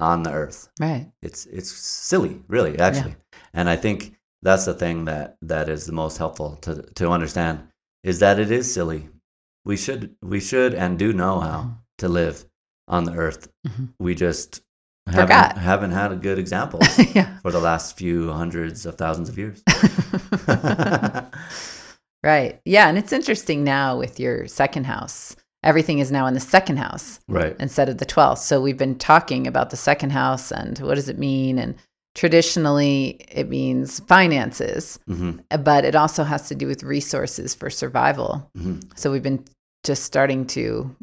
on 0.00 0.22
the 0.22 0.32
Earth 0.32 0.68
Right. 0.80 1.10
it's 1.22 1.46
it's 1.46 1.70
silly 1.70 2.42
really 2.48 2.78
actually 2.78 3.14
and 3.52 3.68
i 3.68 3.76
think 3.76 4.14
that's 4.40 4.64
the 4.64 4.74
thing 4.74 5.04
that 5.04 5.36
that 5.42 5.68
is 5.68 5.86
the 5.86 5.92
most 5.92 6.16
helpful 6.18 6.56
to 6.62 6.82
to 6.94 7.10
understand 7.10 7.68
is 8.02 8.18
that 8.18 8.40
it 8.40 8.50
is 8.50 8.72
silly 8.72 9.08
we 9.64 9.76
should 9.76 10.16
we 10.22 10.40
should 10.40 10.74
and 10.74 10.98
do 10.98 11.12
know 11.12 11.40
how 11.40 11.78
to 11.98 12.08
live 12.08 12.44
on 12.88 13.04
the 13.04 13.12
earth 13.12 13.48
Mhm. 13.66 13.92
we 14.00 14.14
just 14.14 14.62
Forgot. 15.06 15.56
haven't, 15.56 15.62
haven't 15.62 15.90
had 15.90 16.12
a 16.12 16.16
good 16.16 16.38
example 16.38 16.80
yeah. 17.12 17.38
for 17.40 17.50
the 17.50 17.60
last 17.60 17.96
few 17.96 18.30
hundreds 18.32 18.86
of 18.86 18.96
thousands 18.96 19.28
of 19.28 19.36
years 19.36 19.62
right. 22.22 22.60
Yeah. 22.64 22.88
And 22.88 22.98
it's 22.98 23.12
interesting 23.12 23.64
now 23.64 23.98
with 23.98 24.20
your 24.20 24.46
second 24.46 24.84
house. 24.84 25.36
Everything 25.64 26.00
is 26.00 26.10
now 26.10 26.26
in 26.26 26.34
the 26.34 26.40
second 26.40 26.78
house 26.78 27.20
right 27.28 27.54
instead 27.60 27.88
of 27.88 27.98
the 27.98 28.06
12th. 28.06 28.38
So 28.38 28.60
we've 28.60 28.78
been 28.78 28.98
talking 28.98 29.46
about 29.46 29.70
the 29.70 29.76
second 29.76 30.10
house 30.10 30.50
and 30.50 30.78
what 30.80 30.96
does 30.96 31.08
it 31.08 31.18
mean? 31.18 31.58
And 31.58 31.76
traditionally, 32.14 33.20
it 33.30 33.48
means 33.48 34.00
finances, 34.00 34.98
hmm 35.06 35.32
but 35.60 35.84
it 35.84 35.94
also 35.94 36.24
has 36.24 36.48
to 36.48 36.54
do 36.54 36.66
with 36.66 36.82
resources 36.82 37.54
for 37.54 37.70
survival. 37.70 38.50
hmm 38.56 38.80
So 38.96 39.12
we've 39.12 39.22
been 39.22 39.44
just 39.84 40.04
starting 40.04 40.46
to 40.48 40.94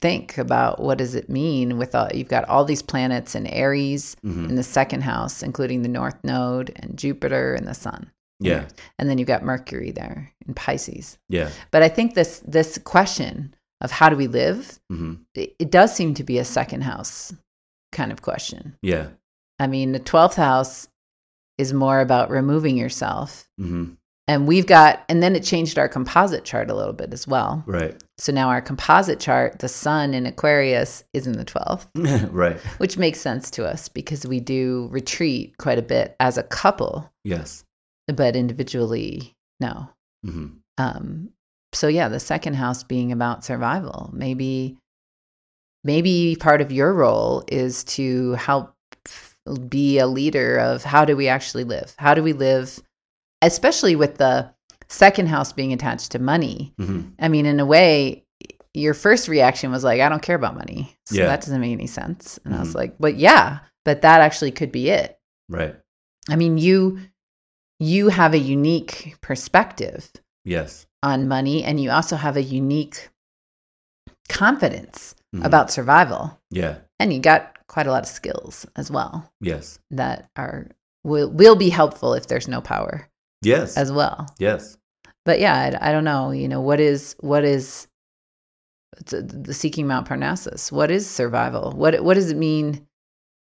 think 0.00 0.38
about 0.38 0.80
what 0.80 0.98
does 0.98 1.14
it 1.14 1.28
mean 1.28 1.76
with 1.78 1.94
all, 1.94 2.08
you've 2.14 2.28
got 2.28 2.48
all 2.48 2.64
these 2.64 2.82
planets 2.82 3.34
in 3.34 3.46
Aries 3.46 4.16
hmm 4.22 4.48
in 4.48 4.54
the 4.54 4.62
second 4.62 5.02
house, 5.02 5.42
including 5.42 5.82
the 5.82 5.88
North 5.88 6.18
Node 6.24 6.72
and 6.76 6.96
Jupiter 6.98 7.54
and 7.54 7.66
the 7.66 7.74
Sun. 7.74 8.10
yeah 8.40 8.66
And 8.98 9.08
then 9.10 9.18
you've 9.18 9.28
got 9.34 9.42
Mercury 9.42 9.90
there 9.90 10.32
in 10.46 10.54
Pisces. 10.54 11.18
yeah 11.28 11.50
But 11.72 11.82
I 11.82 11.88
think 11.88 12.14
this 12.14 12.40
this 12.46 12.78
question 12.78 13.54
of 13.80 13.90
how 13.90 14.08
do 14.08 14.16
we 14.16 14.26
live, 14.26 14.78
hmm 14.88 15.14
it, 15.34 15.54
it 15.58 15.70
does 15.70 15.94
seem 15.94 16.14
to 16.14 16.24
be 16.24 16.38
a 16.38 16.44
second 16.44 16.82
house 16.82 17.32
kind 17.92 18.12
of 18.12 18.22
question. 18.22 18.76
yeah 18.82 19.08
I 19.60 19.66
mean, 19.66 19.90
the 19.92 20.00
12th 20.00 20.36
house 20.36 20.86
is 21.58 21.72
more 21.72 22.00
about 22.00 22.30
removing 22.30 22.76
yourself. 22.76 23.48
hmm 23.58 23.94
And 24.28 24.46
we've 24.46 24.66
got, 24.66 25.04
and 25.08 25.22
then 25.22 25.34
it 25.34 25.42
changed 25.42 25.78
our 25.78 25.88
composite 25.88 26.44
chart 26.44 26.70
a 26.70 26.74
little 26.74 26.92
bit 26.92 27.12
as 27.14 27.26
well. 27.26 27.64
right 27.66 27.96
So 28.18 28.30
now 28.30 28.48
our 28.50 28.60
composite 28.60 29.18
chart, 29.18 29.58
the 29.58 29.68
sun 29.68 30.12
in 30.12 30.26
Aquarius 30.26 31.02
is 31.14 31.26
in 31.26 31.32
the 31.32 31.44
12th, 31.46 31.86
right 32.32 32.58
which 32.78 32.98
makes 32.98 33.20
sense 33.20 33.50
to 33.52 33.66
us 33.66 33.88
because 33.88 34.26
we 34.26 34.38
do 34.38 34.88
retreat 34.92 35.56
quite 35.58 35.78
a 35.78 35.82
bit 35.82 36.14
as 36.20 36.36
a 36.38 36.42
couple, 36.42 37.10
yes 37.24 37.64
but 38.06 38.36
individually, 38.36 39.34
no. 39.60 39.88
hmm 40.24 40.46
Um, 40.78 41.30
so 41.72 41.88
yeah, 41.88 42.08
the 42.08 42.20
second 42.20 42.54
house 42.54 42.82
being 42.82 43.12
about 43.12 43.44
survival. 43.44 44.10
Maybe, 44.12 44.78
maybe 45.84 46.36
part 46.40 46.60
of 46.60 46.72
your 46.72 46.92
role 46.94 47.44
is 47.48 47.84
to 47.84 48.32
help 48.32 48.72
f- 49.06 49.36
be 49.68 49.98
a 49.98 50.06
leader 50.06 50.56
of 50.58 50.84
how 50.84 51.04
do 51.04 51.16
we 51.16 51.28
actually 51.28 51.64
live? 51.64 51.94
How 51.98 52.14
do 52.14 52.22
we 52.22 52.32
live, 52.32 52.80
especially 53.42 53.96
with 53.96 54.16
the 54.18 54.50
second 54.88 55.26
house 55.28 55.52
being 55.52 55.72
attached 55.72 56.12
to 56.12 56.18
money? 56.18 56.74
hmm 56.78 57.02
I 57.20 57.28
mean, 57.28 57.46
in 57.46 57.60
a 57.60 57.66
way, 57.66 58.24
your 58.74 58.94
first 58.94 59.28
reaction 59.28 59.70
was 59.72 59.82
like, 59.84 60.00
I 60.00 60.08
don't 60.08 60.22
care 60.22 60.36
about 60.36 60.54
money. 60.56 60.96
So 61.06 61.16
Yeah. 61.16 61.26
that 61.26 61.40
doesn't 61.40 61.60
make 61.60 61.72
any 61.72 61.86
sense. 61.86 62.38
And 62.44 62.54
I 62.54 62.60
was 62.60 62.70
Mhm. 62.70 62.74
like, 62.76 62.96
but 62.98 63.16
yeah, 63.16 63.60
but 63.84 64.02
that 64.02 64.20
actually 64.20 64.52
could 64.52 64.72
be 64.72 64.90
it. 64.90 65.18
right 65.48 65.76
I 66.30 66.36
mean, 66.36 66.58
you 66.58 67.00
you 67.80 68.08
have 68.08 68.34
a 68.34 68.38
unique 68.38 69.16
perspective 69.22 70.10
yes 70.44 70.86
on 71.02 71.26
money 71.28 71.62
and 71.64 71.80
you 71.80 71.90
also 71.90 72.16
have 72.16 72.36
a 72.36 72.42
unique 72.42 73.08
confidence 74.28 75.14
Mhm. 75.34 75.44
about 75.44 75.70
survival. 75.70 76.38
yeah 76.50 76.78
And 77.00 77.12
you 77.12 77.20
got 77.20 77.56
quite 77.68 77.86
a 77.86 77.90
lot 77.92 78.02
of 78.02 78.08
skills 78.08 78.66
as 78.76 78.90
well 78.90 79.30
yes 79.40 79.78
that 79.90 80.28
are 80.36 80.68
will 81.04 81.30
will 81.30 81.54
be 81.56 81.70
helpful 81.70 82.14
if 82.14 82.26
there's 82.26 82.48
no 82.48 82.60
power 82.60 83.08
yes 83.42 83.76
as 83.76 83.90
well. 83.92 84.26
yes 84.38 84.76
but 85.24 85.40
yeah, 85.40 85.78
I, 85.80 85.90
I 85.90 85.92
don't 85.92 86.04
know. 86.04 86.30
You 86.30 86.48
know, 86.48 86.60
what 86.62 86.80
is 86.80 87.14
what 87.20 87.44
is 87.44 87.86
the 89.06 89.52
seeking 89.54 89.86
Mount 89.86 90.08
Parnassus? 90.08 90.72
What 90.72 90.90
is 90.90 91.08
survival? 91.08 91.72
What 91.76 92.00
what 92.02 92.14
does 92.14 92.30
it 92.30 92.36
mean 92.36 92.86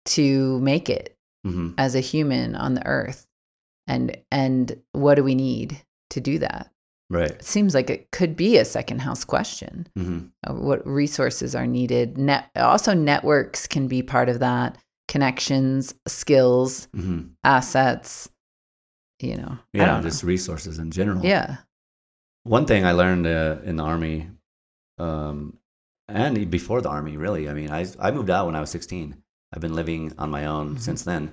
to 0.06 0.58
make 0.60 0.88
it 0.88 1.16
hmm 1.44 1.70
as 1.78 1.94
a 1.94 2.00
human 2.00 2.54
on 2.56 2.74
the 2.74 2.86
earth? 2.86 3.26
And 3.86 4.16
and 4.30 4.80
what 4.92 5.14
do 5.14 5.24
we 5.24 5.34
need 5.34 5.80
to 6.10 6.20
do 6.20 6.38
that? 6.40 6.70
right 7.08 7.30
It 7.30 7.44
seems 7.44 7.74
like 7.74 7.90
it 7.90 8.10
could 8.10 8.36
be 8.36 8.56
a 8.58 8.64
second 8.64 9.00
house 9.00 9.24
question. 9.24 9.86
hmm 9.96 10.18
Uh, 10.46 10.54
What 10.54 10.86
resources 10.86 11.54
are 11.54 11.66
needed? 11.66 12.18
Net 12.18 12.50
also 12.56 12.94
networks 12.94 13.66
can 13.66 13.86
be 13.88 14.02
part 14.02 14.28
of 14.28 14.40
that. 14.40 14.76
Connections, 15.08 15.94
skills, 16.06 16.88
hmm 16.94 17.20
assets. 17.44 18.28
You 19.20 19.36
know, 19.36 19.58
yeah 19.72 20.00
just 20.02 20.22
resources 20.22 20.78
in 20.78 20.90
general. 20.90 21.24
Yeah. 21.24 21.56
one 22.44 22.64
thing 22.66 22.84
i 22.86 22.92
learned 22.92 23.26
uh, 23.26 23.56
in 23.64 23.76
the 23.76 23.82
army 23.84 24.28
um, 24.98 25.58
and 26.08 26.50
before 26.50 26.80
the 26.80 26.88
army 26.88 27.16
really 27.16 27.48
i 27.48 27.52
mean 27.54 27.70
I, 27.70 27.86
I 27.98 28.10
moved 28.10 28.30
out 28.30 28.46
when 28.46 28.56
i 28.56 28.60
was 28.60 28.70
16 28.70 29.14
i've 29.52 29.60
been 29.60 29.74
living 29.74 30.12
on 30.18 30.30
my 30.30 30.46
own 30.46 30.76
Mhm. 30.76 30.80
since 30.80 31.02
then. 31.04 31.32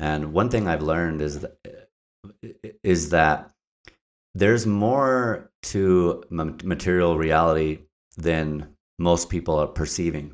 And 0.00 0.32
one 0.32 0.48
thing 0.48 0.68
i've 0.68 0.82
learned 0.82 1.20
is 1.20 1.40
that, 1.40 1.58
is 2.84 3.10
that 3.10 3.50
there's 4.34 4.66
more 4.66 5.50
to 5.72 6.22
material 6.30 7.16
reality 7.18 7.80
than 8.16 8.76
most 8.98 9.28
people 9.30 9.56
are 9.58 9.66
perceiving. 9.66 10.26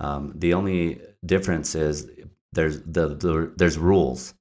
Um, 0.00 0.32
the 0.36 0.54
only 0.54 1.00
difference 1.24 1.74
is 1.74 2.08
there's 2.52 2.80
the, 2.82 3.08
the 3.24 3.52
there's 3.56 3.76
rules 3.78 4.34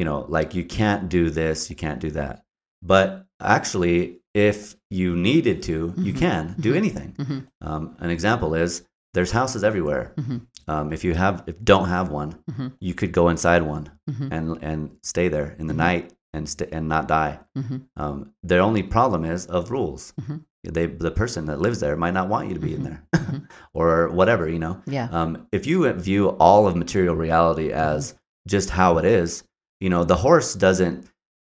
you 0.00 0.04
know 0.08 0.20
like 0.36 0.50
you 0.58 0.64
can't 0.78 1.02
do 1.18 1.22
this 1.40 1.56
you 1.70 1.76
can't 1.84 2.00
do 2.06 2.10
that 2.20 2.34
but 2.92 3.06
actually 3.58 3.98
if 4.52 4.58
you 5.00 5.08
needed 5.30 5.58
to 5.70 5.78
you 6.06 6.12
Mhm. 6.14 6.18
can 6.24 6.42
do 6.66 6.70
Mhm. 6.72 6.76
anything 6.82 7.10
Mhm. 7.22 7.40
um, 7.68 7.82
an 8.04 8.10
example 8.16 8.50
is 8.64 8.70
there's 9.14 9.32
houses 9.40 9.62
everywhere 9.70 10.04
Mhm. 10.20 10.38
um, 10.72 10.86
if 10.96 11.00
you 11.06 11.12
have 11.24 11.36
if 11.50 11.56
don't 11.72 11.88
have 11.96 12.06
one 12.22 12.30
Mhm. 12.50 12.68
you 12.88 12.94
could 13.00 13.12
go 13.20 13.24
inside 13.34 13.62
one 13.76 13.84
Mhm. 14.10 14.28
and 14.36 14.44
and 14.70 14.80
stay 15.12 15.26
there 15.34 15.50
in 15.60 15.66
the 15.72 15.78
night 15.88 16.04
and 16.34 16.44
st- 16.52 16.70
and 16.76 16.84
not 16.94 17.04
die 17.18 17.34
um, 18.02 18.16
the 18.50 18.58
only 18.68 18.82
problem 18.96 19.22
is 19.34 19.40
of 19.56 19.70
rules 19.76 20.02
they 20.76 20.86
the 21.06 21.14
person 21.22 21.42
that 21.46 21.60
lives 21.66 21.78
there 21.80 21.96
might 22.04 22.14
not 22.18 22.28
want 22.32 22.48
you 22.48 22.54
to 22.58 22.64
be 22.68 22.74
in 22.78 22.82
there 22.88 23.00
or 23.78 23.90
whatever 24.18 24.44
you 24.54 24.60
know 24.64 24.74
Yeah. 24.96 25.08
um, 25.18 25.30
if 25.58 25.62
you 25.70 25.76
view 26.08 26.22
all 26.46 26.62
of 26.68 26.74
material 26.76 27.16
reality 27.26 27.68
as 27.72 28.14
just 28.54 28.70
how 28.70 28.90
it 29.00 29.04
is, 29.04 29.30
you 29.80 29.88
know, 29.90 30.04
the 30.04 30.16
horse 30.16 30.54
doesn't 30.54 31.06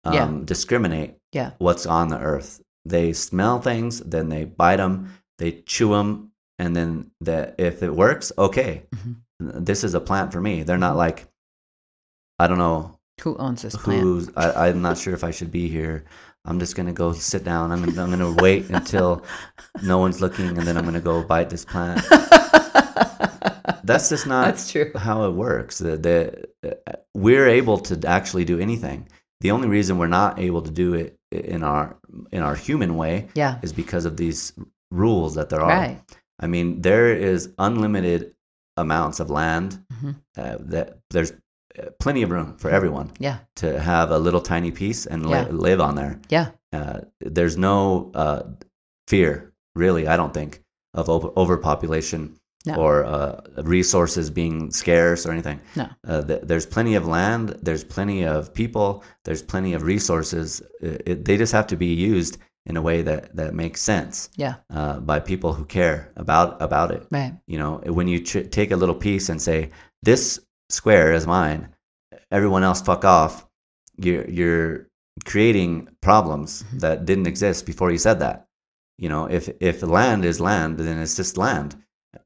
um, 0.05 0.14
Yeah. 0.14 0.31
discriminate 0.45 1.16
Yeah. 1.33 1.51
what's 1.59 1.85
on 1.87 2.09
the 2.09 2.18
earth. 2.18 2.61
They 2.85 3.12
smell 3.12 3.61
things, 3.61 4.01
then 4.01 4.29
they 4.29 4.45
bite 4.45 4.76
them, 4.76 5.11
they 5.39 5.62
chew 5.66 5.91
them, 5.91 6.31
and 6.59 6.74
then 6.74 7.11
the, 7.20 7.55
if 7.59 7.83
it 7.83 7.95
works, 7.95 8.33
okay, 8.39 8.85
Mhm. 8.95 9.16
this 9.66 9.85
is 9.85 9.95
a 9.95 10.01
plant 10.01 10.33
for 10.33 10.41
me. 10.41 10.62
They're 10.62 10.79
not 10.79 10.95
Mhm. 10.95 10.99
like, 10.99 11.26
I 12.39 12.47
don't 12.47 12.59
know 12.59 12.99
Who 13.22 13.37
owns 13.37 13.62
this 13.62 13.74
plant? 13.76 14.03
who's, 14.03 14.31
I, 14.37 14.68
I'm 14.68 14.81
not 14.83 14.97
sure 14.99 15.12
if 15.14 15.24
I 15.24 15.31
should 15.33 15.51
be 15.51 15.68
here. 15.68 16.05
I'm 16.45 16.59
just 16.61 16.76
gonna 16.76 16.93
go 16.93 17.12
sit 17.12 17.45
down. 17.45 17.72
I'm 17.72 17.85
gonna, 17.85 18.03
I'm 18.03 18.11
gonna 18.11 18.33
wait 18.41 18.70
until 18.70 19.24
no 19.83 19.99
one's 19.99 20.20
looking, 20.20 20.57
and 20.57 20.66
then 20.66 20.76
I'm 20.79 20.85
gonna 20.85 21.01
go 21.01 21.22
bite 21.24 21.51
this 21.51 21.64
plant. 21.64 22.01
That's 23.89 24.09
just 24.09 24.26
not 24.26 24.45
That's 24.45 24.70
true. 24.70 24.91
how 24.95 25.24
it 25.28 25.32
works. 25.34 25.78
The, 25.78 25.97
the, 25.97 26.18
we're 27.14 27.49
able 27.49 27.78
to 27.78 28.09
actually 28.09 28.45
do 28.45 28.59
anything. 28.61 29.09
The 29.41 29.51
only 29.51 29.68
reason 29.68 29.99
we're 29.99 30.09
not 30.22 30.39
able 30.39 30.62
to 30.62 30.70
do 30.70 30.95
it 30.95 31.16
in 31.30 31.62
our 31.62 31.97
in 32.32 32.43
our 32.43 32.55
human 32.57 32.97
way 32.97 33.28
Yeah. 33.34 33.59
is 33.62 33.72
because 33.72 34.05
of 34.07 34.16
these 34.16 34.53
rules 34.91 35.34
that 35.34 35.49
there 35.49 35.61
are. 35.61 35.68
Right. 35.80 36.01
I 36.41 36.47
mean, 36.47 36.80
there 36.82 37.12
is 37.14 37.51
unlimited 37.59 38.34
amounts 38.76 39.20
of 39.20 39.28
land. 39.30 39.78
Mhm. 39.93 40.14
Uh, 40.36 40.57
that 40.72 40.99
there's 41.11 41.32
uh, 41.78 41.91
plenty 42.01 42.22
of 42.22 42.30
room 42.30 42.57
for 42.59 42.70
everyone 42.70 43.11
Yeah. 43.18 43.39
to 43.57 43.78
have 43.80 44.11
a 44.11 44.18
little 44.18 44.41
tiny 44.41 44.70
piece 44.70 45.07
and 45.07 45.26
li- 45.26 45.32
Yeah. 45.32 45.49
live 45.51 45.80
on 45.80 45.95
there. 45.95 46.20
Yeah. 46.30 46.49
Uh, 46.72 47.01
there's 47.20 47.57
no 47.57 48.11
uh, 48.14 48.43
fear, 49.09 49.53
really. 49.76 50.07
I 50.09 50.16
don't 50.16 50.34
think 50.34 50.62
of 50.95 51.09
over- 51.09 51.32
overpopulation 51.36 52.34
No. 52.68 52.74
or 52.82 53.04
uh, 53.04 53.40
resources 53.78 54.30
being 54.30 54.70
scarce 54.70 55.26
or 55.26 55.32
anything. 55.32 55.58
No. 55.76 55.86
Uh, 56.06 56.22
th- 56.28 56.42
there's 56.48 56.66
plenty 56.66 56.94
of 56.96 57.04
land. 57.06 57.46
There's 57.66 57.84
plenty 57.84 58.24
of 58.24 58.52
people. 58.60 58.88
There's 59.24 59.42
plenty 59.42 59.72
of 59.74 59.82
resources. 59.94 60.62
It, 60.80 61.02
it, 61.10 61.24
they 61.26 61.36
just 61.36 61.52
have 61.52 61.66
to 61.68 61.76
be 61.76 61.92
used 62.12 62.38
in 62.66 62.76
a 62.76 62.82
way 62.82 63.02
that, 63.02 63.34
that 63.34 63.54
makes 63.54 63.80
sense 63.80 64.28
Yeah. 64.36 64.54
uh, 64.78 65.00
by 65.00 65.18
people 65.20 65.52
who 65.54 65.64
care 65.64 66.00
about 66.16 66.60
about 66.60 66.90
it. 66.96 67.02
Right. 67.10 67.34
You 67.46 67.58
know, 67.58 67.72
when 67.98 68.08
you 68.08 68.18
ch- 68.20 68.50
take 68.50 68.70
a 68.72 68.76
little 68.76 68.94
piece 69.08 69.30
and 69.32 69.40
say, 69.40 69.70
"This 70.02 70.40
square 70.68 71.12
is 71.14 71.26
mine," 71.26 71.68
everyone 72.30 72.62
else 72.64 72.80
fuck 72.82 73.04
off. 73.04 73.46
You're 73.96 74.28
you're 74.38 74.86
creating 75.24 75.88
problems 76.02 76.62
Mhm. 76.62 76.80
that 76.80 77.04
didn't 77.06 77.26
exist 77.26 77.66
before 77.66 77.90
you 77.90 77.98
said 77.98 78.18
that. 78.20 78.46
You 78.98 79.08
know, 79.08 79.26
if 79.30 79.48
if 79.60 79.82
land 79.82 80.24
is 80.24 80.38
land, 80.40 80.78
then 80.78 80.98
it's 80.98 81.16
just 81.16 81.36
land 81.38 81.76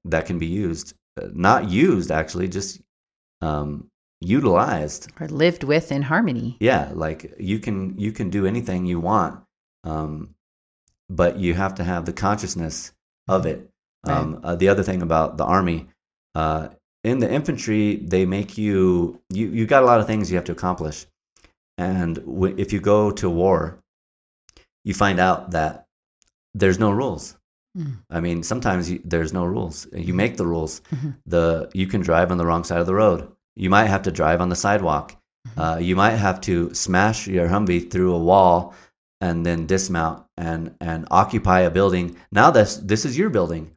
that 0.04 0.26
can 0.26 0.38
be 0.38 0.46
used, 0.46 0.94
Uh, 1.20 1.28
not 1.34 1.68
used 1.68 2.10
actually, 2.10 2.48
just 2.48 2.80
um, 3.42 3.88
utilized. 4.20 5.10
Or 5.20 5.28
lived 5.28 5.64
with 5.64 5.92
in 5.92 6.02
harmony. 6.02 6.56
Yeah, 6.60 6.90
like 6.94 7.34
you 7.38 7.58
can 7.58 7.98
you 7.98 8.12
can 8.12 8.30
do 8.30 8.46
anything 8.46 8.86
you 8.86 9.00
want, 9.00 9.40
um, 9.84 10.34
but 11.08 11.36
you 11.36 11.54
have 11.54 11.74
to 11.74 11.84
have 11.84 12.04
the 12.04 12.12
consciousness 12.12 12.92
of 13.28 13.46
it. 13.46 13.68
Right. 14.06 14.16
Um, 14.16 14.40
uh, 14.42 14.56
the 14.56 14.68
other 14.68 14.82
thing 14.82 15.02
about 15.02 15.36
the 15.36 15.44
army, 15.44 15.88
uh, 16.34 16.68
in 17.04 17.18
the 17.18 17.30
infantry, 17.30 17.96
they 17.96 18.24
make 18.26 18.56
you 18.56 19.20
you 19.28 19.48
you 19.48 19.66
got 19.66 19.82
a 19.82 19.86
lot 19.86 20.00
of 20.00 20.06
things 20.06 20.30
you 20.30 20.36
have 20.36 20.46
to 20.46 20.52
accomplish, 20.52 21.06
and 21.76 22.16
w- 22.16 22.56
if 22.56 22.72
you 22.72 22.80
go 22.80 23.10
to 23.10 23.28
war, 23.28 23.78
you 24.84 24.94
find 24.94 25.20
out 25.20 25.50
that 25.50 25.86
there's 26.54 26.78
no 26.78 26.90
rules. 26.90 27.36
Mm. 27.76 27.98
I 28.10 28.20
mean, 28.20 28.42
sometimes 28.42 28.90
you, 28.90 29.00
there's 29.04 29.32
no 29.32 29.44
rules. 29.44 29.86
You 29.94 30.14
make 30.14 30.36
the 30.36 30.46
rules. 30.46 30.82
Mhm. 30.94 31.14
The 31.26 31.70
you 31.74 31.86
can 31.86 32.00
drive 32.02 32.30
on 32.30 32.38
the 32.38 32.44
wrong 32.46 32.64
side 32.64 32.80
of 32.80 32.86
the 32.86 32.94
road. 32.94 33.28
You 33.56 33.70
might 33.70 33.86
have 33.86 34.02
to 34.02 34.10
drive 34.12 34.40
on 34.40 34.48
the 34.50 34.56
sidewalk. 34.56 35.16
Uh, 35.56 35.78
you 35.80 35.96
might 35.96 36.16
have 36.16 36.40
to 36.42 36.72
smash 36.74 37.26
your 37.26 37.48
Humvee 37.48 37.90
through 37.90 38.14
a 38.14 38.18
wall 38.18 38.74
and 39.20 39.44
then 39.46 39.66
dismount 39.66 40.24
and 40.36 40.74
and 40.80 41.06
occupy 41.10 41.60
a 41.60 41.70
building. 41.70 42.16
Now 42.30 42.50
this 42.50 42.76
this 42.76 43.04
is 43.04 43.16
your 43.18 43.30
building. 43.30 43.70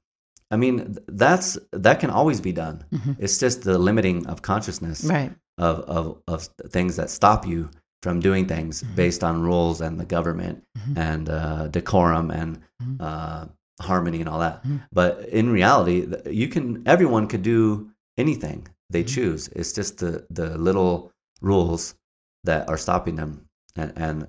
I 0.51 0.57
mean, 0.57 0.97
that's 1.07 1.57
that 1.71 1.99
can 1.99 2.09
always 2.09 2.39
be 2.41 2.51
done. 2.51 2.83
Mhm. 2.93 3.15
It's 3.19 3.37
just 3.39 3.63
the 3.63 3.77
limiting 3.77 4.27
of 4.27 4.41
consciousness 4.41 5.03
Right. 5.05 5.31
of, 5.57 5.79
of 5.87 6.17
of 6.27 6.49
things 6.71 6.95
that 6.97 7.09
stop 7.09 7.47
you 7.47 7.69
from 8.03 8.19
doing 8.19 8.45
things 8.45 8.83
Mhm. 8.83 8.95
based 8.95 9.23
on 9.23 9.41
rules 9.41 9.81
and 9.81 9.99
the 9.99 10.05
government 10.05 10.63
Mhm. 10.77 10.97
and 10.97 11.29
uh, 11.29 11.67
decorum 11.69 12.29
and 12.31 12.59
Mhm. 12.83 12.97
uh, 12.99 13.45
harmony 13.81 14.19
and 14.21 14.29
all 14.29 14.39
that. 14.39 14.63
Mhm. 14.63 14.81
But 14.93 15.27
in 15.29 15.49
reality, 15.49 16.07
you 16.29 16.47
can 16.47 16.83
everyone 16.87 17.27
could 17.27 17.41
do 17.43 17.89
anything 18.17 18.67
they 18.89 19.03
Mhm. 19.03 19.07
choose. 19.15 19.47
It's 19.49 19.73
just 19.73 19.97
the 19.97 20.25
the 20.29 20.57
little 20.57 21.11
rules 21.41 21.95
that 22.43 22.69
are 22.69 22.77
stopping 22.77 23.15
them 23.15 23.47
and, 23.75 23.91
and 23.95 24.27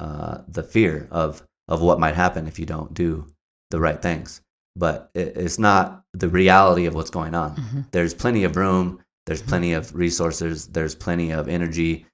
uh, 0.00 0.42
the 0.48 0.62
fear 0.62 1.08
of 1.10 1.46
of 1.68 1.82
what 1.82 2.00
might 2.00 2.14
happen 2.14 2.46
if 2.48 2.58
you 2.58 2.66
don't 2.66 2.94
do 2.94 3.26
the 3.70 3.80
right 3.80 4.00
things. 4.02 4.40
But 4.76 5.10
it, 5.14 5.36
it's 5.36 5.58
not 5.58 6.04
the 6.14 6.28
reality 6.28 6.86
of 6.86 6.94
what's 6.94 7.10
going 7.10 7.34
on. 7.34 7.56
Mhm. 7.56 7.90
There's 7.90 8.14
plenty 8.14 8.44
of 8.44 8.56
room. 8.56 9.00
There's 9.26 9.42
Mhm. 9.42 9.48
plenty 9.48 9.72
of 9.74 9.94
resources. 9.94 10.66
There's 10.68 10.94
plenty 10.94 11.30
of 11.32 11.48
energy. 11.48 12.06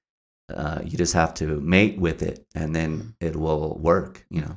Uh, 0.52 0.80
you 0.84 0.96
just 0.98 1.12
have 1.12 1.32
to 1.34 1.60
mate 1.60 1.98
with 1.98 2.22
it, 2.22 2.46
and 2.54 2.74
then 2.74 2.98
Mhm. 2.98 3.14
it 3.20 3.36
will 3.36 3.78
work. 3.78 4.24
You 4.30 4.40
know. 4.42 4.56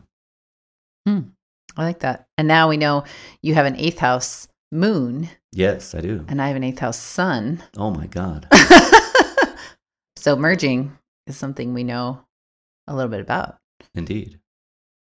I 1.79 1.83
like 1.85 1.99
that. 1.99 2.27
And 2.37 2.47
now 2.47 2.69
we 2.69 2.77
know 2.77 3.05
you 3.41 3.55
have 3.55 3.65
an 3.65 3.75
eighth 3.77 3.99
house 3.99 4.47
moon, 4.71 5.29
Yes, 5.53 5.95
I 5.95 6.01
do. 6.01 6.25
and 6.27 6.41
I 6.41 6.47
have 6.47 6.55
an 6.57 6.63
eighth 6.63 6.79
house 6.79 6.99
sun. 6.99 7.63
Oh 7.77 7.89
my 7.89 8.05
God. 8.05 8.47
so 10.15 10.35
merging 10.35 10.97
is 11.27 11.37
something 11.37 11.73
we 11.73 11.83
know 11.83 12.21
a 12.87 12.95
little 12.95 13.09
bit 13.09 13.21
about. 13.21 13.57
Indeed. 13.95 14.39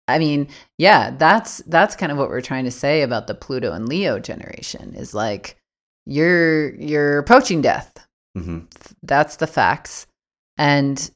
I 0.09 0.18
mean, 0.18 0.49
yeah, 0.79 1.11
that's 1.16 1.59
that's 1.66 1.95
kind 1.97 2.11
of 2.11 2.18
what 2.18 2.29
we're 2.29 2.41
trying 2.41 2.64
to 2.64 2.70
say 2.70 3.03
about 3.03 3.27
the 3.29 3.35
Pluto 3.35 3.73
in 3.75 3.87
Leo 3.87 4.18
generation 4.18 4.95
is 4.95 5.14
like 5.14 5.57
you're 6.07 6.75
you're 6.75 7.18
approaching 7.18 7.61
death. 7.62 7.93
hmm 8.37 8.61
That's 9.03 9.37
the 9.37 9.47
facts. 9.47 10.07
And 10.59 11.11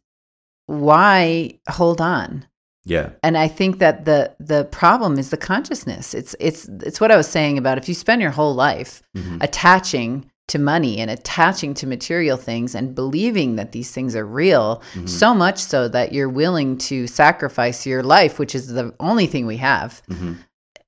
why 0.66 1.58
hold 1.68 2.00
on? 2.00 2.46
Yeah. 2.88 3.10
And 3.24 3.36
I 3.36 3.48
think 3.48 3.78
that 3.80 4.04
the 4.04 4.32
the 4.38 4.64
problem 4.66 5.18
is 5.18 5.30
the 5.30 5.36
consciousness. 5.36 6.14
It's 6.14 6.34
it's 6.38 6.68
it's 6.84 7.00
what 7.00 7.10
I 7.10 7.16
was 7.16 7.26
saying 7.28 7.58
about 7.58 7.78
if 7.78 7.88
you 7.88 7.94
spend 7.94 8.22
your 8.22 8.30
whole 8.30 8.54
life 8.54 9.02
hmm 9.14 9.38
attaching 9.40 10.30
to 10.48 10.58
money 10.60 10.98
and 11.00 11.10
attaching 11.10 11.74
to 11.74 11.86
material 11.88 12.36
things 12.36 12.76
and 12.76 12.94
believing 12.94 13.56
that 13.56 13.72
these 13.72 13.90
things 13.90 14.14
are 14.14 14.24
real, 14.24 14.80
Mhm. 14.94 15.08
so 15.08 15.34
much 15.34 15.58
so 15.58 15.88
that 15.88 16.12
you're 16.12 16.28
willing 16.28 16.78
to 16.78 17.08
sacrifice 17.08 17.84
your 17.84 18.04
life, 18.04 18.38
which 18.38 18.54
is 18.54 18.68
the 18.68 18.94
only 19.00 19.26
thing 19.26 19.46
we 19.46 19.56
have, 19.56 20.00
hmm 20.08 20.34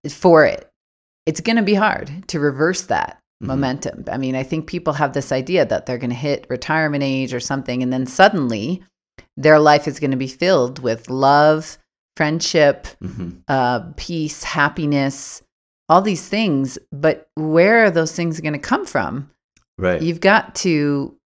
for 0.08 0.44
it. 0.46 0.70
It's 1.26 1.40
going 1.40 1.56
to 1.56 1.62
be 1.64 1.74
hard 1.74 2.08
to 2.28 2.38
reverse 2.38 2.82
that 2.82 3.18
Mhm. 3.42 3.46
momentum. 3.48 4.04
I 4.10 4.16
mean, 4.16 4.36
I 4.36 4.44
think 4.44 4.68
people 4.68 4.92
have 4.92 5.12
this 5.12 5.32
idea 5.32 5.66
that 5.66 5.86
they're 5.86 5.98
going 5.98 6.10
to 6.10 6.16
hit 6.28 6.46
retirement 6.48 7.02
age 7.02 7.34
or 7.34 7.40
something, 7.40 7.82
and 7.82 7.92
then 7.92 8.06
suddenly 8.06 8.82
their 9.36 9.58
life 9.58 9.88
is 9.88 9.98
going 9.98 10.12
to 10.12 10.16
be 10.16 10.28
filled 10.28 10.78
with 10.78 11.10
love, 11.10 11.78
friendship, 12.18 12.86
hmm 13.00 13.30
uh, 13.46 13.80
peace, 13.96 14.42
happiness, 14.42 15.42
all 15.88 16.02
these 16.02 16.28
things. 16.28 16.78
But 16.92 17.28
where 17.36 17.84
are 17.84 17.90
those 17.90 18.12
things 18.14 18.40
going 18.40 18.52
to 18.52 18.58
come 18.58 18.84
from? 18.84 19.30
Right. 19.78 20.02
You've 20.02 20.20
got 20.20 20.54
to 20.56 21.16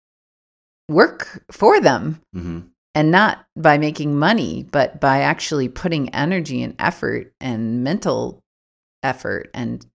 work 0.88 1.45
for 1.51 1.80
them 1.80 2.20
hmm 2.32 2.61
and 2.95 3.11
not 3.11 3.47
by 3.57 3.78
making 3.78 4.18
money, 4.18 4.68
but 4.70 5.01
by 5.01 5.20
actually 5.22 5.66
putting 5.70 6.14
energy 6.14 6.62
and 6.62 6.74
effort 6.78 7.32
and 7.40 7.82
mental 7.82 8.43
effort 9.03 9.51
and 9.55 9.86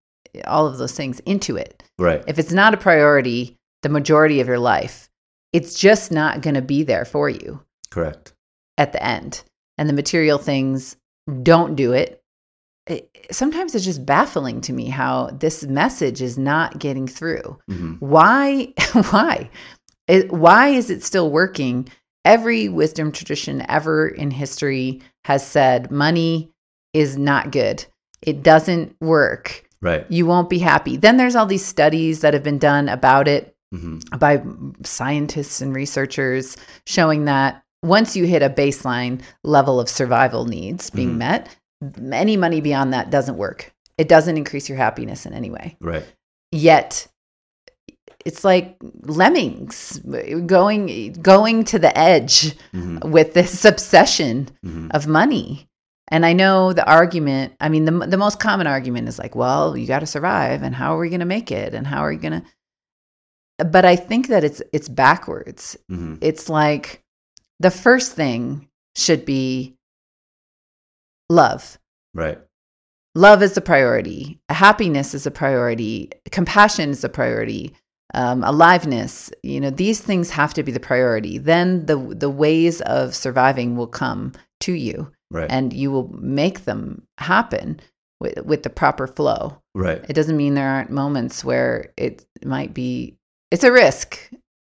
all 0.45 0.65
of 0.65 0.79
those 0.79 0.93
things 0.93 1.19
into 1.19 1.55
it. 1.57 1.83
Right. 1.99 2.23
If 2.27 2.39
it's 2.39 2.51
not 2.51 2.73
a 2.73 2.77
priority 2.77 3.55
the 3.83 3.89
majority 3.89 4.41
of 4.41 4.47
your 4.47 4.59
life, 4.59 5.09
it's 5.53 5.79
just 5.79 6.11
not 6.11 6.41
going 6.41 6.55
to 6.55 6.61
be 6.61 6.81
there 6.83 7.05
for 7.05 7.29
you 7.29 7.63
Correct. 7.91 8.33
at 8.79 8.91
the 8.93 9.03
end. 9.03 9.43
And 9.77 9.87
the 9.87 9.93
material 9.93 10.37
things 10.37 10.95
don't 11.43 11.75
do 11.75 11.93
it. 11.93 12.21
it. 12.87 13.27
Sometimes 13.31 13.75
it's 13.75 13.85
just 13.85 14.05
baffling 14.05 14.61
to 14.61 14.73
me 14.73 14.89
how 14.89 15.27
this 15.27 15.63
message 15.63 16.21
is 16.21 16.37
not 16.37 16.79
getting 16.79 17.07
through. 17.07 17.59
hmm 17.67 17.93
Why? 17.99 18.73
Why? 19.11 19.49
It, 20.07 20.31
why 20.31 20.69
is 20.69 20.89
it 20.89 21.03
still 21.03 21.29
working? 21.29 21.89
Every 22.23 22.69
wisdom 22.69 23.11
tradition 23.11 23.65
ever 23.69 24.07
in 24.07 24.31
history 24.31 25.01
has 25.25 25.45
said 25.45 25.91
money 25.91 26.49
is 26.93 27.17
not 27.17 27.51
good. 27.51 27.85
It 28.21 28.41
doesn't 28.41 28.95
work. 29.01 29.65
Right. 29.81 30.05
You 30.09 30.25
won't 30.25 30.49
be 30.49 30.59
happy. 30.59 30.95
Then 30.97 31.17
there's 31.17 31.35
all 31.35 31.45
these 31.45 31.65
studies 31.65 32.21
that 32.21 32.33
have 32.33 32.43
been 32.43 32.57
done 32.57 32.89
about 32.89 33.27
it 33.27 33.53
hmm 33.73 33.97
by 34.17 34.41
scientists 34.85 35.59
and 35.59 35.75
researchers 35.75 36.55
showing 36.85 37.25
that 37.25 37.63
once 37.87 38.15
you 38.15 38.25
hit 38.25 38.43
a 38.43 38.49
baseline 38.49 39.21
level 39.43 39.79
of 39.79 39.89
survival 39.89 40.45
needs 40.45 40.89
being 40.89 41.13
Mhm. 41.13 41.17
met, 41.17 41.49
any 42.11 42.37
money 42.37 42.61
beyond 42.61 42.93
that 42.93 43.09
doesn't 43.09 43.37
work. 43.37 43.73
It 43.97 44.07
doesn't 44.09 44.37
increase 44.37 44.69
your 44.69 44.77
happiness 44.77 45.25
in 45.25 45.33
any 45.33 45.49
way. 45.49 45.77
Right. 45.81 46.05
Yet 46.51 47.07
it's 48.25 48.43
like 48.43 48.77
lemmings 49.03 49.99
going 50.45 51.13
going 51.21 51.63
to 51.65 51.79
the 51.79 51.97
edge 51.97 52.55
hmm 52.71 52.97
with 53.03 53.33
this 53.33 53.63
obsession 53.73 54.49
hmm 54.63 54.87
of 54.91 55.07
money. 55.07 55.67
And 56.09 56.25
I 56.25 56.31
know 56.33 56.71
the 56.71 56.89
argument, 56.89 57.53
I 57.59 57.67
mean, 57.67 57.83
the, 57.83 57.91
the 58.07 58.17
most 58.17 58.39
common 58.39 58.65
argument 58.65 59.09
is 59.09 59.19
like, 59.19 59.35
well, 59.35 59.75
you 59.75 59.85
got 59.85 59.99
to 59.99 60.05
survive 60.05 60.63
and 60.63 60.73
how 60.73 60.95
are 60.95 60.99
we 60.99 61.09
going 61.09 61.19
to 61.19 61.25
make 61.25 61.51
it? 61.51 61.73
And 61.73 61.85
how 61.85 61.99
are 61.99 62.13
you 62.13 62.19
going 62.19 62.41
to, 62.41 63.65
but 63.65 63.83
I 63.83 63.97
think 63.97 64.27
that 64.29 64.43
it's, 64.45 64.61
it's 64.71 64.87
backwards. 64.87 65.75
hmm 65.89 66.15
It's 66.21 66.47
like 66.47 67.03
the 67.59 67.71
first 67.71 68.13
thing 68.13 68.67
should 68.95 69.25
be 69.25 69.75
love. 71.29 71.77
Right. 72.13 72.39
Love 73.15 73.41
is 73.41 73.53
the 73.53 73.61
priority. 73.61 74.39
Happiness 74.49 75.13
is 75.13 75.25
a 75.25 75.31
priority. 75.31 76.11
Compassion 76.31 76.89
is 76.91 77.03
a 77.03 77.09
priority. 77.09 77.73
Um, 78.13 78.43
aliveness, 78.43 79.31
you 79.43 79.59
know, 79.59 79.69
these 79.69 79.99
things 79.99 80.29
have 80.29 80.53
to 80.53 80.63
be 80.63 80.71
the 80.71 80.79
priority. 80.79 81.37
Then 81.37 81.85
the 81.87 81.97
the 81.97 82.29
ways 82.29 82.79
of 82.81 83.13
surviving 83.15 83.75
will 83.75 83.87
come 83.87 84.31
to 84.61 84.73
you 84.73 85.11
Right. 85.29 85.51
and 85.51 85.73
you 85.73 85.91
will 85.91 86.07
make 86.17 86.63
them 86.63 87.03
happen 87.17 87.81
with, 88.21 88.39
with 88.45 88.63
the 88.63 88.69
proper 88.69 89.07
flow. 89.07 89.61
right. 89.75 90.03
It 90.07 90.13
doesn't 90.13 90.37
mean 90.37 90.53
there 90.53 90.69
aren't 90.69 90.89
moments 90.89 91.43
where 91.43 91.91
it 91.97 92.25
might 92.45 92.73
be, 92.73 93.17
it's 93.51 93.65
a 93.65 93.71
risk 93.71 94.17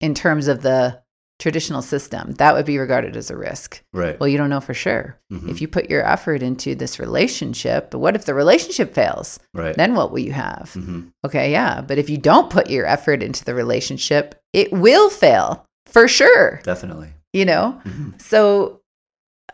in 0.00 0.14
terms 0.14 0.48
of 0.48 0.62
the 0.62 1.00
traditional 1.38 1.82
system. 1.82 2.32
That 2.32 2.54
would 2.54 2.66
be 2.66 2.78
regarded 2.78 3.16
as 3.16 3.30
a 3.30 3.36
risk. 3.36 3.82
Right. 3.92 4.18
Well, 4.18 4.28
you 4.28 4.36
don't 4.38 4.50
know 4.50 4.60
for 4.60 4.74
sure. 4.74 5.16
Mhm. 5.32 5.48
If 5.48 5.60
you 5.60 5.68
put 5.68 5.88
your 5.88 6.04
effort 6.04 6.42
into 6.42 6.74
this 6.74 6.98
relationship, 6.98 7.90
but 7.90 8.00
what 8.00 8.16
if 8.16 8.24
the 8.24 8.34
relationship 8.34 8.92
fails? 8.94 9.38
right. 9.54 9.76
Then 9.76 9.94
what 9.94 10.10
will 10.10 10.18
you 10.18 10.32
have? 10.32 10.72
hmm 10.74 11.02
Okay, 11.24 11.50
yeah. 11.52 11.80
But 11.80 11.98
if 11.98 12.10
you 12.10 12.18
don't 12.18 12.50
put 12.50 12.68
your 12.70 12.86
effort 12.86 13.22
into 13.22 13.44
the 13.44 13.54
relationship, 13.54 14.34
it 14.52 14.72
will 14.72 15.10
fail 15.10 15.64
for 15.86 16.08
sure, 16.08 16.60
Definitely. 16.64 17.08
you 17.32 17.44
know? 17.44 17.72
hmm 17.84 18.10
so 18.18 18.80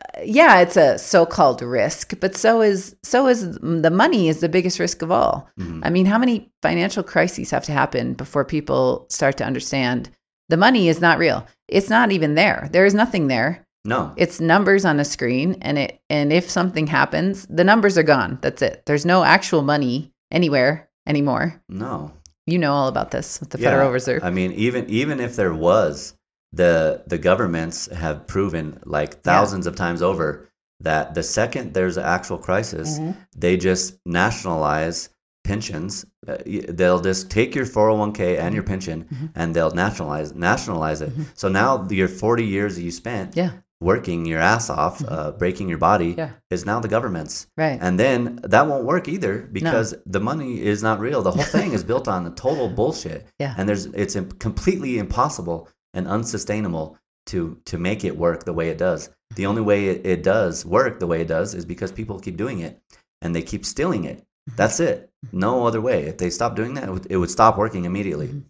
uh, 0.01 0.21
yeah 0.25 0.61
it's 0.61 0.77
a 0.77 0.99
so-called 0.99 1.61
risk 1.63 2.19
but 2.21 2.35
so 2.37 2.61
is 2.63 2.97
so 3.05 3.29
is 3.29 3.59
the 3.61 3.91
money 3.91 4.29
is 4.29 4.41
the 4.41 4.49
biggest 4.49 4.79
risk 4.81 5.03
of 5.03 5.11
all 5.11 5.49
hmm 5.59 5.81
i 5.85 5.91
mean 5.91 6.07
how 6.07 6.19
many 6.19 6.51
financial 6.63 7.03
crises 7.03 7.51
have 7.51 7.65
to 7.65 7.73
happen 7.73 8.15
before 8.15 8.45
people 8.45 9.07
start 9.09 9.37
to 9.37 9.45
understand 9.45 10.11
the 10.49 10.57
money 10.57 10.89
is 10.89 11.01
not 11.01 11.19
real 11.19 11.47
it's 11.69 11.89
not 11.91 12.13
even 12.13 12.35
there 12.35 12.69
there 12.73 12.85
is 12.87 12.95
nothing 12.95 13.29
there 13.29 13.65
No. 13.85 14.13
it's 14.17 14.41
numbers 14.41 14.85
on 14.85 15.01
a 15.01 15.05
screen 15.05 15.57
and 15.63 15.79
it 15.79 15.99
and 16.11 16.33
if 16.33 16.49
something 16.51 16.87
happens 16.87 17.47
the 17.49 17.65
numbers 17.65 17.97
are 17.99 18.03
gone 18.03 18.39
that's 18.43 18.63
it 18.63 18.83
there's 18.87 19.07
no 19.07 19.25
actual 19.25 19.63
money 19.63 20.13
anywhere 20.31 20.89
anymore 21.07 21.61
No. 21.69 22.13
you 22.47 22.59
know 22.59 22.73
all 22.73 22.89
about 22.89 23.11
this 23.11 23.41
with 23.41 23.51
the 23.51 23.59
Yeah. 23.59 23.71
federal 23.71 23.91
reserve 23.93 24.23
I 24.25 24.31
mean, 24.31 24.53
even 24.53 24.89
even 24.89 25.21
if 25.21 25.37
there 25.37 25.55
was, 25.55 26.15
the 26.53 27.03
the 27.07 27.19
governments 27.19 27.89
have 27.93 28.27
proven 28.27 28.79
like 28.85 29.23
thousands 29.23 29.67
of 29.67 29.75
times 29.77 30.03
over 30.03 30.49
that 30.81 31.15
the 31.15 31.23
second 31.23 31.73
there's 31.75 31.97
an 31.97 32.05
actual 32.05 32.39
crisis, 32.39 32.99
Mhm. 32.99 33.17
they 33.37 33.57
just 33.57 33.97
nationalize 34.07 35.09
pensions. 35.45 36.05
Uh, 36.27 36.37
they'll 36.71 37.01
just 37.01 37.31
take 37.31 37.55
your 37.55 37.67
401k 37.67 38.39
and 38.39 38.55
your 38.55 38.65
pension 38.65 39.05
Mhm. 39.05 39.31
and 39.35 39.55
they'll 39.55 39.71
nationalize 39.71 40.35
nationalize 40.35 41.01
it. 41.03 41.17
Mhm. 41.17 41.27
So 41.35 41.49
now 41.49 41.87
your 41.91 42.09
40 42.09 42.45
years 42.45 42.75
that 42.77 42.83
you 42.83 42.91
spent 42.91 43.37
Yeah. 43.37 43.51
working 43.81 44.25
your 44.25 44.41
ass 44.41 44.71
off, 44.71 45.01
Mhm. 45.01 45.13
uh, 45.13 45.31
breaking 45.33 45.69
your 45.69 45.79
body, 45.79 46.15
Yeah. 46.17 46.31
is 46.51 46.65
now 46.65 46.81
the 46.81 46.89
government's. 46.89 47.47
right 47.59 47.79
And 47.81 47.99
then 48.01 48.41
that 48.43 48.67
won't 48.67 48.85
work 48.85 49.07
either 49.09 49.47
because 49.53 49.95
the 50.07 50.21
money 50.21 50.63
is 50.63 50.83
not 50.83 50.99
real. 50.99 51.21
The 51.23 51.33
whole 51.33 51.45
thing 51.45 51.73
is 51.73 51.85
built 51.85 52.09
on 52.09 52.25
the 52.25 52.31
total 52.31 52.69
bullshit. 52.69 53.27
Yeah. 53.39 53.55
And 53.59 53.69
there's 53.69 53.87
it's 53.87 54.17
completely 54.39 54.99
impossible 54.99 55.69
and 55.93 56.09
unsustainable 56.09 56.97
to 57.27 57.59
to 57.67 57.77
make 57.79 58.05
it 58.05 58.17
work 58.19 58.45
the 58.45 58.53
way 58.55 58.69
it 58.71 58.79
does. 58.79 59.11
The 59.37 59.47
only 59.47 59.63
way 59.63 59.89
it, 59.89 60.07
it 60.07 60.23
does 60.23 60.65
work 60.65 61.01
the 61.01 61.07
way 61.07 61.21
it 61.21 61.29
does 61.29 61.55
is 61.55 61.65
because 61.67 61.93
people 61.93 62.19
keep 62.19 62.37
doing 62.37 62.61
it 62.61 62.81
and 63.23 63.35
they 63.35 63.43
keep 63.43 63.65
stealing 63.67 64.05
it. 64.05 64.25
Mm-hmm. 64.49 64.57
That's 64.57 64.81
it. 64.81 65.11
No 65.33 65.67
other 65.67 65.81
way. 65.81 66.05
If 66.05 66.19
they 66.19 66.31
stop 66.31 66.55
doing 66.57 66.75
that, 66.75 66.85
it 66.85 66.91
would, 66.91 67.07
it 67.11 67.17
would 67.17 67.31
stop 67.31 67.57
working 67.57 67.85
immediately. 67.85 68.29
Mhm. 68.29 68.45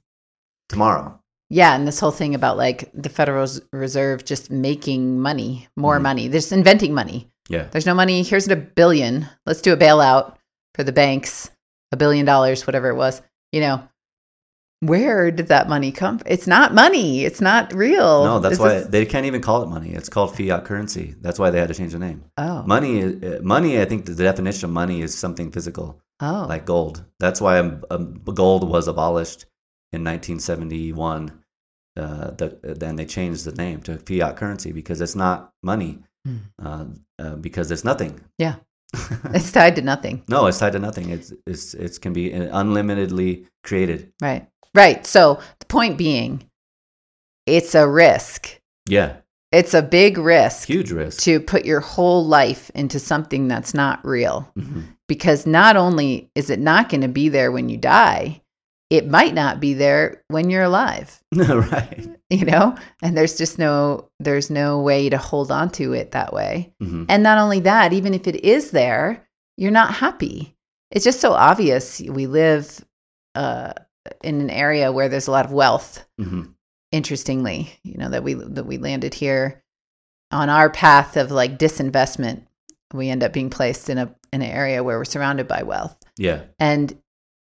Tomorrow. 0.68 1.20
Yeah, 1.50 1.74
and 1.76 1.86
this 1.86 2.00
whole 2.00 2.10
thing 2.10 2.34
about 2.34 2.56
like 2.56 2.90
the 2.94 3.08
Federal 3.08 3.46
Reserve 3.72 4.24
just 4.24 4.50
making 4.50 5.20
money, 5.20 5.68
more 5.76 5.98
Mhm. 5.98 6.02
money. 6.02 6.28
They're 6.28 6.40
just 6.40 6.52
inventing 6.52 6.94
money. 6.94 7.30
Yeah. 7.48 7.68
There's 7.70 7.86
no 7.86 7.94
money. 7.94 8.22
Here's 8.22 8.48
a 8.48 8.56
billion. 8.56 9.28
Let's 9.46 9.60
do 9.60 9.72
a 9.72 9.76
bailout 9.76 10.36
for 10.74 10.82
the 10.82 10.92
banks, 10.92 11.50
a 11.92 11.96
billion 11.96 12.24
dollars, 12.24 12.66
whatever 12.66 12.88
it 12.88 12.96
was. 12.96 13.20
You 13.52 13.60
know, 13.60 13.88
where 14.86 15.30
did 15.30 15.48
that 15.48 15.68
money 15.68 15.90
come? 15.92 16.18
from? 16.18 16.26
It's 16.30 16.46
not 16.46 16.74
money. 16.74 17.24
It's 17.24 17.40
not 17.40 17.72
real. 17.74 18.24
No, 18.24 18.38
that's 18.38 18.52
This 18.52 18.58
why 18.60 18.74
is- 18.76 18.88
they 18.88 19.04
can't 19.06 19.26
even 19.26 19.40
call 19.40 19.62
it 19.62 19.68
money. 19.68 19.90
It's 19.92 20.08
called 20.08 20.36
fiat 20.36 20.64
currency. 20.64 21.14
That's 21.20 21.38
why 21.38 21.50
they 21.50 21.58
had 21.58 21.68
to 21.68 21.74
change 21.74 21.92
the 21.92 21.98
name. 21.98 22.24
oh, 22.38 22.62
Money, 22.64 23.02
uh, 23.02 23.40
money. 23.42 23.80
I 23.80 23.84
think 23.84 24.04
the 24.06 24.14
definition 24.14 24.64
of 24.66 24.70
money 24.72 25.02
is 25.02 25.16
something 25.16 25.50
physical. 25.50 26.00
oh, 26.20 26.46
like 26.48 26.64
gold. 26.66 27.04
That's 27.20 27.40
why 27.40 27.58
um, 27.58 27.84
um, 27.90 28.14
gold 28.42 28.68
was 28.68 28.88
abolished 28.88 29.46
in 29.92 30.02
1971. 30.04 31.32
Uh, 31.96 32.30
the, 32.32 32.58
then 32.62 32.96
they 32.96 33.04
changed 33.06 33.44
the 33.44 33.52
name 33.52 33.80
to 33.82 33.98
fiat 33.98 34.36
currency 34.36 34.72
because 34.72 35.00
it's 35.00 35.14
not 35.14 35.52
money, 35.62 35.98
Hmm. 36.26 36.36
uh, 36.60 36.84
uh, 37.20 37.36
because 37.36 37.70
it's 37.70 37.84
nothing. 37.84 38.20
Yeah. 38.38 38.56
it's 39.34 39.50
tied 39.52 39.76
to 39.76 39.82
nothing. 39.82 40.22
no, 40.28 40.46
it's 40.46 40.58
tied 40.58 40.72
to 40.72 40.78
nothing. 40.78 41.10
It's 41.10 41.32
it's 41.46 41.74
it 41.74 42.00
can 42.00 42.12
be 42.12 42.30
unlimitedly 42.32 43.46
created. 43.64 44.12
Right. 44.22 44.48
Right. 44.74 45.06
So 45.06 45.40
the 45.60 45.66
point 45.66 45.96
being, 45.98 46.48
it's 47.46 47.74
a 47.74 47.86
risk. 47.88 48.58
Yeah, 48.88 49.16
It's 49.52 49.72
a 49.74 49.82
big 49.82 50.18
risk 50.18 50.66
huge 50.68 50.90
risk. 50.90 51.22
to 51.24 51.40
put 51.40 51.64
your 51.64 51.80
whole 51.80 52.26
life 52.26 52.70
into 52.74 52.98
something 52.98 53.48
that's 53.48 53.74
not 53.74 54.04
real. 54.04 54.50
hmm 54.58 54.82
because 55.06 55.44
not 55.44 55.76
only 55.76 56.30
is 56.34 56.48
it 56.48 56.58
not 56.58 56.88
going 56.88 57.02
to 57.02 57.08
be 57.08 57.28
there 57.28 57.52
when 57.52 57.68
you 57.68 57.76
die, 57.76 58.40
it 58.88 59.06
might 59.06 59.34
not 59.34 59.60
be 59.60 59.74
there 59.74 60.22
when 60.28 60.48
you're 60.48 60.62
alive, 60.62 61.20
right. 61.34 62.08
you 62.30 62.46
know? 62.46 62.74
And 63.02 63.14
there's 63.14 63.36
just 63.36 63.58
no 63.58 64.08
there's 64.18 64.48
no 64.48 64.80
way 64.80 65.10
to 65.10 65.18
hold 65.18 65.50
on 65.52 65.68
to 65.72 65.92
it 65.92 66.12
that 66.12 66.32
way. 66.32 66.72
hmm 66.80 67.04
And 67.10 67.22
not 67.22 67.36
only 67.36 67.60
that, 67.60 67.92
even 67.92 68.14
if 68.14 68.26
it 68.26 68.44
is 68.46 68.70
there, 68.70 69.22
you're 69.58 69.70
not 69.70 69.92
happy. 69.92 70.56
It's 70.90 71.04
just 71.04 71.20
so 71.20 71.32
obvious 71.34 72.00
we 72.00 72.26
live 72.26 72.82
uh, 73.34 73.74
in 74.22 74.40
an 74.40 74.50
area 74.50 74.92
where 74.92 75.08
there's 75.08 75.26
a 75.28 75.30
lot 75.32 75.46
of 75.46 75.52
wealth. 75.52 76.04
hmm 76.18 76.42
Interestingly, 76.92 77.72
you 77.82 77.96
know 77.98 78.08
that 78.10 78.22
we 78.22 78.34
that 78.34 78.66
we 78.66 78.78
landed 78.78 79.14
here 79.14 79.64
on 80.30 80.48
our 80.48 80.70
path 80.70 81.16
of 81.16 81.32
like 81.32 81.58
disinvestment. 81.58 82.46
We 82.92 83.08
end 83.10 83.24
up 83.24 83.32
being 83.32 83.50
placed 83.50 83.90
in 83.90 83.98
a 83.98 84.14
in 84.32 84.42
an 84.42 84.50
area 84.50 84.84
where 84.84 84.96
we're 84.98 85.04
surrounded 85.04 85.48
by 85.48 85.64
wealth 85.64 85.96
Yeah. 86.18 86.42
and 86.60 86.96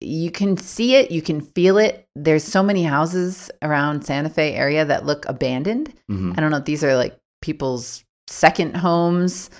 you 0.00 0.30
can 0.30 0.56
see 0.56 0.94
it, 0.94 1.10
you 1.10 1.20
can 1.22 1.40
feel 1.42 1.76
it. 1.78 2.06
There's 2.14 2.44
so 2.44 2.62
many 2.62 2.82
houses 2.84 3.50
around 3.62 4.04
Santa 4.06 4.28
Fe 4.30 4.54
area 4.54 4.84
that 4.86 5.04
look 5.06 5.26
abandoned. 5.28 5.92
hmm 6.08 6.32
I 6.34 6.40
don't 6.40 6.50
know 6.50 6.58
if 6.58 6.64
these 6.64 6.82
are 6.84 6.96
like 6.96 7.18
people's 7.42 8.04
second 8.28 8.74
homes 8.76 9.50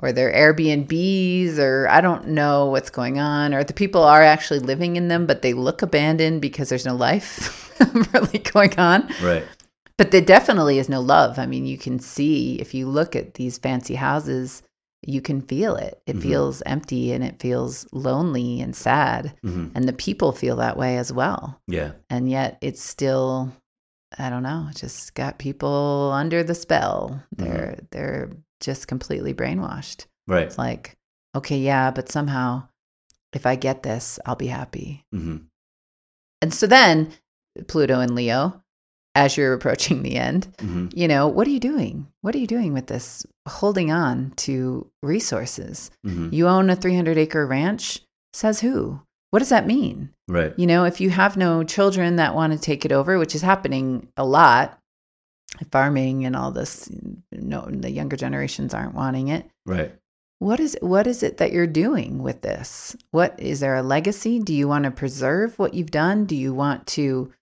or 0.00 0.12
their 0.12 0.32
Airbnbs 0.32 1.58
or 1.58 1.88
I 1.88 2.00
don't 2.00 2.28
know 2.28 2.66
what's 2.66 2.90
going 2.90 3.18
on 3.18 3.54
or 3.54 3.64
the 3.64 3.72
people 3.72 4.02
are 4.02 4.22
actually 4.22 4.60
living 4.60 4.96
in 4.96 5.08
them 5.08 5.26
but 5.26 5.42
they 5.42 5.52
look 5.54 5.82
abandoned 5.82 6.40
because 6.40 6.68
there's 6.68 6.86
no 6.86 6.94
life 6.96 7.72
really 8.12 8.38
going 8.38 8.78
on. 8.78 9.08
Right. 9.22 9.44
But 9.98 10.10
there 10.10 10.20
definitely 10.20 10.78
is 10.78 10.88
no 10.90 11.00
love. 11.00 11.38
I 11.38 11.46
mean, 11.46 11.64
you 11.64 11.78
can 11.78 11.98
see 11.98 12.56
if 12.60 12.74
you 12.74 12.86
look 12.86 13.16
at 13.16 13.34
these 13.34 13.56
fancy 13.56 13.94
houses, 13.94 14.62
you 15.06 15.22
can 15.22 15.40
feel 15.40 15.74
it. 15.76 16.02
It 16.06 16.16
Mhm. 16.16 16.22
feels 16.22 16.62
empty 16.66 17.12
and 17.12 17.24
it 17.24 17.40
feels 17.40 17.86
lonely 17.92 18.60
and 18.60 18.76
sad. 18.76 19.32
hmm 19.42 19.68
And 19.74 19.88
the 19.88 19.92
people 19.94 20.32
feel 20.32 20.56
that 20.56 20.76
way 20.76 20.98
as 20.98 21.12
well. 21.12 21.58
Yeah. 21.66 21.92
And 22.10 22.28
yet 22.28 22.58
it's 22.60 22.82
still, 22.82 23.52
I 24.18 24.28
don't 24.28 24.42
know, 24.42 24.68
just 24.74 25.14
got 25.14 25.38
people 25.38 26.10
under 26.14 26.42
the 26.42 26.54
spell. 26.54 27.22
They're 27.34 27.78
they're 27.90 28.30
just 28.60 28.88
completely 28.88 29.34
brainwashed. 29.34 30.06
Right. 30.26 30.46
It's 30.46 30.58
like, 30.58 30.94
okay, 31.34 31.58
yeah, 31.58 31.90
but 31.90 32.10
somehow 32.10 32.68
if 33.32 33.44
I 33.46 33.56
get 33.56 33.82
this, 33.82 34.18
I'll 34.24 34.36
be 34.36 34.46
happy. 34.46 35.04
hmm 35.12 35.36
And 36.42 36.52
so 36.54 36.66
then 36.66 37.12
Pluto 37.68 38.00
in 38.00 38.14
Leo, 38.14 38.62
as 39.14 39.36
you're 39.36 39.52
approaching 39.54 40.02
the 40.02 40.16
end, 40.16 40.48
hmm 40.60 40.88
you 40.94 41.08
know, 41.08 41.28
what 41.28 41.46
are 41.46 41.50
you 41.50 41.60
doing? 41.60 42.06
What 42.22 42.34
are 42.34 42.38
you 42.38 42.46
doing 42.46 42.72
with 42.72 42.86
this? 42.86 43.26
Holding 43.48 43.90
on 43.92 44.32
to 44.36 44.90
resources. 45.02 45.90
hmm 46.04 46.28
You 46.32 46.48
own 46.48 46.70
a 46.70 46.76
300 46.76 47.18
acre 47.18 47.46
ranch? 47.46 48.00
Says 48.32 48.60
who? 48.60 49.00
What 49.30 49.40
does 49.40 49.48
that 49.50 49.66
mean? 49.66 50.10
Right. 50.28 50.54
You 50.56 50.66
know, 50.66 50.84
if 50.84 51.00
you 51.00 51.10
have 51.10 51.36
no 51.36 51.62
children 51.64 52.16
that 52.16 52.34
want 52.34 52.52
to 52.52 52.58
take 52.58 52.84
it 52.84 52.92
over, 52.92 53.18
which 53.18 53.34
is 53.34 53.42
happening 53.42 54.08
a 54.16 54.24
lot, 54.24 54.78
farming 55.70 56.24
and 56.24 56.36
all 56.36 56.50
this, 56.50 56.90
no, 57.32 57.66
the 57.68 57.90
younger 57.90 58.16
generations 58.16 58.74
aren't 58.74 58.94
wanting 58.94 59.28
it. 59.28 59.48
Right. 59.64 59.94
What 60.38 60.60
is 60.60 60.76
what 60.82 61.06
is 61.06 61.22
it 61.22 61.38
that 61.38 61.52
you're 61.52 61.66
doing 61.66 62.22
with 62.22 62.42
this? 62.42 62.94
What 63.10 63.38
is 63.40 63.60
there 63.60 63.74
a 63.76 63.82
legacy? 63.82 64.38
Do 64.38 64.52
you 64.52 64.68
want 64.68 64.84
to 64.84 64.90
preserve 64.90 65.58
what 65.58 65.72
you've 65.72 65.90
done? 65.90 66.26
Do 66.26 66.36
you 66.36 66.52
want 66.52 66.86
to 66.88 67.32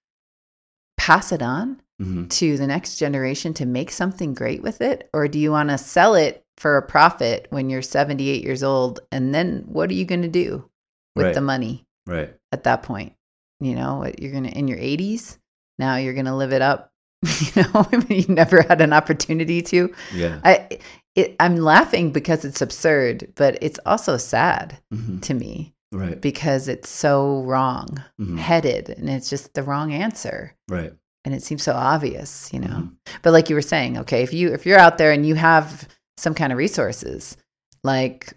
pass 0.97 1.33
it 1.33 1.43
on 1.43 1.81
hmm 2.01 2.25
to 2.27 2.57
the 2.57 2.67
next 2.67 2.97
generation 2.97 3.53
to 3.55 3.67
make 3.67 3.91
something 3.91 4.33
great 4.35 4.63
with 4.63 4.81
it? 4.81 5.09
Or 5.13 5.29
do 5.29 5.39
you 5.39 5.51
want 5.51 5.71
to 5.71 5.79
sell 5.79 6.15
it 6.15 6.45
for 6.57 6.77
a 6.77 6.83
profit 6.83 7.47
when 7.51 7.69
you're 7.69 7.83
78 7.83 8.43
years 8.45 8.63
old? 8.63 9.01
And 9.13 9.35
then 9.35 9.65
what 9.67 9.91
are 9.91 9.95
you 9.95 10.05
going 10.05 10.23
to 10.23 10.29
do 10.29 10.69
with 11.17 11.27
Right. 11.27 11.35
the 11.35 11.41
money 11.41 11.85
Right. 12.07 12.35
at 12.53 12.65
that 12.65 12.83
point? 12.83 13.15
You 13.61 13.75
know, 13.75 13.97
what 13.97 14.21
you're 14.21 14.33
going 14.33 14.45
to, 14.45 14.51
in 14.57 14.69
your 14.69 14.79
80s, 14.79 15.39
now 15.79 15.97
you're 15.97 16.15
going 16.15 16.27
to 16.27 16.35
live 16.35 16.53
it 16.53 16.63
up. 16.63 16.93
You 17.57 17.63
know, 17.63 17.87
I 17.93 17.97
mean, 18.09 18.21
you 18.29 18.35
never 18.35 18.63
had 18.63 18.81
an 18.81 18.93
opportunity 18.93 19.63
to. 19.63 19.93
Yeah. 20.15 20.41
I, 20.45 20.79
it, 21.15 21.37
I'm 21.41 21.57
laughing 21.57 22.11
because 22.13 22.45
it's 22.45 22.61
absurd, 22.63 23.33
but 23.37 23.59
it's 23.63 23.79
also 23.87 24.17
sad 24.17 24.79
hmm 24.93 25.19
to 25.21 25.35
me 25.35 25.73
Right. 25.93 26.21
because 26.21 26.67
it's 26.69 26.89
so 26.89 27.43
wrong 27.43 28.03
hmm 28.19 28.37
headed 28.37 28.89
and 28.91 29.09
it's 29.09 29.31
just 29.31 29.55
the 29.55 29.63
wrong 29.63 29.93
answer 29.93 30.53
Right. 30.69 30.93
and 31.25 31.33
it 31.33 31.43
seems 31.45 31.63
so 31.63 31.73
obvious 31.73 32.51
you 32.53 32.59
know 32.59 32.67
Mhm. 32.83 32.97
but 33.23 33.33
like 33.33 33.49
you 33.49 33.55
were 33.55 33.63
saying 33.63 33.99
okay 33.99 34.23
if 34.25 34.33
you 34.33 34.53
if 34.53 34.67
you're 34.67 34.79
out 34.87 34.99
there 34.99 35.13
and 35.13 35.25
you 35.25 35.37
have 35.37 35.87
some 36.17 36.35
kind 36.35 36.51
of 36.53 36.59
resources 36.59 37.37
like 37.85 38.33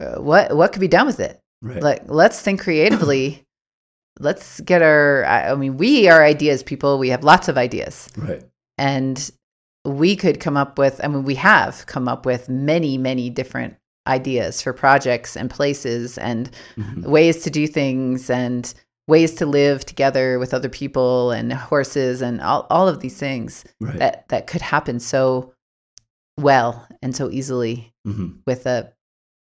uh, 0.00 0.16
what 0.22 0.56
what 0.56 0.72
could 0.72 0.80
be 0.80 0.88
done 0.88 1.06
with 1.06 1.20
it 1.20 1.38
Right. 1.60 1.82
like 1.82 2.02
let's 2.06 2.40
think 2.40 2.60
creatively 2.62 3.44
let's 4.20 4.60
get 4.60 4.82
our 4.82 5.24
I, 5.24 5.50
I 5.50 5.54
mean 5.54 5.76
we 5.76 6.08
are 6.08 6.22
ideas 6.24 6.62
people 6.62 6.98
we 6.98 7.08
have 7.10 7.24
lots 7.24 7.48
of 7.48 7.56
ideas 7.56 8.08
right. 8.16 8.42
and 8.78 9.30
we 9.84 10.16
could 10.16 10.38
come 10.38 10.56
up 10.56 10.78
with 10.78 11.00
i 11.02 11.08
mean 11.08 11.24
we 11.24 11.34
have 11.36 11.86
come 11.86 12.08
up 12.08 12.26
with 12.26 12.48
many 12.48 12.98
many 12.98 13.30
different 13.30 13.74
ideas 14.06 14.60
for 14.60 14.72
projects 14.72 15.36
and 15.36 15.48
places 15.50 16.18
and 16.18 16.50
Mhm. 16.76 17.04
ways 17.04 17.42
to 17.44 17.50
do 17.50 17.66
things 17.66 18.28
and 18.30 18.72
ways 19.08 19.34
to 19.36 19.46
live 19.46 19.84
together 19.84 20.38
with 20.38 20.52
other 20.54 20.68
people 20.68 21.30
and 21.32 21.52
horses 21.52 22.20
and 22.22 22.40
all, 22.40 22.66
all 22.70 22.88
of 22.88 23.00
these 23.00 23.16
things 23.18 23.64
Right. 23.80 23.98
that 23.98 24.28
that 24.28 24.46
could 24.46 24.60
happen 24.62 25.00
so 25.00 25.54
well 26.38 26.86
and 27.02 27.14
so 27.16 27.30
easily 27.30 27.92
hmm 28.04 28.32
with 28.46 28.66
a 28.66 28.92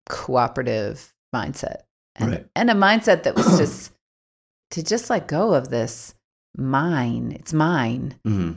cooperative 0.09 1.13
mindset 1.35 1.83
and, 2.17 2.31
Right. 2.31 2.47
and 2.55 2.71
a 2.71 2.75
mindset 2.75 3.23
that 3.25 3.35
was 3.35 3.57
just 3.59 3.93
to 4.73 4.83
just 4.83 5.09
let 5.11 5.29
go 5.29 5.55
of 5.55 5.69
this 5.71 6.15
mine. 6.57 7.33
It's 7.39 7.53
mine. 7.53 8.17
Hmm 8.25 8.53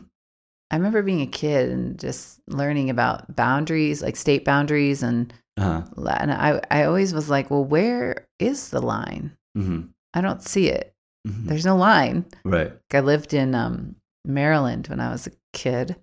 i 0.71 0.75
remember 0.77 1.03
being 1.03 1.21
a 1.21 1.27
kid 1.27 1.69
and 1.69 1.99
just 1.99 2.39
learning 2.47 2.89
about 2.89 3.35
boundaries 3.35 4.01
like 4.01 4.15
state 4.15 4.43
boundaries 4.43 5.03
and 5.03 5.31
Uh-huh. 5.57 5.83
and 6.19 6.31
i 6.31 6.59
i 6.71 6.83
always 6.85 7.13
was 7.13 7.29
like 7.29 7.51
well 7.51 7.63
where 7.63 8.27
is 8.39 8.71
the 8.71 8.81
line? 8.81 9.37
Hmm 9.55 9.81
i 10.15 10.21
don't 10.21 10.41
see 10.41 10.67
it. 10.69 10.91
Hmm 11.27 11.45
there's 11.47 11.65
no 11.65 11.77
line. 11.77 12.25
Right. 12.43 12.71
Like 12.71 12.95
I 12.95 12.99
lived 13.01 13.33
in 13.35 13.53
um, 13.53 13.95
Maryland 14.25 14.87
when 14.87 14.99
I 14.99 15.11
was 15.11 15.27
a 15.27 15.31
kid, 15.53 15.95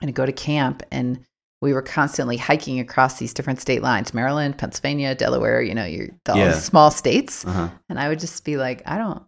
and 0.00 0.08
I'd 0.08 0.14
go 0.14 0.26
to 0.26 0.32
camp, 0.32 0.84
and 0.92 1.24
we 1.62 1.72
were 1.72 1.80
constantly 1.82 2.36
hiking 2.36 2.78
across 2.80 3.18
these 3.18 3.32
different 3.32 3.60
state 3.60 3.80
lines: 3.82 4.12
Maryland, 4.12 4.58
Pennsylvania, 4.58 5.14
Delaware. 5.14 5.62
You 5.62 5.74
know, 5.74 5.84
you're 5.86 6.10
all 6.28 6.36
Yeah. 6.36 6.52
small 6.58 6.90
states, 6.90 7.44
Uh-huh. 7.46 7.70
and 7.88 7.98
I 7.98 8.08
would 8.08 8.20
just 8.20 8.44
be 8.44 8.56
like, 8.58 8.82
I 8.84 8.98
don't, 8.98 9.22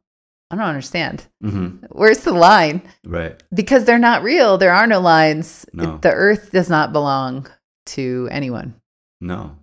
I 0.51 0.57
don't 0.57 0.67
understand. 0.67 1.27
hmm 1.41 1.69
Where's 1.91 2.21
the 2.21 2.33
line? 2.33 2.83
Right. 3.07 3.43
Because 3.55 3.85
they're 3.87 3.99
not 3.99 4.23
real. 4.23 4.59
There 4.59 4.75
are 4.75 4.87
no 4.87 5.01
lines. 5.01 5.65
No. 5.73 5.99
The 6.03 6.11
Earth 6.13 6.51
does 6.53 6.69
not 6.69 6.93
belong 6.93 7.47
to 7.87 8.29
anyone, 8.31 8.75
No. 9.21 9.57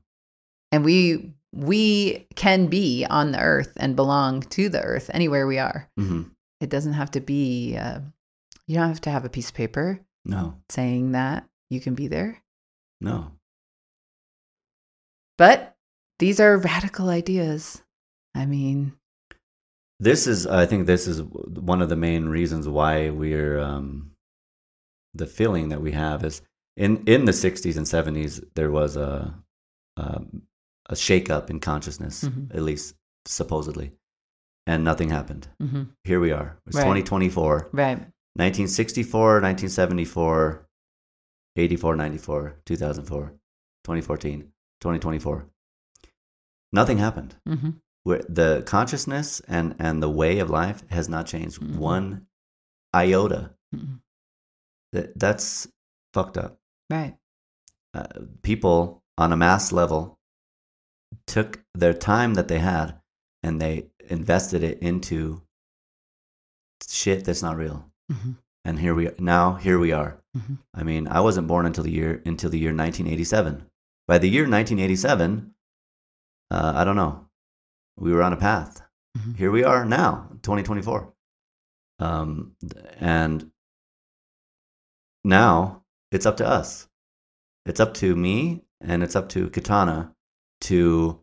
and 0.71 0.83
we 0.83 1.33
we 1.53 2.25
can 2.35 2.67
be 2.67 3.05
on 3.09 3.33
the 3.33 3.39
Earth 3.41 3.73
and 3.75 3.95
belong 3.97 4.41
to 4.41 4.69
the 4.69 4.81
Earth 4.81 5.11
anywhere 5.13 5.45
we 5.45 5.59
are. 5.59 5.89
hmm 5.97 6.23
It 6.61 6.69
doesn't 6.69 6.93
have 6.93 7.11
to 7.11 7.19
be. 7.19 7.75
Uh, 7.75 7.99
you 8.67 8.75
don't 8.77 8.87
have 8.87 9.01
to 9.01 9.09
have 9.11 9.25
a 9.25 9.29
piece 9.29 9.49
of 9.49 9.55
paper 9.55 9.99
No. 10.23 10.55
saying 10.69 11.11
that 11.11 11.43
you 11.69 11.81
can 11.81 11.93
be 11.95 12.07
there. 12.07 12.41
No. 13.01 13.31
But 15.37 15.75
these 16.19 16.39
are 16.39 16.57
radical 16.57 17.09
ideas. 17.09 17.81
I 18.35 18.45
mean, 18.45 18.93
This 19.99 20.25
is, 20.27 20.47
I 20.47 20.65
think, 20.65 20.87
this 20.87 21.07
is 21.07 21.21
one 21.21 21.81
of 21.81 21.89
the 21.89 21.95
main 21.95 22.27
reasons 22.29 22.67
why 22.67 23.09
we're 23.09 23.59
um, 23.59 24.11
the 25.13 25.27
feeling 25.27 25.69
that 25.69 25.81
we 25.81 25.91
have 25.91 26.23
is 26.23 26.41
in 26.77 27.03
in 27.05 27.25
the 27.25 27.33
'60s 27.33 27.75
and 27.77 27.85
'70s 27.85 28.43
there 28.55 28.71
was 28.71 28.95
a 28.97 29.35
um, 29.97 30.43
a 30.89 30.95
shakeup 30.95 31.49
in 31.49 31.59
consciousness, 31.59 32.23
Mhm. 32.23 32.55
at 32.55 32.61
least 32.63 32.95
supposedly, 33.25 33.91
and 34.65 34.83
nothing 34.83 35.09
happened. 35.09 35.47
mhm, 35.61 35.89
Here 36.03 36.19
we 36.19 36.31
are. 36.31 36.57
It's 36.65 36.75
Right. 36.77 36.83
2024, 36.83 37.69
right. 37.73 37.97
1964, 38.35 39.41
1974, 39.41 40.65
84, 41.55 41.95
94, 41.95 42.57
2004, 42.65 43.33
2014, 43.83 44.41
2024. 44.79 45.45
Nothing 46.71 46.97
happened. 46.97 47.35
hmm 47.47 47.69
where 48.03 48.23
the 48.27 48.63
consciousness 48.65 49.41
and 49.47 49.75
and 49.77 50.01
the 50.01 50.09
way 50.09 50.39
of 50.39 50.49
life 50.49 50.81
has 50.89 51.07
not 51.07 51.27
changed 51.27 51.61
Mhm. 51.61 51.75
one 51.77 52.25
iota 52.95 53.53
Mhm. 53.75 54.01
that 54.91 55.19
that's 55.19 55.67
fucked 56.11 56.35
up 56.35 56.59
Right. 56.89 57.15
uh, 57.93 58.07
people 58.41 59.03
on 59.19 59.31
a 59.31 59.37
mass 59.37 59.71
level 59.71 60.17
took 61.27 61.63
their 61.75 61.93
time 61.93 62.33
that 62.33 62.47
they 62.47 62.57
had 62.57 62.99
and 63.43 63.61
they 63.61 63.91
invested 64.09 64.63
it 64.63 64.79
into 64.79 65.43
shit 66.89 67.23
that's 67.25 67.43
not 67.43 67.55
real 67.57 67.91
hmm 68.11 68.31
and 68.65 68.79
here 68.79 68.93
we 68.95 69.09
now 69.19 69.55
here 69.55 69.79
we 69.79 69.91
are. 69.91 70.17
Mhm. 70.37 70.57
i 70.73 70.83
mean 70.83 71.07
i 71.07 71.19
wasn't 71.19 71.47
born 71.47 71.65
until 71.65 71.83
the 71.83 71.91
year 71.91 72.21
until 72.25 72.49
the 72.49 72.57
year 72.59 72.71
1987 72.73 73.65
by 74.07 74.17
the 74.17 74.29
year 74.29 74.43
1987 74.47 75.53
uh, 76.51 76.73
i 76.75 76.83
don't 76.85 76.95
know. 76.95 77.27
We 77.97 78.13
were 78.13 78.23
on 78.23 78.33
a 78.33 78.37
path. 78.37 78.81
Mhm. 79.17 79.35
here 79.37 79.51
we 79.51 79.63
are 79.65 79.83
now 79.85 80.29
2024 80.41 81.13
um, 81.99 82.55
and 82.99 83.51
now 85.23 85.83
it's 86.11 86.25
up 86.25 86.37
to 86.37 86.47
us. 86.47 86.87
It's 87.65 87.79
up 87.79 87.93
to 87.95 88.15
me 88.15 88.63
and 88.79 89.03
it's 89.03 89.15
up 89.15 89.29
to 89.29 89.49
katana 89.49 90.15
to 90.61 91.19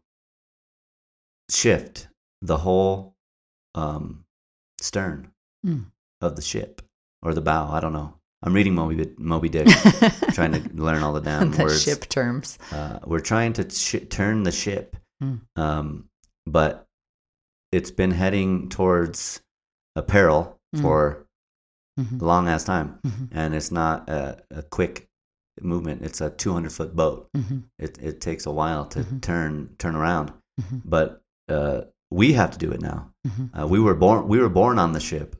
shift 1.50 2.08
the 2.42 2.56
whole 2.58 3.16
um, 3.74 4.24
stern 4.80 5.32
Mm. 5.66 5.90
of 6.20 6.36
the 6.36 6.42
ship 6.42 6.82
or 7.22 7.34
the 7.34 7.40
bow 7.40 7.70
i 7.72 7.80
don't 7.80 7.92
know 7.92 8.14
i'm 8.42 8.52
reading 8.54 8.74
moby, 8.74 9.12
moby 9.18 9.48
dick 9.48 9.66
trying 10.32 10.52
to 10.52 10.60
learn 10.74 11.02
all 11.02 11.12
the 11.12 11.20
damn 11.20 11.50
the 11.50 11.64
words 11.64 11.82
ship 11.82 12.08
terms. 12.08 12.58
uh, 12.72 12.98
we're 13.04 13.20
trying 13.20 13.52
to 13.52 13.68
sh- 13.70 14.06
turn 14.10 14.42
the 14.44 14.52
ship, 14.52 14.96
Hmm. 15.20 15.34
um, 15.56 16.08
but 16.46 16.86
it's 17.72 17.90
been 17.90 18.12
heading 18.12 18.68
towards 18.68 19.40
a 19.96 20.02
peril 20.02 20.56
Hmm. 20.74 20.82
for 20.82 21.26
Mhm. 21.98 22.22
a 22.22 22.24
long 22.24 22.46
ass 22.48 22.62
time, 22.62 23.00
Mhm. 23.04 23.28
and 23.32 23.54
it's 23.54 23.72
not 23.72 24.08
a, 24.08 24.40
a 24.52 24.62
quick 24.62 25.08
movement. 25.60 26.02
It's 26.02 26.20
a 26.20 26.30
200 26.30 26.70
foot 26.72 26.94
boat. 26.94 27.28
Mhm. 27.36 27.64
It 27.80 27.98
it 27.98 28.20
takes 28.20 28.46
a 28.46 28.52
while 28.52 28.86
to 28.94 29.00
Mhm. 29.00 29.20
turn 29.20 29.74
turn 29.78 29.96
around, 29.96 30.32
Mhm. 30.60 30.82
but 30.84 31.20
uh, 31.48 31.80
we 32.12 32.34
have 32.34 32.52
to 32.52 32.58
do 32.58 32.70
it 32.70 32.80
now. 32.80 33.12
Mhm. 33.26 33.50
Uh, 33.60 33.66
we 33.66 33.80
were 33.80 33.94
born 33.96 34.28
we 34.28 34.38
were 34.38 34.48
born 34.60 34.78
on 34.78 34.92
the 34.92 35.00
ship, 35.00 35.34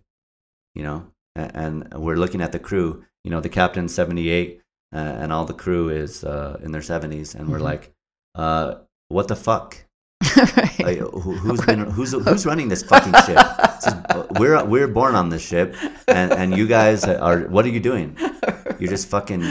you 0.74 0.82
know, 0.82 1.06
and, 1.36 1.88
we're 1.94 2.16
looking 2.16 2.40
at 2.40 2.52
the 2.52 2.58
crew. 2.58 3.04
You 3.24 3.30
know, 3.30 3.40
the 3.40 3.48
captain's 3.48 3.94
78, 3.94 4.60
uh, 4.94 4.96
and 4.98 5.32
all 5.32 5.44
the 5.44 5.52
crew 5.54 5.88
is 5.90 6.24
uh, 6.24 6.58
in 6.62 6.72
their 6.72 6.80
70s, 6.82 7.34
and 7.34 7.48
we're 7.50 7.58
Mhm. 7.58 7.62
like, 7.72 7.92
uh, 8.34 8.74
what 9.08 9.28
the 9.28 9.36
fuck? 9.36 9.76
right. 10.56 10.80
Like, 10.80 10.98
who, 10.98 11.32
who's 11.34 11.60
been 11.64 11.80
who's 11.90 12.12
who's 12.12 12.44
running 12.46 12.68
this 12.68 12.82
fucking 12.82 13.12
ship? 13.26 13.36
This 13.36 13.86
is- 13.86 13.92
uh, 14.10 14.26
we're 14.38 14.62
we're 14.64 14.88
born 14.88 15.14
on 15.14 15.28
this 15.30 15.42
ship, 15.46 15.74
and 16.08 16.32
and 16.32 16.56
you 16.56 16.66
guys 16.66 17.04
are. 17.04 17.40
What 17.48 17.64
are 17.64 17.70
you 17.70 17.80
doing? 17.80 18.16
You're 18.78 18.90
just 18.90 19.08
fucking 19.08 19.42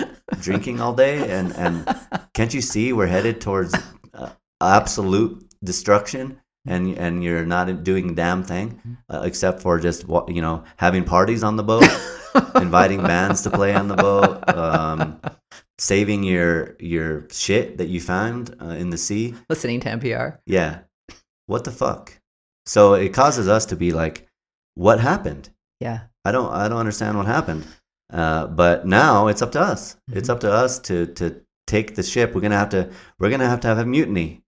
drinking 0.42 0.80
all 0.82 0.94
day, 0.94 1.30
and 1.30 1.54
and 1.56 1.86
can't 2.34 2.54
you 2.54 2.62
see 2.62 2.94
we're 2.94 3.08
headed 3.08 3.42
towards 3.42 3.76
uh, 4.14 4.30
absolute 4.62 5.44
destruction? 5.64 6.40
And 6.68 6.98
and 6.98 7.24
you're 7.24 7.46
not 7.46 7.84
doing 7.84 8.10
a 8.12 8.14
damn 8.14 8.44
thing, 8.44 8.82
uh, 9.10 9.22
except 9.24 9.62
for 9.62 9.80
just 9.80 10.06
you 10.28 10.42
know 10.42 10.64
having 10.78 11.04
parties 11.04 11.44
on 11.44 11.56
the 11.56 11.64
boat, 11.64 11.88
inviting 12.56 13.02
bands 13.02 13.42
to 13.44 13.50
play 13.50 13.74
on 13.74 13.88
the 13.88 13.96
boat, 13.96 14.44
um, 14.56 15.20
saving 15.80 16.24
your 16.24 16.76
your 16.80 17.28
shit 17.32 17.78
that 17.78 17.88
you 17.88 18.02
found 18.02 18.56
uh, 18.62 18.76
in 18.76 18.90
the 18.90 18.98
sea. 18.98 19.34
Listening 19.50 19.80
to 19.82 19.90
NPR. 19.90 20.40
Yeah. 20.46 20.80
What 21.46 21.64
the 21.64 21.72
fuck? 21.72 22.20
So 22.66 22.94
it 22.96 23.14
causes 23.14 23.48
us 23.48 23.66
to 23.68 23.76
be 23.76 23.92
like, 23.94 24.28
what 24.76 25.00
happened? 25.00 25.50
Yeah. 25.80 26.02
I 26.26 26.32
don't 26.32 26.52
I 26.52 26.68
don't 26.68 26.80
understand 26.80 27.18
what 27.18 27.26
happened. 27.28 27.66
Uh, 28.12 28.48
but 28.48 28.86
now 28.86 29.28
it's 29.28 29.42
up 29.42 29.52
to 29.54 29.62
us. 29.62 29.96
It's 30.12 30.28
Mhm. 30.28 30.34
up 30.34 30.40
to 30.42 30.52
us 30.52 30.80
to 30.80 31.08
to 31.16 31.42
take 31.66 31.96
the 31.96 32.04
ship. 32.04 32.34
We're 32.36 32.42
gonna 32.42 32.58
have 32.58 32.70
to 32.70 32.90
we're 33.20 33.30
gonna 33.30 33.48
have 33.48 33.62
to 33.62 33.68
have 33.68 33.78
a 33.80 33.86
mutiny. 33.86 34.44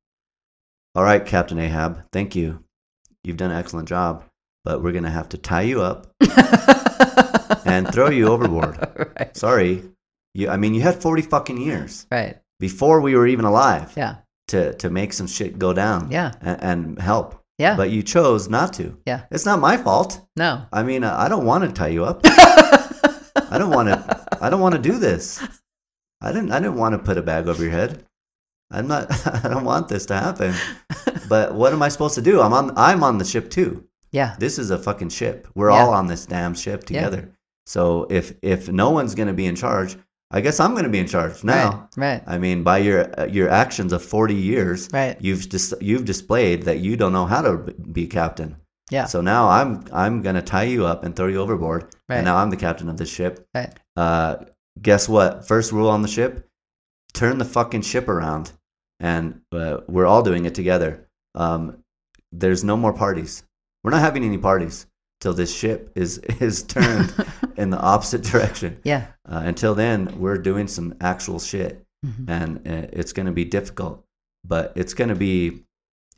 All 0.95 1.03
right, 1.03 1.25
Captain 1.25 1.59
Ahab, 1.59 2.03
thank 2.11 2.35
you. 2.35 2.63
You've 3.23 3.37
done 3.37 3.51
an 3.51 3.57
excellent 3.57 3.87
job. 3.87 4.23
But 4.65 4.83
we're 4.83 4.91
gonna 4.91 5.09
have 5.09 5.29
to 5.29 5.37
tie 5.37 5.61
you 5.61 5.81
up 5.81 6.07
and 7.65 7.91
throw 7.93 8.09
you 8.09 8.27
overboard. 8.27 8.77
right. 9.19 9.35
Sorry. 9.35 9.83
You 10.33 10.49
I 10.49 10.57
mean 10.57 10.73
you 10.73 10.81
had 10.81 11.01
40 11.01 11.21
fucking 11.23 11.57
years 11.57 12.05
Right. 12.11 12.37
before 12.59 12.99
we 13.01 13.15
were 13.15 13.25
even 13.25 13.45
alive 13.45 13.93
Yeah. 13.95 14.15
to 14.49 14.73
to 14.75 14.89
make 14.89 15.13
some 15.13 15.27
shit 15.27 15.57
go 15.57 15.73
down 15.73 16.11
Yeah. 16.11 16.33
and, 16.41 16.61
and 16.61 17.01
help. 17.01 17.39
Yeah. 17.57 17.75
But 17.77 17.89
you 17.89 18.03
chose 18.03 18.49
not 18.49 18.73
to. 18.73 18.97
Yeah. 19.05 19.21
It's 19.31 19.45
not 19.45 19.59
my 19.59 19.77
fault. 19.77 20.21
no. 20.35 20.65
I 20.73 20.83
mean, 20.83 21.03
I 21.05 21.29
don't 21.29 21.45
want 21.45 21.63
to 21.63 21.71
tie 21.71 21.87
you 21.89 22.03
up. 22.05 22.21
I 22.25 23.57
don't 23.57 23.71
want 23.71 23.87
to. 23.89 24.27
I 24.41 24.49
don't 24.49 24.61
want 24.61 24.75
to 24.75 24.81
do 24.81 24.99
this. 24.99 25.41
I 26.21 26.31
didn't. 26.33 26.51
I 26.51 26.59
didn't 26.59 26.75
want 26.77 26.93
to 26.93 26.99
put 26.99 27.17
a 27.17 27.21
bag 27.21 27.47
over 27.47 27.63
your 27.63 27.71
head. 27.71 28.05
I'm 28.71 28.87
not. 28.87 29.07
I 29.45 29.49
don't 29.49 29.65
want 29.65 29.87
this 29.87 30.05
to 30.07 30.15
happen. 30.15 30.53
But 31.27 31.53
what 31.55 31.73
am 31.73 31.81
I 31.81 31.89
supposed 31.89 32.15
to 32.15 32.21
do? 32.21 32.41
I'm 32.41 32.53
on. 32.53 32.71
I'm 32.77 33.03
on 33.03 33.17
the 33.17 33.25
ship 33.25 33.49
too. 33.49 33.83
yeah. 34.11 34.35
This 34.39 34.57
is 34.59 34.71
a 34.71 34.77
fucking 34.77 35.09
ship. 35.09 35.47
We're 35.55 35.69
Yeah. 35.71 35.77
all 35.85 35.93
on 35.93 36.07
this 36.07 36.25
damn 36.25 36.53
ship 36.55 36.83
together. 36.85 37.23
Yeah. 37.27 37.33
So 37.65 38.07
if 38.09 38.33
if 38.41 38.69
no 38.69 38.89
one's 38.91 39.13
gonna 39.15 39.33
be 39.33 39.45
in 39.45 39.55
charge, 39.55 39.95
I 40.31 40.41
guess 40.41 40.59
I'm 40.59 40.73
gonna 40.75 40.89
be 40.89 40.99
in 40.99 41.07
charge 41.07 41.43
now. 41.43 41.89
Right. 41.97 42.21
I 42.27 42.37
mean, 42.37 42.63
by 42.63 42.79
your 42.79 43.09
your 43.29 43.49
actions 43.49 43.93
of 43.93 44.03
40 44.03 44.33
years, 44.35 44.89
Right. 44.93 45.17
you've 45.19 45.49
dis- 45.49 45.73
you've 45.81 46.05
displayed 46.05 46.63
that 46.63 46.79
you 46.79 46.95
don't 46.97 47.13
know 47.13 47.25
how 47.25 47.41
to 47.41 47.57
be 47.91 48.07
captain. 48.07 48.55
Yeah. 48.91 49.05
So 49.05 49.21
now 49.21 49.47
I'm 49.49 49.83
I'm 49.93 50.21
gonna 50.23 50.41
tie 50.41 50.63
you 50.63 50.85
up 50.85 51.03
and 51.03 51.15
throw 51.15 51.27
you 51.27 51.37
overboard, 51.41 51.83
Right. 52.07 52.17
and 52.17 52.25
now 52.25 52.37
I'm 52.37 52.49
the 52.49 52.57
captain 52.57 52.89
of 52.89 52.97
this 52.97 53.09
ship. 53.09 53.47
Right. 53.53 53.71
Uh, 53.95 54.37
guess 54.81 55.07
what? 55.09 55.47
First 55.47 55.71
rule 55.71 55.89
on 55.89 56.01
the 56.01 56.07
ship: 56.07 56.47
turn 57.13 57.37
the 57.37 57.45
fucking 57.45 57.83
ship 57.83 58.07
around, 58.09 58.51
and 58.99 59.41
uh, 59.51 59.77
we're 59.87 60.05
all 60.05 60.21
doing 60.23 60.45
it 60.45 60.55
together. 60.55 61.07
Um, 61.35 61.83
there's 62.31 62.63
no 62.63 62.77
more 62.77 62.93
parties. 62.93 63.43
We're 63.83 63.91
not 63.91 64.01
having 64.01 64.23
any 64.23 64.37
parties 64.37 64.85
till 65.21 65.33
this 65.33 65.53
ship 65.55 65.91
is 65.95 66.17
is 66.39 66.63
turned 66.63 67.13
in 67.57 67.69
the 67.69 67.79
opposite 67.79 68.23
direction. 68.23 68.79
Yeah. 68.83 69.07
Uh, 69.27 69.41
until 69.45 69.75
then, 69.75 70.19
we're 70.19 70.37
doing 70.37 70.67
some 70.67 70.95
actual 71.01 71.39
shit, 71.39 71.83
Mhm. 72.05 72.25
and 72.29 72.57
uh, 72.67 72.87
it's 72.93 73.13
going 73.13 73.25
to 73.25 73.31
be 73.33 73.45
difficult, 73.45 74.03
but 74.45 74.71
it's 74.75 74.93
going 74.93 75.09
to 75.09 75.15
be 75.15 75.63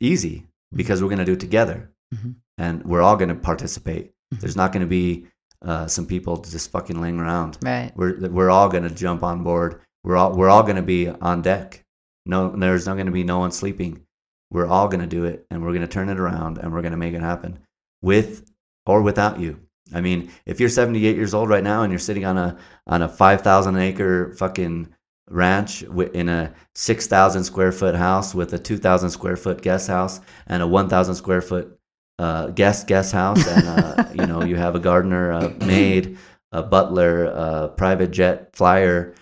easy 0.00 0.46
because 0.74 1.02
we're 1.02 1.08
going 1.08 1.18
to 1.18 1.24
do 1.24 1.32
it 1.34 1.40
together, 1.40 1.90
Mhm. 2.14 2.34
and 2.58 2.84
we're 2.84 3.02
all 3.02 3.16
going 3.16 3.28
to 3.28 3.34
participate. 3.34 4.12
Mhm. 4.34 4.40
There's 4.40 4.56
not 4.56 4.72
going 4.72 4.82
to 4.82 4.86
be 4.88 5.26
uh, 5.64 5.86
some 5.86 6.06
people 6.06 6.36
just 6.38 6.70
fucking 6.72 7.00
laying 7.00 7.20
around. 7.20 7.56
Right. 7.62 7.92
We're 7.96 8.28
we're 8.28 8.50
all 8.50 8.68
going 8.68 8.82
to 8.82 8.90
jump 8.94 9.22
on 9.22 9.44
board. 9.44 9.80
We're 10.04 10.16
all 10.16 10.32
we're 10.36 10.48
all 10.50 10.62
going 10.64 10.76
to 10.76 10.82
be 10.82 11.08
on 11.08 11.42
deck. 11.42 11.84
No, 12.26 12.50
there's 12.50 12.86
not 12.86 12.94
going 12.94 13.06
to 13.06 13.12
be 13.12 13.24
no 13.24 13.40
one 13.40 13.52
sleeping. 13.52 14.04
We're 14.50 14.66
all 14.66 14.88
going 14.88 15.00
to 15.00 15.06
do 15.06 15.24
it, 15.24 15.46
and 15.50 15.62
we're 15.62 15.70
going 15.72 15.82
to 15.82 15.88
turn 15.88 16.08
it 16.08 16.20
around, 16.20 16.58
and 16.58 16.72
we're 16.72 16.82
going 16.82 16.92
to 16.92 16.98
make 16.98 17.14
it 17.14 17.20
happen, 17.20 17.58
with 18.02 18.50
or 18.86 19.02
without 19.02 19.40
you. 19.40 19.60
I 19.94 20.00
mean, 20.00 20.30
if 20.46 20.60
you're 20.60 20.68
78 20.68 21.16
years 21.16 21.34
old 21.34 21.48
right 21.48 21.64
now 21.64 21.82
and 21.82 21.92
you're 21.92 21.98
sitting 21.98 22.24
on 22.24 22.38
a 22.38 22.56
on 22.86 23.02
a 23.02 23.08
5,000 23.08 23.76
acre 23.76 24.34
fucking 24.34 24.94
ranch 25.28 25.82
in 25.82 26.28
a 26.28 26.52
6,000 26.74 27.44
square 27.44 27.72
foot 27.72 27.94
house 27.94 28.34
with 28.34 28.52
a 28.54 28.58
2,000 28.58 29.10
square 29.10 29.36
foot 29.36 29.62
guest 29.62 29.88
house 29.88 30.20
and 30.46 30.62
a 30.62 30.66
1,000 30.66 31.14
square 31.14 31.42
foot 31.42 31.78
uh, 32.18 32.48
guest 32.48 32.86
guest 32.86 33.12
house, 33.12 33.46
and 33.46 33.66
uh, 33.66 34.04
you 34.14 34.26
know 34.26 34.44
you 34.44 34.56
have 34.56 34.74
a 34.74 34.78
gardener, 34.78 35.30
a 35.32 35.50
maid, 35.64 36.18
a 36.52 36.62
butler, 36.62 37.24
a 37.24 37.68
private 37.68 38.10
jet 38.10 38.50
flyer. 38.54 39.14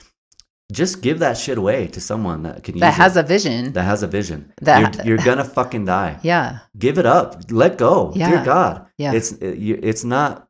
Just 0.71 1.03
give 1.03 1.19
that 1.19 1.37
shit 1.37 1.59
away 1.59 1.89
to 1.89 2.01
someone 2.01 2.43
that 2.45 2.63
can 2.63 2.75
use 2.77 2.81
it. 2.83 2.87
That 2.87 2.95
has 2.95 3.17
it, 3.17 3.21
a 3.21 3.27
vision. 3.27 3.73
that 3.73 3.83
has 3.83 4.03
a 4.03 4.07
vision. 4.07 4.53
That- 4.63 4.95
you're, 5.05 5.17
you're 5.17 5.25
gonna 5.25 5.45
fucking 5.45 5.85
die 5.85 6.19
yeah. 6.23 6.59
give 6.79 6.99
it 6.99 7.07
up 7.07 7.51
let 7.51 7.77
go 7.79 8.13
Yeah. 8.15 8.31
dear 8.31 8.45
god 8.45 8.87
Yeah. 8.99 9.13
it's 9.13 9.33
it's 9.41 10.05
not 10.05 10.49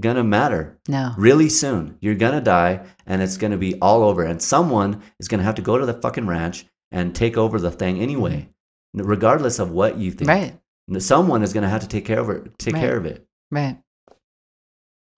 gonna 0.00 0.24
matter 0.24 0.78
No. 0.88 1.12
really 1.16 1.48
soon 1.48 1.96
you're 2.00 2.14
gonna 2.14 2.40
die 2.40 2.84
and 3.06 3.22
it's 3.22 3.36
gonna 3.36 3.56
be 3.56 3.74
all 3.80 4.02
over 4.02 4.22
and 4.24 4.40
someone 4.40 5.02
is 5.20 5.28
gonna 5.28 5.42
have 5.44 5.54
to 5.56 5.62
go 5.62 5.78
to 5.78 5.86
the 5.86 5.94
fucking 5.94 6.26
ranch 6.26 6.66
and 6.92 7.14
take 7.14 7.36
over 7.36 7.58
the 7.60 7.70
thing 7.70 8.00
anyway 8.00 8.48
mm-hmm. 8.96 9.06
regardless 9.06 9.58
of 9.58 9.70
what 9.70 9.98
you 9.98 10.10
think 10.12 10.28
Right. 10.28 10.54
someone 10.98 11.42
is 11.42 11.52
gonna 11.52 11.68
have 11.68 11.82
to 11.82 11.88
take 11.88 12.04
care 12.04 12.20
of 12.20 12.28
it 12.30 12.58
take 12.58 12.74
Right. 12.74 12.80
care 12.80 12.96
of 12.96 13.06
it 13.06 13.26
Right. 13.50 13.78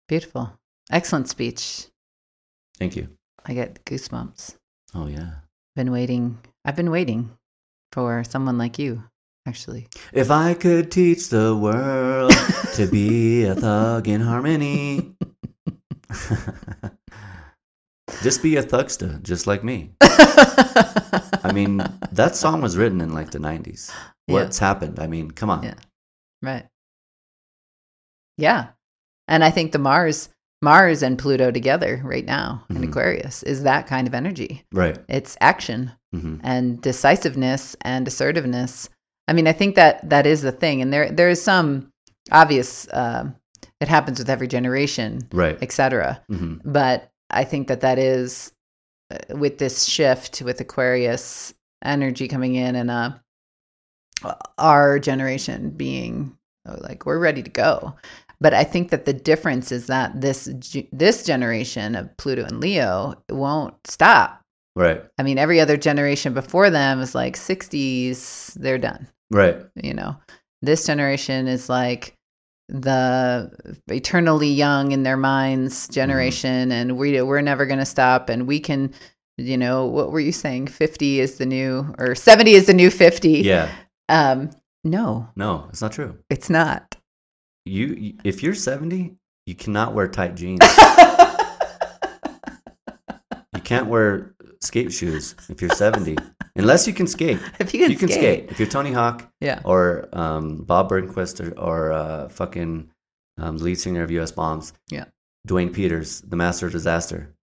Beautiful. 0.07 0.51
Excellent 0.91 1.27
speech. 1.29 1.87
thank 2.79 2.95
you 2.95 3.07
I 3.45 3.53
get 3.53 3.83
goosebumps. 3.85 4.55
oh 4.95 5.07
yeah 5.07 5.31
Been 5.75 5.91
waiting. 5.91 6.37
I've 6.65 6.75
been 6.75 6.91
waiting 6.91 7.31
for 7.91 8.23
someone 8.23 8.57
like 8.57 8.77
you, 8.77 9.03
actually. 9.47 9.87
if 10.13 10.29
i 10.29 10.53
could 10.53 10.91
teach 10.91 11.29
the 11.29 11.55
world 11.55 12.31
to 12.75 12.85
be 12.87 13.45
a 13.45 13.55
thug 13.55 14.07
in 14.07 14.21
harmony 14.21 15.15
just 18.21 18.43
be 18.43 18.57
a 18.57 18.63
thugsta 18.63 19.21
just 19.23 19.47
like 19.47 19.63
me 19.63 19.91
I 21.41 21.51
mean, 21.53 21.77
that 22.11 22.35
song 22.35 22.61
was 22.61 22.77
written 22.77 23.01
in 23.01 23.13
like 23.13 23.31
the 23.31 23.39
90s. 23.39 23.89
Yeah. 24.27 24.33
What's 24.33 24.59
happened? 24.59 24.99
I 24.99 25.07
mean, 25.07 25.31
come 25.31 25.49
on. 25.49 25.63
Yeah. 25.63 25.73
Right. 26.43 26.67
Yeah. 28.37 28.67
And 29.27 29.43
I 29.43 29.49
think 29.49 29.71
the 29.71 29.79
Mars, 29.79 30.29
Mars 30.61 31.01
and 31.03 31.17
Pluto 31.17 31.51
together 31.51 32.01
right 32.03 32.25
now 32.25 32.65
in 32.69 32.77
Mhm. 32.77 32.89
Aquarius 32.89 33.43
is 33.43 33.63
that 33.63 33.87
kind 33.87 34.07
of 34.07 34.13
energy. 34.13 34.65
Right. 34.73 34.97
It's 35.07 35.37
action 35.41 35.91
hmm 36.13 36.37
and 36.43 36.81
decisiveness 36.81 37.75
and 37.81 38.07
assertiveness. 38.07 38.89
I 39.27 39.33
mean, 39.33 39.47
I 39.47 39.51
think 39.53 39.75
that 39.75 40.09
that 40.09 40.25
is 40.25 40.41
the 40.41 40.51
thing, 40.51 40.81
and 40.81 40.91
there 40.91 41.11
there 41.11 41.29
is 41.29 41.41
some 41.41 41.91
obvious. 42.31 42.87
Um, 42.91 43.35
it 43.79 43.87
happens 43.87 44.19
with 44.19 44.29
every 44.29 44.47
generation, 44.47 45.21
Right. 45.31 45.57
etc. 45.61 46.21
hmm 46.27 46.55
But 46.65 47.09
I 47.29 47.43
think 47.45 47.67
that 47.69 47.81
that 47.81 47.97
is 47.99 48.51
uh, 49.11 49.37
with 49.37 49.57
this 49.59 49.85
shift 49.85 50.41
with 50.41 50.59
Aquarius 50.59 51.53
energy 51.85 52.27
coming 52.27 52.55
in 52.55 52.75
and 52.75 52.91
uh, 52.91 53.11
our 54.57 54.99
generation 54.99 55.69
being 55.69 56.35
uh, 56.67 56.75
like 56.81 57.05
we're 57.05 57.19
ready 57.19 57.41
to 57.43 57.49
go. 57.49 57.95
But 58.41 58.53
I 58.53 58.63
think 58.63 58.89
that 58.91 59.05
the 59.05 59.13
difference 59.13 59.71
is 59.71 59.87
that 59.87 60.21
this 60.21 60.49
this 60.91 61.25
generation 61.25 61.95
of 61.95 62.15
Pluto 62.17 62.45
in 62.45 62.59
Leo 62.59 63.15
won't 63.29 63.75
stop. 63.85 64.41
Right. 64.75 65.03
I 65.17 65.23
mean, 65.23 65.37
every 65.37 65.59
other 65.59 65.75
generation 65.75 66.33
before 66.33 66.69
them 66.69 67.01
is 67.01 67.13
like 67.13 67.35
60s, 67.35 68.53
they're 68.53 68.77
done. 68.77 69.07
Right. 69.29 69.57
You 69.75 69.93
know, 69.93 70.15
this 70.61 70.85
generation 70.85 71.47
is 71.47 71.67
like 71.67 72.15
the 72.69 73.51
eternally 73.87 74.47
young 74.47 74.91
in 74.91 75.03
their 75.03 75.17
minds 75.17 75.87
generation, 75.89 76.71
and 76.71 76.97
we 76.97 77.21
we're 77.21 77.41
never 77.41 77.65
going 77.65 77.79
to 77.79 77.85
stop, 77.85 78.29
and 78.29 78.47
we 78.47 78.59
can. 78.59 78.93
You 79.37 79.57
know 79.57 79.85
what 79.85 80.11
were 80.11 80.19
you 80.19 80.33
saying? 80.33 80.67
Fifty 80.67 81.19
is 81.19 81.37
the 81.37 81.45
new, 81.45 81.93
or 81.97 82.13
seventy 82.13 82.53
is 82.53 82.67
the 82.67 82.73
new 82.73 82.89
fifty. 82.91 83.39
Yeah. 83.39 83.69
Um, 84.09 84.49
no, 84.83 85.29
No, 85.35 85.67
it's 85.69 85.81
not 85.81 85.91
true. 85.91 86.17
it's 86.29 86.49
not. 86.49 86.95
You, 87.69 88.15
if 88.23 88.41
you're 88.41 88.55
70, 88.55 89.15
you 89.45 89.55
cannot 89.55 89.93
wear 89.93 90.07
tight 90.07 90.35
jeans. 90.35 90.59
you 93.55 93.61
can't 93.61 93.85
wear 93.85 94.33
skate 94.59 94.91
shoes 94.91 95.35
if 95.49 95.61
you're 95.61 95.69
70, 95.69 96.17
unless 96.55 96.87
you 96.87 96.93
can 96.93 97.05
skate. 97.05 97.39
if 97.59 97.73
you 97.73 97.81
can, 97.81 97.91
you 97.91 97.97
can 97.97 98.09
skate. 98.09 98.49
If 98.49 98.59
you're 98.59 98.67
Tony 98.67 98.91
Hawk 98.91 99.31
yeah, 99.39 99.61
or 99.63 100.09
um, 100.13 100.63
Bob 100.63 100.89
Burnquist 100.89 101.45
or, 101.45 101.59
or 101.59 101.91
uh, 101.91 102.29
fucking 102.29 102.89
um, 103.37 103.57
lead 103.57 103.75
singer 103.75 104.01
of 104.01 104.09
U.S. 104.11 104.31
Bombs. 104.31 104.73
Yeah. 104.89 105.05
Duane 105.45 105.71
Peters, 105.71 106.21
the 106.21 106.35
Master 106.35 106.65
of 106.65 106.71
Disaster. 106.71 107.35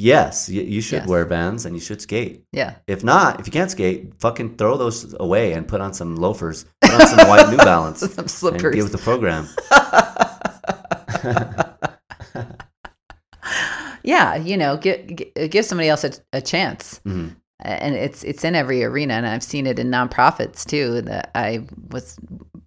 Yes, 0.00 0.48
you, 0.48 0.62
you 0.62 0.80
should 0.80 1.00
Yes. 1.00 1.08
wear 1.08 1.24
Vans 1.24 1.66
and 1.66 1.74
you 1.74 1.80
should 1.80 2.00
skate. 2.00 2.44
yeah, 2.52 2.74
If 2.86 3.02
not, 3.02 3.40
if 3.40 3.46
you 3.46 3.52
can't 3.52 3.70
skate, 3.70 4.12
fucking 4.20 4.56
throw 4.56 4.76
those 4.76 5.12
away 5.18 5.54
and 5.54 5.66
put 5.66 5.80
on 5.80 5.92
some 5.92 6.14
loafers, 6.14 6.66
put 6.82 6.92
on 6.92 7.06
some 7.08 7.28
white 7.28 7.50
New 7.50 7.56
Balance, 7.56 7.98
some 8.00 8.10
and 8.10 8.16
get 8.18 8.30
slippers. 8.30 8.76
with 8.76 8.92
the 8.92 8.98
program. 8.98 9.48
yeah, 14.04 14.36
you 14.36 14.56
know, 14.56 14.76
give 14.76 15.04
give 15.50 15.64
somebody 15.64 15.88
else 15.88 16.04
a, 16.04 16.12
a 16.32 16.40
chance. 16.40 17.00
Mhm. 17.04 17.34
and 17.60 17.96
it's 17.96 18.22
it's 18.22 18.44
in 18.44 18.54
every 18.54 18.84
arena 18.84 19.14
and 19.14 19.26
i've 19.26 19.42
seen 19.42 19.66
it 19.66 19.80
in 19.80 19.90
nonprofits 19.90 20.64
too 20.64 21.02
that 21.02 21.28
i 21.34 21.66
was 21.90 22.16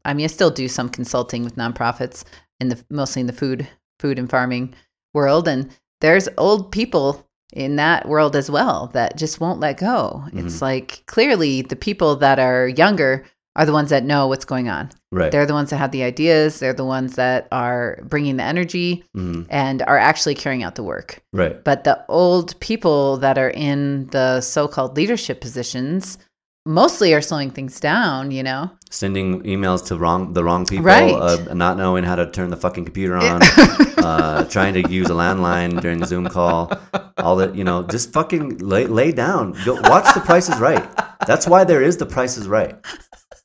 i 0.04 0.14
mean 0.14 0.26
i 0.26 0.28
still 0.28 0.50
do 0.52 0.68
some 0.68 0.90
consulting 0.90 1.46
with 1.46 1.56
nonprofits 1.56 2.26
in 2.60 2.68
the 2.68 2.84
mostly 2.90 3.22
in 3.22 3.26
the 3.28 3.32
food 3.32 3.66
food 4.02 4.20
and 4.20 4.30
farming 4.30 4.74
world 5.14 5.48
and 5.48 5.70
there's 6.02 6.28
old 6.38 6.72
people 6.72 7.26
in 7.54 7.76
that 7.78 8.08
world 8.08 8.36
as 8.36 8.50
well 8.52 8.88
that 8.94 9.18
just 9.18 9.40
won't 9.42 9.60
let 9.60 9.78
go 9.78 10.24
it's 10.34 10.62
like 10.62 11.04
clearly 11.08 11.62
the 11.62 11.76
people 11.76 12.16
that 12.16 12.40
are 12.40 12.68
younger 12.70 13.26
are 13.58 13.66
the 13.66 13.74
ones 13.74 13.90
that 13.90 14.06
know 14.06 14.28
what's 14.28 14.46
going 14.46 14.70
on 14.70 14.90
Right. 15.12 15.30
they're 15.30 15.46
the 15.46 15.54
ones 15.54 15.70
that 15.72 15.78
have 15.78 15.92
the 15.92 16.04
ideas 16.04 16.60
they're 16.60 16.72
the 16.74 16.86
ones 16.86 17.16
that 17.16 17.50
are 17.52 18.00
bringing 18.04 18.38
the 18.38 18.44
energy 18.44 19.04
Mhm. 19.18 19.48
and 19.50 19.82
are 19.82 19.98
actually 19.98 20.36
carrying 20.36 20.64
out 20.64 20.76
the 20.76 20.84
work 20.84 21.22
Right. 21.34 21.62
but 21.62 21.84
the 21.84 22.00
old 22.08 22.58
people 22.62 23.18
that 23.18 23.38
are 23.38 23.50
in 23.50 24.08
the 24.12 24.40
so-called 24.40 24.96
leadership 24.96 25.42
positions 25.42 26.18
mostly 26.66 27.14
are 27.14 27.22
slowing 27.22 27.50
things 27.50 27.80
down, 27.80 28.32
you 28.32 28.44
know? 28.44 28.70
Sending 28.90 29.42
emails 29.44 29.86
to 29.88 29.96
wrong 29.98 30.34
the 30.34 30.44
wrong 30.44 30.66
people, 30.66 30.86
Right. 30.86 31.14
uh, 31.14 31.54
not 31.54 31.78
knowing 31.78 32.04
how 32.04 32.16
to 32.16 32.30
turn 32.30 32.50
the 32.50 32.58
fucking 32.58 32.86
computer 32.86 33.16
on, 33.18 33.42
uh, 33.44 34.46
trying 34.46 34.74
to 34.76 34.90
use 34.92 35.10
a 35.10 35.14
landline 35.14 35.80
during 35.82 36.00
the 36.00 36.06
Zoom 36.06 36.28
call, 36.28 36.72
all 37.18 37.36
that 37.38 37.56
you 37.56 37.64
know, 37.64 37.84
just 37.84 38.12
fucking 38.14 38.58
lay, 38.60 38.86
lay 38.88 39.12
down. 39.12 39.54
Go 39.66 39.76
watch 39.90 40.14
The 40.14 40.20
Price 40.22 40.50
is 40.50 40.60
Right. 40.60 40.86
That's 41.26 41.48
why 41.48 41.64
there 41.64 41.82
is 41.82 41.98
The 41.98 42.06
Price 42.06 42.38
is 42.38 42.48
Right. 42.48 42.76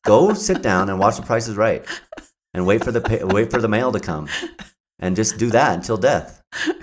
Go 0.05 0.35
sit 0.35 0.63
down 0.63 0.89
and 0.91 0.99
watch 0.99 1.17
The 1.17 1.23
Price 1.23 1.47
is 1.49 1.57
Right, 1.57 1.85
and 2.55 2.67
wait 2.67 2.85
for 2.85 2.93
the 2.93 3.01
pay, 3.01 3.23
wait 3.25 3.51
for 3.51 3.61
the 3.61 3.69
mail 3.69 3.93
to 3.93 4.01
come, 4.01 4.29
and 4.99 5.15
just 5.17 5.39
do 5.39 5.51
that 5.51 5.75
until 5.75 5.97
death. 5.97 6.43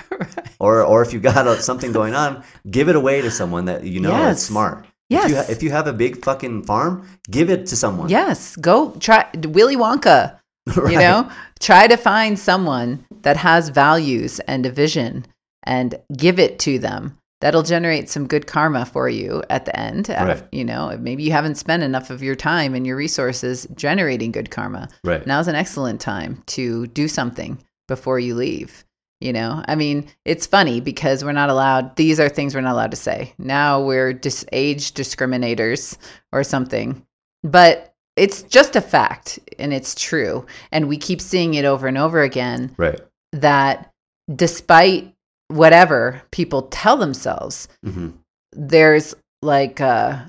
Or 0.59 0.81
or 0.84 1.01
if 1.01 1.11
you 1.11 1.19
got 1.19 1.57
something 1.61 1.91
going 1.91 2.13
on, 2.15 2.41
give 2.71 2.88
it 2.88 2.95
away 2.95 3.21
to 3.21 3.29
someone 3.31 3.65
that 3.65 3.84
you 3.84 3.99
know 3.99 4.11
Yes. 4.11 4.38
is 4.38 4.45
smart. 4.45 4.86
Yes. 5.14 5.26
If 5.26 5.30
you, 5.32 5.36
ha- 5.38 5.45
if 5.49 5.64
you 5.64 5.72
have 5.72 5.88
a 5.88 5.93
big 5.93 6.24
fucking 6.24 6.64
farm, 6.64 7.07
give 7.32 7.49
it 7.49 7.66
to 7.68 7.76
someone. 7.76 8.09
Yes, 8.09 8.55
go 8.55 8.91
try 8.99 9.28
Willy 9.43 9.76
Wonka. 9.76 10.39
Right. 10.76 10.91
You 10.93 10.97
know, 10.99 11.30
try 11.59 11.88
to 11.88 11.97
find 11.97 12.39
someone 12.39 13.05
that 13.24 13.36
has 13.38 13.70
values 13.70 14.39
and 14.47 14.66
a 14.66 14.72
vision 14.72 15.26
and 15.64 15.95
give 16.16 16.39
it 16.39 16.59
to 16.59 16.80
them. 16.80 17.18
That'll 17.41 17.64
generate 17.64 18.07
some 18.07 18.26
good 18.28 18.47
karma 18.47 18.86
for 18.86 19.09
you 19.09 19.43
at 19.49 19.66
the 19.66 19.78
end. 19.78 20.09
Uh, 20.09 20.24
Right. 20.26 20.43
You 20.53 20.64
know, 20.64 20.97
maybe 21.01 21.24
you 21.24 21.32
haven't 21.34 21.55
spent 21.55 21.84
enough 21.84 22.09
of 22.09 22.24
your 22.24 22.36
time 22.36 22.74
and 22.76 22.88
your 22.88 22.95
resources 22.95 23.68
generating 23.76 24.32
good 24.32 24.49
karma. 24.51 24.88
Right. 25.03 25.28
Now's 25.28 25.49
an 25.49 25.55
excellent 25.55 25.99
time 25.99 26.41
to 26.55 26.88
do 26.88 27.09
something 27.09 27.57
before 27.89 28.18
you 28.20 28.34
leave. 28.36 28.86
You 29.24 29.32
know, 29.32 29.63
I 29.67 29.76
mean, 29.76 30.09
it's 30.26 30.45
funny 30.45 30.82
because 30.82 31.24
we're 31.24 31.32
not 31.32 31.49
allowed, 31.49 31.95
these 31.95 32.19
are 32.19 32.28
things 32.28 32.53
we're 32.53 32.59
not 32.61 32.74
allowed 32.74 32.91
to 32.91 32.97
say. 32.97 33.34
Now 33.38 33.82
we're 33.82 34.11
dis- 34.11 34.45
age 34.51 34.93
discriminators 34.93 35.97
or 36.34 36.43
something. 36.43 37.05
But 37.41 37.93
it's 38.17 38.43
just 38.43 38.76
a 38.76 38.82
fact 38.82 39.39
and 39.57 39.74
it's 39.74 39.95
true. 39.95 40.45
And 40.74 40.89
we 40.89 40.97
keep 40.97 41.21
seeing 41.21 41.53
it 41.53 41.63
over 41.63 41.88
and 41.88 41.97
over 41.97 42.21
again 42.21 42.76
Right. 42.78 42.99
that 43.32 43.91
despite 44.36 45.13
whatever 45.47 46.21
people 46.32 46.63
tell 46.63 46.97
themselves, 46.97 47.67
hmm 47.84 48.09
there's 48.55 49.15
like 49.41 49.82
uh, 49.82 50.19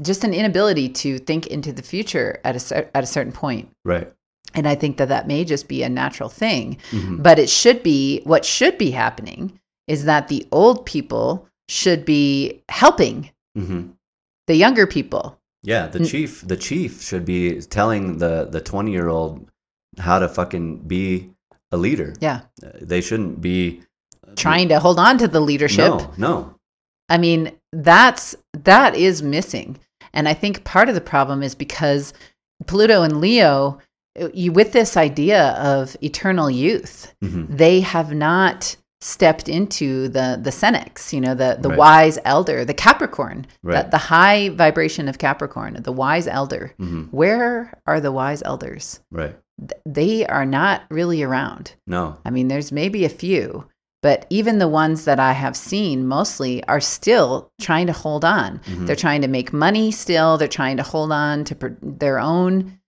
just 0.00 0.24
an 0.24 0.32
inability 0.32 0.88
to 0.88 1.18
think 1.18 1.46
into 1.48 1.72
the 1.72 1.82
future 1.82 2.40
at 2.44 2.56
a, 2.56 2.60
cer- 2.60 2.90
at 2.94 3.04
a 3.04 3.06
certain 3.06 3.32
point. 3.32 3.68
Right. 3.84 4.10
And 4.54 4.66
I 4.66 4.74
think 4.74 4.96
that 4.96 5.08
that 5.08 5.26
may 5.28 5.44
just 5.44 5.68
be 5.68 5.82
a 5.82 5.88
natural 5.88 6.28
thing. 6.28 6.78
hmm 6.90 7.16
But 7.22 7.38
it 7.38 7.48
should 7.48 7.82
be 7.82 8.20
what 8.24 8.44
should 8.44 8.76
be 8.78 8.90
happening 8.90 9.58
is 9.86 10.04
that 10.04 10.28
the 10.28 10.46
old 10.52 10.86
people 10.86 11.46
should 11.68 12.04
be 12.04 12.62
helping 12.68 13.30
hmm 13.54 13.90
the 14.46 14.56
younger 14.56 14.86
people. 14.86 15.38
Yeah. 15.62 15.86
The 15.86 16.04
chief. 16.04 16.40
The 16.46 16.56
chief 16.56 17.02
should 17.02 17.24
be 17.24 17.60
telling 17.60 18.18
the 18.18 18.48
the 18.50 18.60
twenty 18.60 18.90
year 18.92 19.08
old 19.08 19.48
how 19.98 20.18
to 20.18 20.28
fucking 20.28 20.78
be 20.88 21.30
a 21.70 21.76
leader. 21.76 22.14
Yeah. 22.20 22.40
Uh, 22.64 22.70
They 22.80 23.00
shouldn't 23.00 23.40
be 23.40 23.82
Trying 24.36 24.68
to 24.68 24.78
hold 24.80 24.98
on 24.98 25.18
to 25.18 25.28
the 25.28 25.40
leadership. 25.40 25.88
No. 25.88 26.12
No. 26.16 26.54
I 27.08 27.18
mean, 27.18 27.52
that's 27.72 28.34
that 28.64 28.94
is 28.94 29.22
missing. 29.22 29.78
And 30.12 30.28
I 30.28 30.34
think 30.34 30.64
part 30.64 30.88
of 30.88 30.94
the 30.94 31.00
problem 31.00 31.42
is 31.42 31.54
because 31.54 32.12
Pluto 32.66 33.02
in 33.02 33.20
Leo 33.20 33.78
you 34.34 34.52
with 34.52 34.72
this 34.72 34.96
idea 34.96 35.50
of 35.52 35.96
eternal 36.02 36.50
youth, 36.50 37.12
hmm 37.22 37.44
they 37.48 37.80
have 37.80 38.12
not 38.14 38.76
stepped 39.02 39.48
into 39.48 40.08
the 40.08 40.38
the 40.42 40.50
senex, 40.50 41.12
you 41.12 41.20
know, 41.20 41.34
the 41.34 41.56
the 41.60 41.70
Right. 41.70 41.78
wise 41.78 42.18
elder, 42.24 42.64
the 42.64 42.74
Capricorn, 42.74 43.46
Right. 43.62 43.84
the, 43.84 43.90
the 43.92 43.98
high 43.98 44.50
vibration 44.50 45.08
of 45.08 45.18
Capricorn, 45.18 45.78
the 45.82 45.92
wise 45.92 46.26
elder. 46.26 46.74
hmm 46.78 47.04
Where 47.10 47.72
are 47.86 48.00
the 48.00 48.12
wise 48.12 48.42
elders? 48.44 49.00
Right. 49.10 49.36
Th- 49.58 49.80
They 49.86 50.26
are 50.26 50.44
not 50.46 50.82
really 50.90 51.22
around. 51.22 51.72
No. 51.86 52.16
I 52.24 52.30
mean, 52.30 52.48
there's 52.48 52.72
maybe 52.72 53.04
a 53.04 53.08
few, 53.08 53.66
but 54.02 54.26
even 54.30 54.58
the 54.58 54.68
ones 54.68 55.04
that 55.04 55.20
I 55.20 55.32
have 55.32 55.56
seen 55.56 56.06
mostly 56.06 56.62
are 56.64 56.80
still 56.80 57.50
trying 57.60 57.86
to 57.86 57.92
hold 57.94 58.24
on. 58.24 58.60
Mhm. 58.66 58.86
They're 58.86 58.96
trying 58.96 59.22
to 59.22 59.28
make 59.28 59.52
money 59.52 59.90
still. 59.92 60.36
They're 60.36 60.48
trying 60.48 60.76
to 60.78 60.82
hold 60.82 61.10
on 61.12 61.44
to 61.44 61.54
pr- 61.54 61.68
their 61.82 62.18
own 62.18 62.78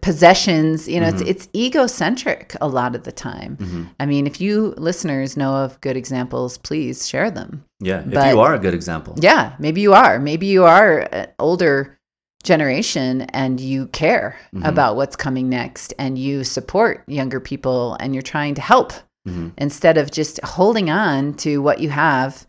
possessions. 0.00 0.88
You 0.88 1.00
know, 1.00 1.08
Mhm. 1.10 1.20
it's 1.20 1.22
it's 1.22 1.48
egocentric 1.54 2.56
a 2.60 2.68
lot 2.68 2.94
of 2.94 3.02
the 3.04 3.12
time. 3.12 3.56
hmm 3.60 3.82
I 4.00 4.06
mean, 4.06 4.26
if 4.26 4.40
you 4.40 4.74
listeners 4.78 5.36
know 5.36 5.54
of 5.64 5.80
good 5.80 5.96
examples, 5.96 6.58
please 6.58 7.08
share 7.08 7.30
them. 7.30 7.64
Yeah. 7.80 8.00
If 8.06 8.12
But- 8.14 8.32
you 8.32 8.40
are 8.40 8.54
a 8.54 8.58
good 8.58 8.74
example. 8.74 9.14
Yeah, 9.20 9.52
maybe 9.58 9.80
you 9.80 9.92
are. 9.94 10.18
Maybe 10.18 10.46
you 10.46 10.64
are 10.64 11.08
an 11.12 11.26
older 11.38 11.98
generation 12.44 13.22
and 13.32 13.60
you 13.60 13.86
care 13.88 14.36
Mhm. 14.54 14.66
about 14.66 14.96
what's 14.96 15.14
coming 15.16 15.48
next 15.48 15.94
and 15.98 16.18
you 16.18 16.42
support 16.42 17.02
younger 17.06 17.38
people 17.40 17.96
and 18.00 18.14
you're 18.14 18.22
trying 18.22 18.54
to 18.54 18.60
help 18.60 18.92
hmm 19.24 19.48
instead 19.56 19.96
of 19.98 20.10
just 20.10 20.40
holding 20.42 20.90
on 20.90 21.34
to 21.34 21.62
what 21.62 21.78
you 21.78 21.90
have 21.90 22.44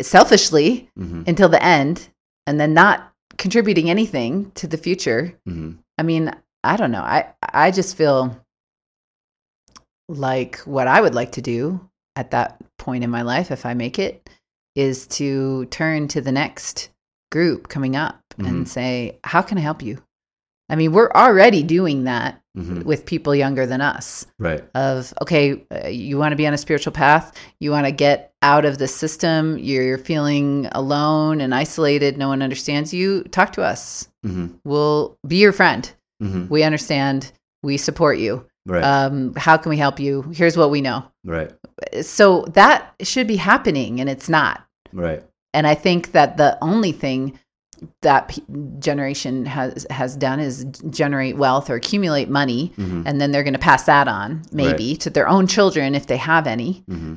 selfishly 0.00 0.88
hmm 0.96 1.22
until 1.26 1.48
the 1.50 1.62
end 1.62 2.08
and 2.46 2.58
then 2.58 2.72
not 2.74 3.11
contributing 3.38 3.90
anything 3.90 4.50
to 4.52 4.66
the 4.66 4.76
future. 4.78 5.38
hmm 5.46 5.72
I 5.98 6.02
mean, 6.02 6.32
I 6.64 6.76
don't 6.76 6.90
know. 6.92 7.02
I 7.02 7.32
I 7.42 7.70
just 7.70 7.96
feel 7.96 8.36
like 10.08 10.58
what 10.60 10.86
I 10.86 11.00
would 11.00 11.14
like 11.14 11.32
to 11.32 11.42
do 11.42 11.88
at 12.16 12.30
that 12.32 12.60
point 12.78 13.04
in 13.04 13.10
my 13.10 13.22
life 13.22 13.50
if 13.50 13.64
I 13.64 13.74
make 13.74 13.98
it 13.98 14.28
is 14.74 15.06
to 15.08 15.66
turn 15.66 16.08
to 16.08 16.20
the 16.20 16.32
next 16.32 16.90
group 17.30 17.68
coming 17.68 17.96
up 17.96 18.20
Mhm. 18.38 18.46
and 18.48 18.68
say, 18.68 19.18
"How 19.24 19.42
can 19.42 19.58
I 19.58 19.62
help 19.62 19.82
you?" 19.82 20.02
I 20.72 20.76
mean, 20.76 20.92
we're 20.92 21.10
already 21.12 21.62
doing 21.62 22.04
that 22.04 22.38
hmm 22.56 22.82
with 22.82 23.06
people 23.06 23.34
younger 23.34 23.64
than 23.64 23.80
us 23.80 24.26
Right. 24.38 24.62
of 24.74 25.14
okay 25.22 25.64
uh, 25.74 25.88
you 25.88 26.18
want 26.18 26.32
to 26.32 26.36
be 26.36 26.46
on 26.46 26.52
a 26.52 26.58
spiritual 26.58 26.92
path 26.92 27.32
you 27.60 27.70
want 27.70 27.86
to 27.86 27.92
get 27.92 28.34
out 28.42 28.66
of 28.66 28.76
the 28.76 28.86
system 28.88 29.56
you're 29.58 29.96
feeling 29.96 30.68
alone 30.72 31.40
and 31.40 31.54
isolated 31.54 32.18
no 32.18 32.28
one 32.28 32.42
understands 32.42 32.92
you 32.92 33.22
talk 33.38 33.52
to 33.52 33.62
us. 33.62 34.08
Hmm 34.22 34.48
we'll 34.64 35.16
be 35.26 35.36
your 35.36 35.52
friend. 35.52 35.90
Hmm 36.20 36.46
we 36.50 36.62
understand 36.62 37.32
we 37.62 37.78
support 37.78 38.18
you. 38.18 38.44
Right. 38.66 38.84
um, 38.84 39.32
how 39.36 39.56
can 39.56 39.70
we 39.70 39.76
help 39.78 39.98
you? 39.98 40.22
Here's 40.34 40.56
what 40.56 40.70
we 40.70 40.80
know. 40.82 41.04
Right. 41.24 41.50
so 42.02 42.44
that 42.52 42.92
should 43.02 43.26
be 43.26 43.36
happening 43.36 43.98
and 44.00 44.10
it's 44.10 44.28
not. 44.28 44.62
Right. 44.92 45.22
and 45.54 45.66
i 45.66 45.74
think 45.74 46.12
that 46.12 46.36
the 46.36 46.58
only 46.60 46.92
thing 46.92 47.38
that 48.02 48.28
p- 48.28 48.42
generation 48.78 49.44
has 49.46 49.86
has 49.90 50.16
done 50.16 50.38
is 50.40 50.64
generate 50.90 51.36
wealth 51.36 51.68
or 51.70 51.74
accumulate 51.76 52.28
money 52.28 52.72
hmm 52.76 53.02
and 53.06 53.20
then 53.20 53.32
they're 53.32 53.42
going 53.42 53.52
to 53.54 53.58
pass 53.58 53.84
that 53.84 54.08
on 54.08 54.42
maybe 54.52 54.96
to 54.96 55.10
their 55.10 55.28
own 55.28 55.46
children 55.46 55.94
if 55.94 56.06
they 56.06 56.16
have 56.16 56.46
any 56.46 56.84
hmm 56.88 57.14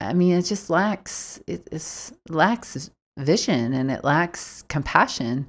i 0.00 0.12
mean 0.12 0.36
it 0.36 0.42
just 0.42 0.70
lacks 0.70 1.40
it 1.46 1.68
lacks 2.28 2.90
vision 3.18 3.72
and 3.72 3.90
it 3.90 4.04
lacks 4.04 4.62
compassion 4.68 5.46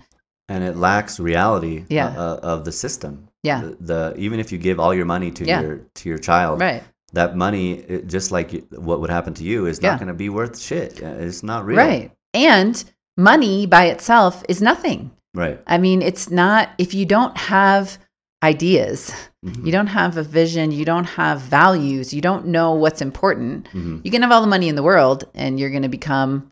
and 0.48 0.64
it 0.64 0.76
lacks 0.76 1.20
reality 1.20 1.86
Yeah. 1.90 2.08
uh, 2.08 2.40
of 2.42 2.66
the 2.66 2.72
system. 2.72 3.28
yeah 3.44 3.62
The, 3.62 3.78
the 3.80 4.14
even 4.18 4.40
if 4.40 4.52
you 4.52 4.58
give 4.58 4.80
all 4.80 4.94
your 4.96 5.06
money 5.06 5.30
to 5.32 5.46
Yeah. 5.46 5.62
your 5.62 5.78
to 5.96 6.10
your 6.10 6.18
child, 6.18 6.60
right 6.60 6.84
that 7.14 7.36
money, 7.36 7.84
just 8.06 8.32
like 8.32 8.50
what 8.70 9.00
would 9.02 9.10
happen 9.10 9.34
to 9.36 9.44
you, 9.44 9.66
is 9.66 9.80
Yeah. 9.82 9.90
not 9.92 10.00
going 10.00 10.10
to 10.10 10.14
be 10.26 10.30
worth 10.30 10.60
shit. 10.60 11.02
Uh, 11.04 11.26
It's 11.28 11.42
not 11.44 11.66
real. 11.66 11.78
right 11.78 12.12
and 12.36 12.84
money 13.20 13.66
by 13.66 13.86
itself 13.86 14.44
is 14.50 14.62
nothing 14.62 15.12
Right. 15.36 15.60
i 15.68 15.78
mean 15.78 16.02
it's 16.02 16.30
not 16.32 16.70
if 16.78 16.94
you 16.94 17.06
don't 17.06 17.36
have 17.38 17.98
ideas 18.44 19.12
Mhm. 19.46 19.66
you 19.66 19.72
don't 19.72 19.88
have 19.88 20.18
a 20.18 20.24
vision 20.24 20.72
you 20.72 20.86
don't 20.86 21.06
have 21.22 21.40
values 21.42 22.14
you 22.14 22.22
don't 22.22 22.46
know 22.48 22.74
what's 22.74 23.02
important 23.02 23.68
Mhm. 23.74 24.02
you 24.04 24.12
can 24.12 24.22
have 24.24 24.32
all 24.34 24.42
the 24.42 24.48
money 24.56 24.68
in 24.70 24.76
the 24.76 24.84
world 24.92 25.24
and 25.34 25.60
you're 25.60 25.70
going 25.70 25.84
to 25.90 25.98
become 26.00 26.50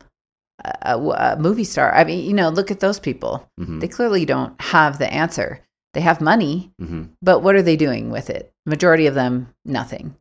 a, 0.64 0.96
a- 0.96 1.36
movie 1.38 1.64
star 1.64 1.88
i 1.94 2.02
mean 2.04 2.24
you 2.28 2.34
know 2.34 2.48
look 2.50 2.70
at 2.70 2.80
those 2.80 2.98
people 3.08 3.48
Mhm. 3.60 3.80
they 3.80 3.88
clearly 3.88 4.24
don't 4.24 4.54
have 4.60 4.98
the 4.98 5.12
answer 5.12 5.60
they 5.94 6.00
have 6.02 6.20
money 6.32 6.72
Mhm. 6.80 7.08
but 7.22 7.40
what 7.42 7.54
are 7.56 7.62
they 7.68 7.76
doing 7.76 8.10
with 8.10 8.28
it 8.30 8.52
majority 8.66 9.06
of 9.06 9.14
them 9.14 9.48
nothing 9.64 10.14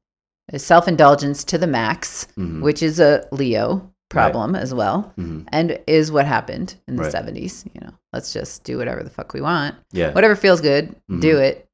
self-indulgence 0.56 1.44
to 1.44 1.58
the 1.58 1.68
max 1.68 2.28
Mhm. 2.38 2.62
which 2.62 2.82
is 2.82 3.00
a 3.00 3.26
leo 3.32 3.92
problem 4.10 4.56
as 4.56 4.74
well 4.74 5.14
Mhm. 5.18 5.46
and 5.52 5.80
is 5.86 6.12
what 6.12 6.26
happened 6.26 6.76
in 6.88 6.96
the 6.96 7.04
Right. 7.04 7.12
70s 7.12 7.66
you 7.74 7.82
know 7.82 7.92
let's 8.14 8.32
just 8.32 8.64
do 8.64 8.78
whatever 8.78 9.04
the 9.04 9.10
fuck 9.10 9.34
we 9.34 9.42
want 9.42 9.76
Yeah. 9.92 10.14
whatever 10.14 10.36
feels 10.36 10.62
good 10.62 10.96
Mhm. 11.12 11.22
do 11.22 11.38
it 11.38 11.68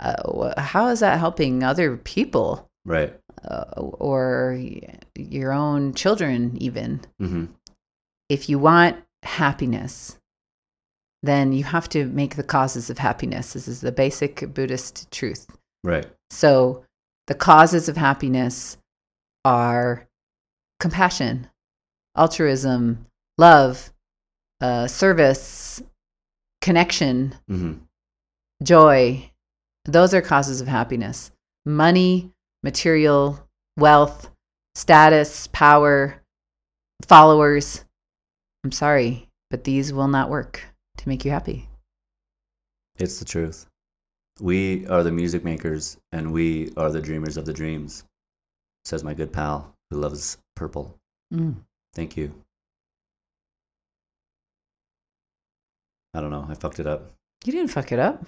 uh, 0.00 0.60
how 0.60 0.88
is 0.88 0.98
that 1.00 1.18
helping 1.20 1.62
other 1.62 1.96
people 1.98 2.68
Right. 2.84 3.16
uh, 3.44 3.64
or 3.78 4.58
your 5.16 5.52
own 5.52 5.94
children 5.94 6.56
even 6.60 7.00
hmm 7.20 7.44
if 8.28 8.48
you 8.48 8.58
want 8.58 8.96
happiness 9.22 10.16
then 11.22 11.52
you 11.52 11.62
have 11.62 11.88
to 11.90 12.06
make 12.06 12.34
the 12.34 12.42
causes 12.42 12.90
of 12.90 12.98
happiness 12.98 13.52
this 13.52 13.68
is 13.68 13.80
the 13.82 13.92
basic 13.92 14.52
buddhist 14.52 15.08
truth 15.12 15.46
Right. 15.84 16.06
so 16.30 16.84
the 17.28 17.34
causes 17.36 17.88
of 17.88 17.96
happiness 17.96 18.76
are 19.44 20.08
compassion 20.80 21.46
altruism 22.16 23.06
love 23.38 23.92
uh, 24.60 24.86
service, 24.86 25.82
connection, 26.60 27.34
hmm 27.48 27.74
joy, 28.62 29.30
those 29.84 30.14
are 30.14 30.22
causes 30.22 30.60
of 30.60 30.68
happiness. 30.68 31.30
Money, 31.64 32.30
material, 32.62 33.38
wealth, 33.76 34.30
status, 34.74 35.48
power, 35.48 36.22
followers. 37.06 37.84
I'm 38.64 38.72
sorry, 38.72 39.28
but 39.50 39.64
these 39.64 39.92
will 39.92 40.08
not 40.08 40.30
work 40.30 40.62
to 40.98 41.08
make 41.08 41.24
you 41.24 41.30
happy. 41.30 41.68
It's 42.98 43.18
the 43.18 43.24
truth. 43.24 43.66
We 44.40 44.86
are 44.86 45.02
the 45.02 45.12
music 45.12 45.44
makers 45.44 45.96
and 46.12 46.32
we 46.32 46.72
are 46.76 46.90
the 46.90 47.00
dreamers 47.00 47.36
of 47.36 47.44
the 47.44 47.52
dreams, 47.52 48.04
says 48.84 49.04
my 49.04 49.14
good 49.14 49.32
pal 49.32 49.74
who 49.90 49.98
loves 49.98 50.38
purple. 50.56 50.96
Mm. 51.32 51.56
Thank 51.94 52.16
you. 52.16 52.32
I 56.14 56.20
don't 56.20 56.30
know. 56.30 56.46
I 56.48 56.54
fucked 56.54 56.80
it 56.80 56.86
up. 56.86 57.12
You 57.44 57.52
didn't 57.52 57.70
fuck 57.70 57.92
it 57.92 57.98
up. 57.98 58.26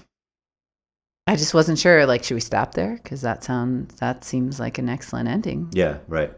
I 1.26 1.36
just 1.36 1.54
wasn't 1.54 1.78
sure. 1.78 2.06
Like, 2.06 2.24
should 2.24 2.34
we 2.34 2.40
stop 2.40 2.74
there? 2.74 2.98
Because 3.02 3.22
that 3.22 3.44
sounds 3.44 3.94
that 3.96 4.24
seems 4.24 4.60
like 4.60 4.78
an 4.78 4.88
excellent 4.88 5.28
ending. 5.28 5.68
Yeah, 5.72 5.98
right. 6.08 6.32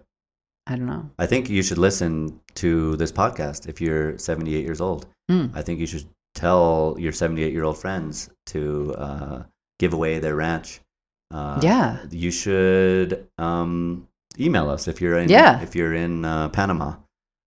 I 0.68 0.77
don't 0.77 0.87
know. 0.87 1.09
I 1.18 1.27
think 1.27 1.49
you 1.49 1.62
should 1.62 1.79
listen 1.79 2.41
to 2.57 2.97
this 2.97 3.12
podcast 3.12 3.68
if 3.68 3.81
you're 3.81 4.18
78 4.18 4.64
years 4.64 4.81
old. 4.81 5.07
Hmm. 5.29 5.47
I 5.55 5.62
think 5.62 5.79
you 5.79 5.87
should 5.87 6.07
tell 6.35 6.97
your 6.99 7.12
78 7.12 7.53
year 7.53 7.62
old 7.64 7.79
friends 7.79 8.31
to 8.47 8.95
uh, 8.97 9.43
give 9.79 9.93
away 9.93 10.18
their 10.18 10.35
ranch. 10.35 10.81
Uh, 11.33 11.61
Yeah. 11.62 12.05
You 12.11 12.31
should 12.33 13.29
um, 13.39 14.09
email 14.39 14.68
us 14.70 14.89
if 14.89 15.01
you're 15.01 15.18
in 15.18 15.29
Yeah. 15.29 15.61
if 15.62 15.74
you're 15.77 15.95
in 15.95 16.24
uh, 16.24 16.49
Panama. 16.49 16.97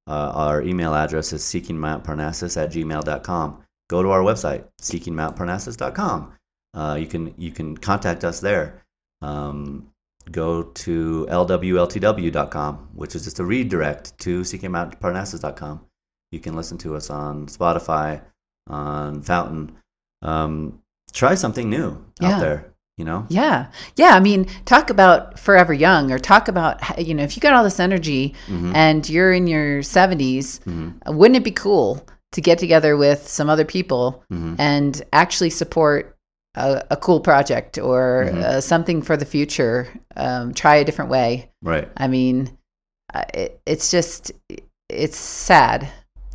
Uh, 0.10 0.32
our 0.34 0.62
email 0.64 0.96
address 0.96 1.32
is 1.34 1.44
seekingmountparnassus 1.44 2.58
at 2.62 2.72
gmail.com. 2.72 3.64
Go 3.90 4.02
to 4.04 4.10
our 4.10 4.22
website, 4.22 4.66
seekingmountparnassus.com. 4.82 6.34
Uh, 6.74 6.98
you 7.00 7.08
can 7.08 7.34
you 7.38 7.52
can 7.52 7.78
contact 7.78 8.24
us 8.24 8.40
there. 8.40 8.84
Um, 9.22 9.88
go 10.32 10.64
to 10.64 11.28
lwltw.com, 11.30 12.90
which 12.94 13.16
is 13.16 13.24
just 13.24 13.40
a 13.40 13.46
redirect 13.46 14.18
to 14.20 14.42
seekingmountparnassus.com. 14.42 15.82
You 16.32 16.40
can 16.40 16.56
listen 16.56 16.78
to 16.80 16.96
us 16.96 17.10
on 17.10 17.48
Spotify, 17.48 18.22
on 18.68 19.22
Fountain. 19.24 19.76
Um, 20.22 20.80
try 21.12 21.36
something 21.36 21.70
new 21.70 22.04
Yeah. 22.20 22.36
out 22.36 22.40
there. 22.42 22.74
You 23.00 23.06
know, 23.06 23.26
Yeah. 23.30 23.68
Yeah. 23.96 24.10
I 24.14 24.20
mean, 24.20 24.46
talk 24.66 24.90
about 24.90 25.40
forever 25.40 25.74
young 25.74 26.12
or 26.12 26.20
talk 26.20 26.50
about, 26.50 26.82
you 27.00 27.14
know, 27.14 27.24
if 27.24 27.38
you 27.38 27.40
got 27.42 27.54
all 27.54 27.64
this 27.64 27.80
energy 27.80 28.34
Mhm. 28.48 28.76
and 28.76 29.10
you're 29.10 29.32
in 29.32 29.48
your 29.48 29.82
70s, 29.82 30.60
Mhm. 30.66 31.16
wouldn't 31.16 31.38
it 31.38 31.44
be 31.46 31.52
cool 31.52 32.06
to 32.34 32.42
get 32.42 32.60
together 32.60 32.98
with 32.98 33.26
some 33.28 33.50
other 33.50 33.64
people 33.64 34.22
Mhm. 34.32 34.56
and 34.60 35.02
actually 35.14 35.50
support 35.50 36.14
a, 36.56 36.84
a 36.92 36.98
cool 36.98 37.22
project 37.22 37.78
or 37.78 38.30
Mhm. 38.34 38.38
uh, 38.44 38.60
something 38.62 39.02
for 39.02 39.16
the 39.16 39.26
future? 39.26 39.88
Um, 40.18 40.54
try 40.54 40.76
a 40.76 40.84
different 40.84 41.10
way. 41.10 41.52
right. 41.64 41.88
I 41.96 42.08
mean, 42.10 42.50
it, 43.34 43.62
it's 43.66 43.90
just, 43.92 44.32
it's 44.90 45.18
sad 45.18 45.88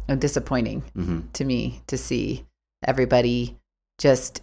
and 0.09 0.19
disappointing 0.21 0.83
hmm 0.95 1.21
to 1.35 1.45
me 1.45 1.83
to 1.89 1.99
see 1.99 2.47
everybody 2.87 3.59
just 3.99 4.41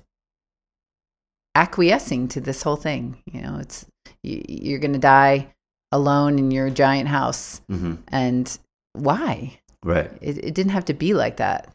acquiescing 1.55 2.27
to 2.29 2.41
this 2.41 2.61
whole 2.63 2.75
thing. 2.75 3.21
You 3.31 3.41
know, 3.41 3.57
it's 3.59 3.85
you, 4.23 4.43
you're 4.47 4.79
going 4.79 4.93
to 4.93 4.99
die 4.99 5.53
alone 5.91 6.39
in 6.39 6.51
your 6.51 6.69
giant 6.69 7.09
house, 7.09 7.61
hmm 7.67 7.95
and 8.07 8.57
why? 8.93 9.59
Right. 9.83 10.11
It, 10.21 10.37
it 10.45 10.53
didn't 10.53 10.71
have 10.73 10.85
to 10.85 10.93
be 10.93 11.13
like 11.13 11.37
that. 11.37 11.73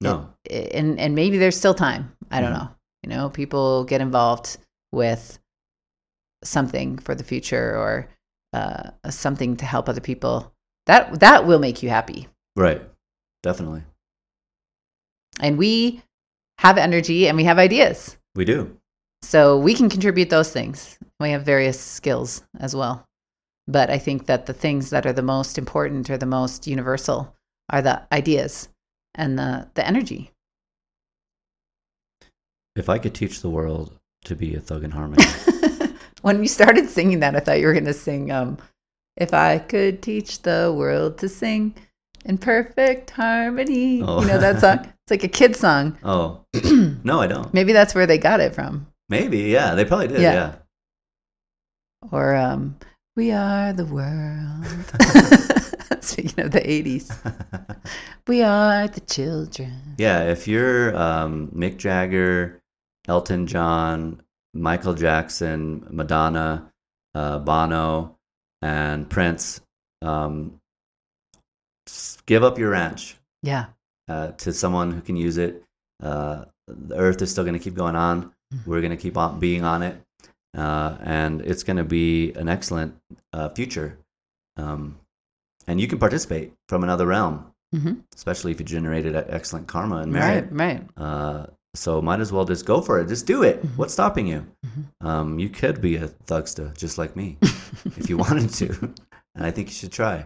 No. 0.00 0.30
It- 0.44 0.72
and 0.74 0.98
and 0.98 1.14
maybe 1.14 1.38
there's 1.38 1.56
still 1.56 1.74
time. 1.74 2.12
I 2.30 2.40
don't 2.40 2.52
Mhm. 2.52 2.58
know. 2.58 2.68
You 3.02 3.10
know, 3.10 3.28
people 3.30 3.84
get 3.84 4.00
involved 4.00 4.56
with 4.92 5.38
something 6.44 6.98
for 6.98 7.14
the 7.14 7.24
future 7.24 7.76
or 7.76 8.08
uh, 8.52 8.90
something 9.10 9.56
to 9.58 9.64
help 9.64 9.88
other 9.88 10.00
people. 10.00 10.52
That 10.86 11.20
that 11.20 11.46
will 11.46 11.58
make 11.58 11.82
you 11.82 11.88
happy. 11.90 12.28
Right. 12.56 12.82
Definitely. 13.42 13.82
And 15.40 15.58
we 15.58 16.02
have 16.58 16.78
energy 16.78 17.28
and 17.28 17.36
we 17.36 17.44
have 17.44 17.58
ideas. 17.58 18.16
We 18.34 18.44
do. 18.44 18.76
So 19.22 19.58
we 19.58 19.74
can 19.74 19.88
contribute 19.88 20.30
those 20.30 20.50
things. 20.50 20.98
We 21.20 21.30
have 21.30 21.42
various 21.42 21.80
skills 21.80 22.42
as 22.60 22.76
well. 22.76 23.04
But 23.68 23.90
I 23.90 23.98
think 23.98 24.26
that 24.26 24.46
the 24.46 24.52
things 24.52 24.90
that 24.90 25.06
are 25.06 25.12
the 25.12 25.22
most 25.22 25.58
important 25.58 26.08
or 26.10 26.16
the 26.16 26.26
most 26.26 26.66
universal 26.66 27.34
are 27.70 27.82
the 27.82 28.02
ideas 28.12 28.68
and 29.14 29.38
the, 29.38 29.68
the 29.74 29.86
energy. 29.86 30.30
If 32.76 32.88
I 32.88 32.98
could 32.98 33.14
teach 33.14 33.40
the 33.40 33.50
world 33.50 33.98
to 34.24 34.36
be 34.36 34.54
a 34.54 34.60
thug 34.60 34.84
in 34.84 34.90
harmony, 34.90 35.24
when 36.22 36.42
you 36.42 36.48
started 36.48 36.88
singing 36.88 37.20
that, 37.20 37.34
I 37.34 37.40
thought 37.40 37.58
you 37.58 37.66
were 37.66 37.72
going 37.72 37.86
to 37.86 37.94
sing, 37.94 38.30
um, 38.30 38.58
If 39.16 39.32
I 39.32 39.58
Could 39.58 40.02
Teach 40.02 40.42
the 40.42 40.72
World 40.76 41.18
to 41.18 41.28
Sing 41.28 41.74
in 42.24 42.38
Perfect 42.38 43.10
Harmony. 43.10 44.02
Oh. 44.02 44.20
You 44.20 44.26
know 44.26 44.38
that 44.38 44.60
song? 44.60 44.80
It's 44.84 45.10
like 45.10 45.24
a 45.24 45.28
kid 45.28 45.56
song. 45.56 45.96
oh 46.02 46.42
no, 47.04 47.20
I 47.20 47.26
don't. 47.26 47.52
Maybe 47.54 47.72
that's 47.72 47.94
where 47.94 48.06
they 48.06 48.18
got 48.18 48.40
it 48.40 48.54
from. 48.54 48.86
Maybe, 49.08 49.38
yeah, 49.38 49.74
they 49.74 49.84
probably 49.84 50.08
did. 50.08 50.20
Yeah. 50.20 50.32
Yeah. 50.32 50.54
Or 52.12 52.34
um, 52.34 52.76
We 53.16 53.32
Are 53.32 53.72
the 53.72 53.84
World. 53.86 54.64
Speaking 56.04 56.44
of 56.44 56.50
the 56.52 56.60
80s. 56.60 57.76
We 58.28 58.42
are 58.42 58.88
the 58.88 58.98
children. 59.02 59.94
Yeah, 59.98 60.24
if 60.24 60.48
you're 60.48 60.96
um, 60.96 61.46
Mick 61.54 61.76
Jagger, 61.76 62.60
Elton 63.06 63.46
John, 63.46 64.20
Michael 64.52 64.94
Jackson, 64.94 65.86
Madonna, 65.90 66.72
uh, 67.14 67.38
Bono, 67.38 68.16
and 68.62 69.08
Prince, 69.08 69.60
um, 70.02 70.58
give 72.26 72.42
up 72.42 72.58
your 72.58 72.70
ranch 72.70 73.16
Yeah. 73.44 73.66
uh, 74.08 74.32
to 74.32 74.52
someone 74.52 74.90
who 74.90 75.00
can 75.02 75.14
use 75.14 75.36
it. 75.36 75.62
Uh, 76.02 76.46
the 76.66 76.96
earth 76.96 77.22
is 77.22 77.30
still 77.30 77.44
going 77.44 77.54
to 77.54 77.62
keep 77.62 77.74
going 77.74 77.94
on. 77.94 78.32
Mhm. 78.54 78.66
We're 78.66 78.80
going 78.80 78.90
to 78.96 78.96
keep 78.96 79.16
on 79.16 79.38
being 79.40 79.64
on 79.64 79.82
it. 79.82 80.00
Uh, 80.56 80.96
and 81.02 81.42
it's 81.42 81.62
going 81.62 81.76
to 81.76 81.84
be 81.84 82.32
an 82.32 82.48
excellent 82.48 82.94
uh, 83.32 83.48
future. 83.50 83.98
Um, 84.56 84.98
and 85.66 85.80
you 85.80 85.86
can 85.88 85.98
participate 85.98 86.52
from 86.68 86.82
another 86.84 87.06
realm, 87.06 87.52
hmm 87.72 87.94
especially 88.14 88.52
if 88.52 88.60
you 88.60 88.64
generated 88.64 89.14
excellent 89.16 89.66
karma 89.66 89.96
and 89.98 90.12
merit. 90.12 90.46
Right, 90.50 90.78
right. 90.78 90.88
Uh, 90.96 91.46
so 91.74 92.00
might 92.00 92.20
as 92.20 92.32
well 92.32 92.46
just 92.46 92.64
go 92.64 92.80
for 92.80 92.98
it. 93.00 93.08
Just 93.08 93.26
do 93.26 93.42
it. 93.42 93.62
Mhm. 93.62 93.76
What's 93.76 93.92
stopping 93.92 94.26
you? 94.26 94.46
Mhm. 94.64 95.06
Um, 95.06 95.38
you 95.38 95.50
could 95.50 95.80
be 95.82 95.96
a 95.96 96.08
thugsta 96.08 96.74
just 96.78 96.96
like 96.96 97.16
me 97.16 97.36
if 97.96 98.08
you 98.08 98.16
wanted 98.16 98.50
to, 98.54 98.94
and 99.34 99.44
I 99.44 99.50
think 99.50 99.68
you 99.68 99.74
should 99.74 99.92
try. 99.92 100.24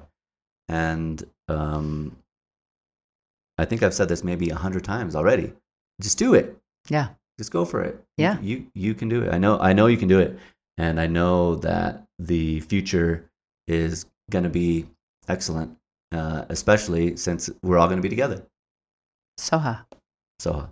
And 0.69 1.25
um, 1.49 2.17
I 3.59 3.65
think 3.65 3.83
I've 3.83 3.95
said 3.95 4.09
this 4.09 4.23
maybe 4.23 4.51
a 4.51 4.55
hundred 4.55 4.85
times 4.85 5.17
already. 5.17 5.53
Just 6.01 6.19
do 6.19 6.35
it. 6.35 6.57
Yeah. 6.89 7.09
Just 7.41 7.53
go 7.53 7.65
for 7.65 7.81
it. 7.81 8.05
Yeah. 8.19 8.39
You, 8.43 8.59
you 8.59 8.67
you 8.75 8.95
can 8.95 9.09
do 9.09 9.23
it. 9.23 9.33
I 9.33 9.39
know 9.39 9.59
I 9.59 9.73
know 9.73 9.87
you 9.87 9.97
can 9.97 10.09
do 10.09 10.19
it, 10.19 10.39
and 10.77 11.01
I 11.01 11.07
know 11.07 11.55
that 11.65 12.05
the 12.19 12.61
future 12.61 13.31
is 13.67 14.05
going 14.29 14.45
to 14.45 14.51
be 14.51 14.85
excellent, 15.27 15.75
uh, 16.13 16.45
especially 16.51 17.17
since 17.17 17.49
we're 17.63 17.79
all 17.79 17.87
going 17.87 17.97
to 17.97 18.03
be 18.03 18.11
together. 18.11 18.45
Soha. 19.39 19.87
So. 20.39 20.69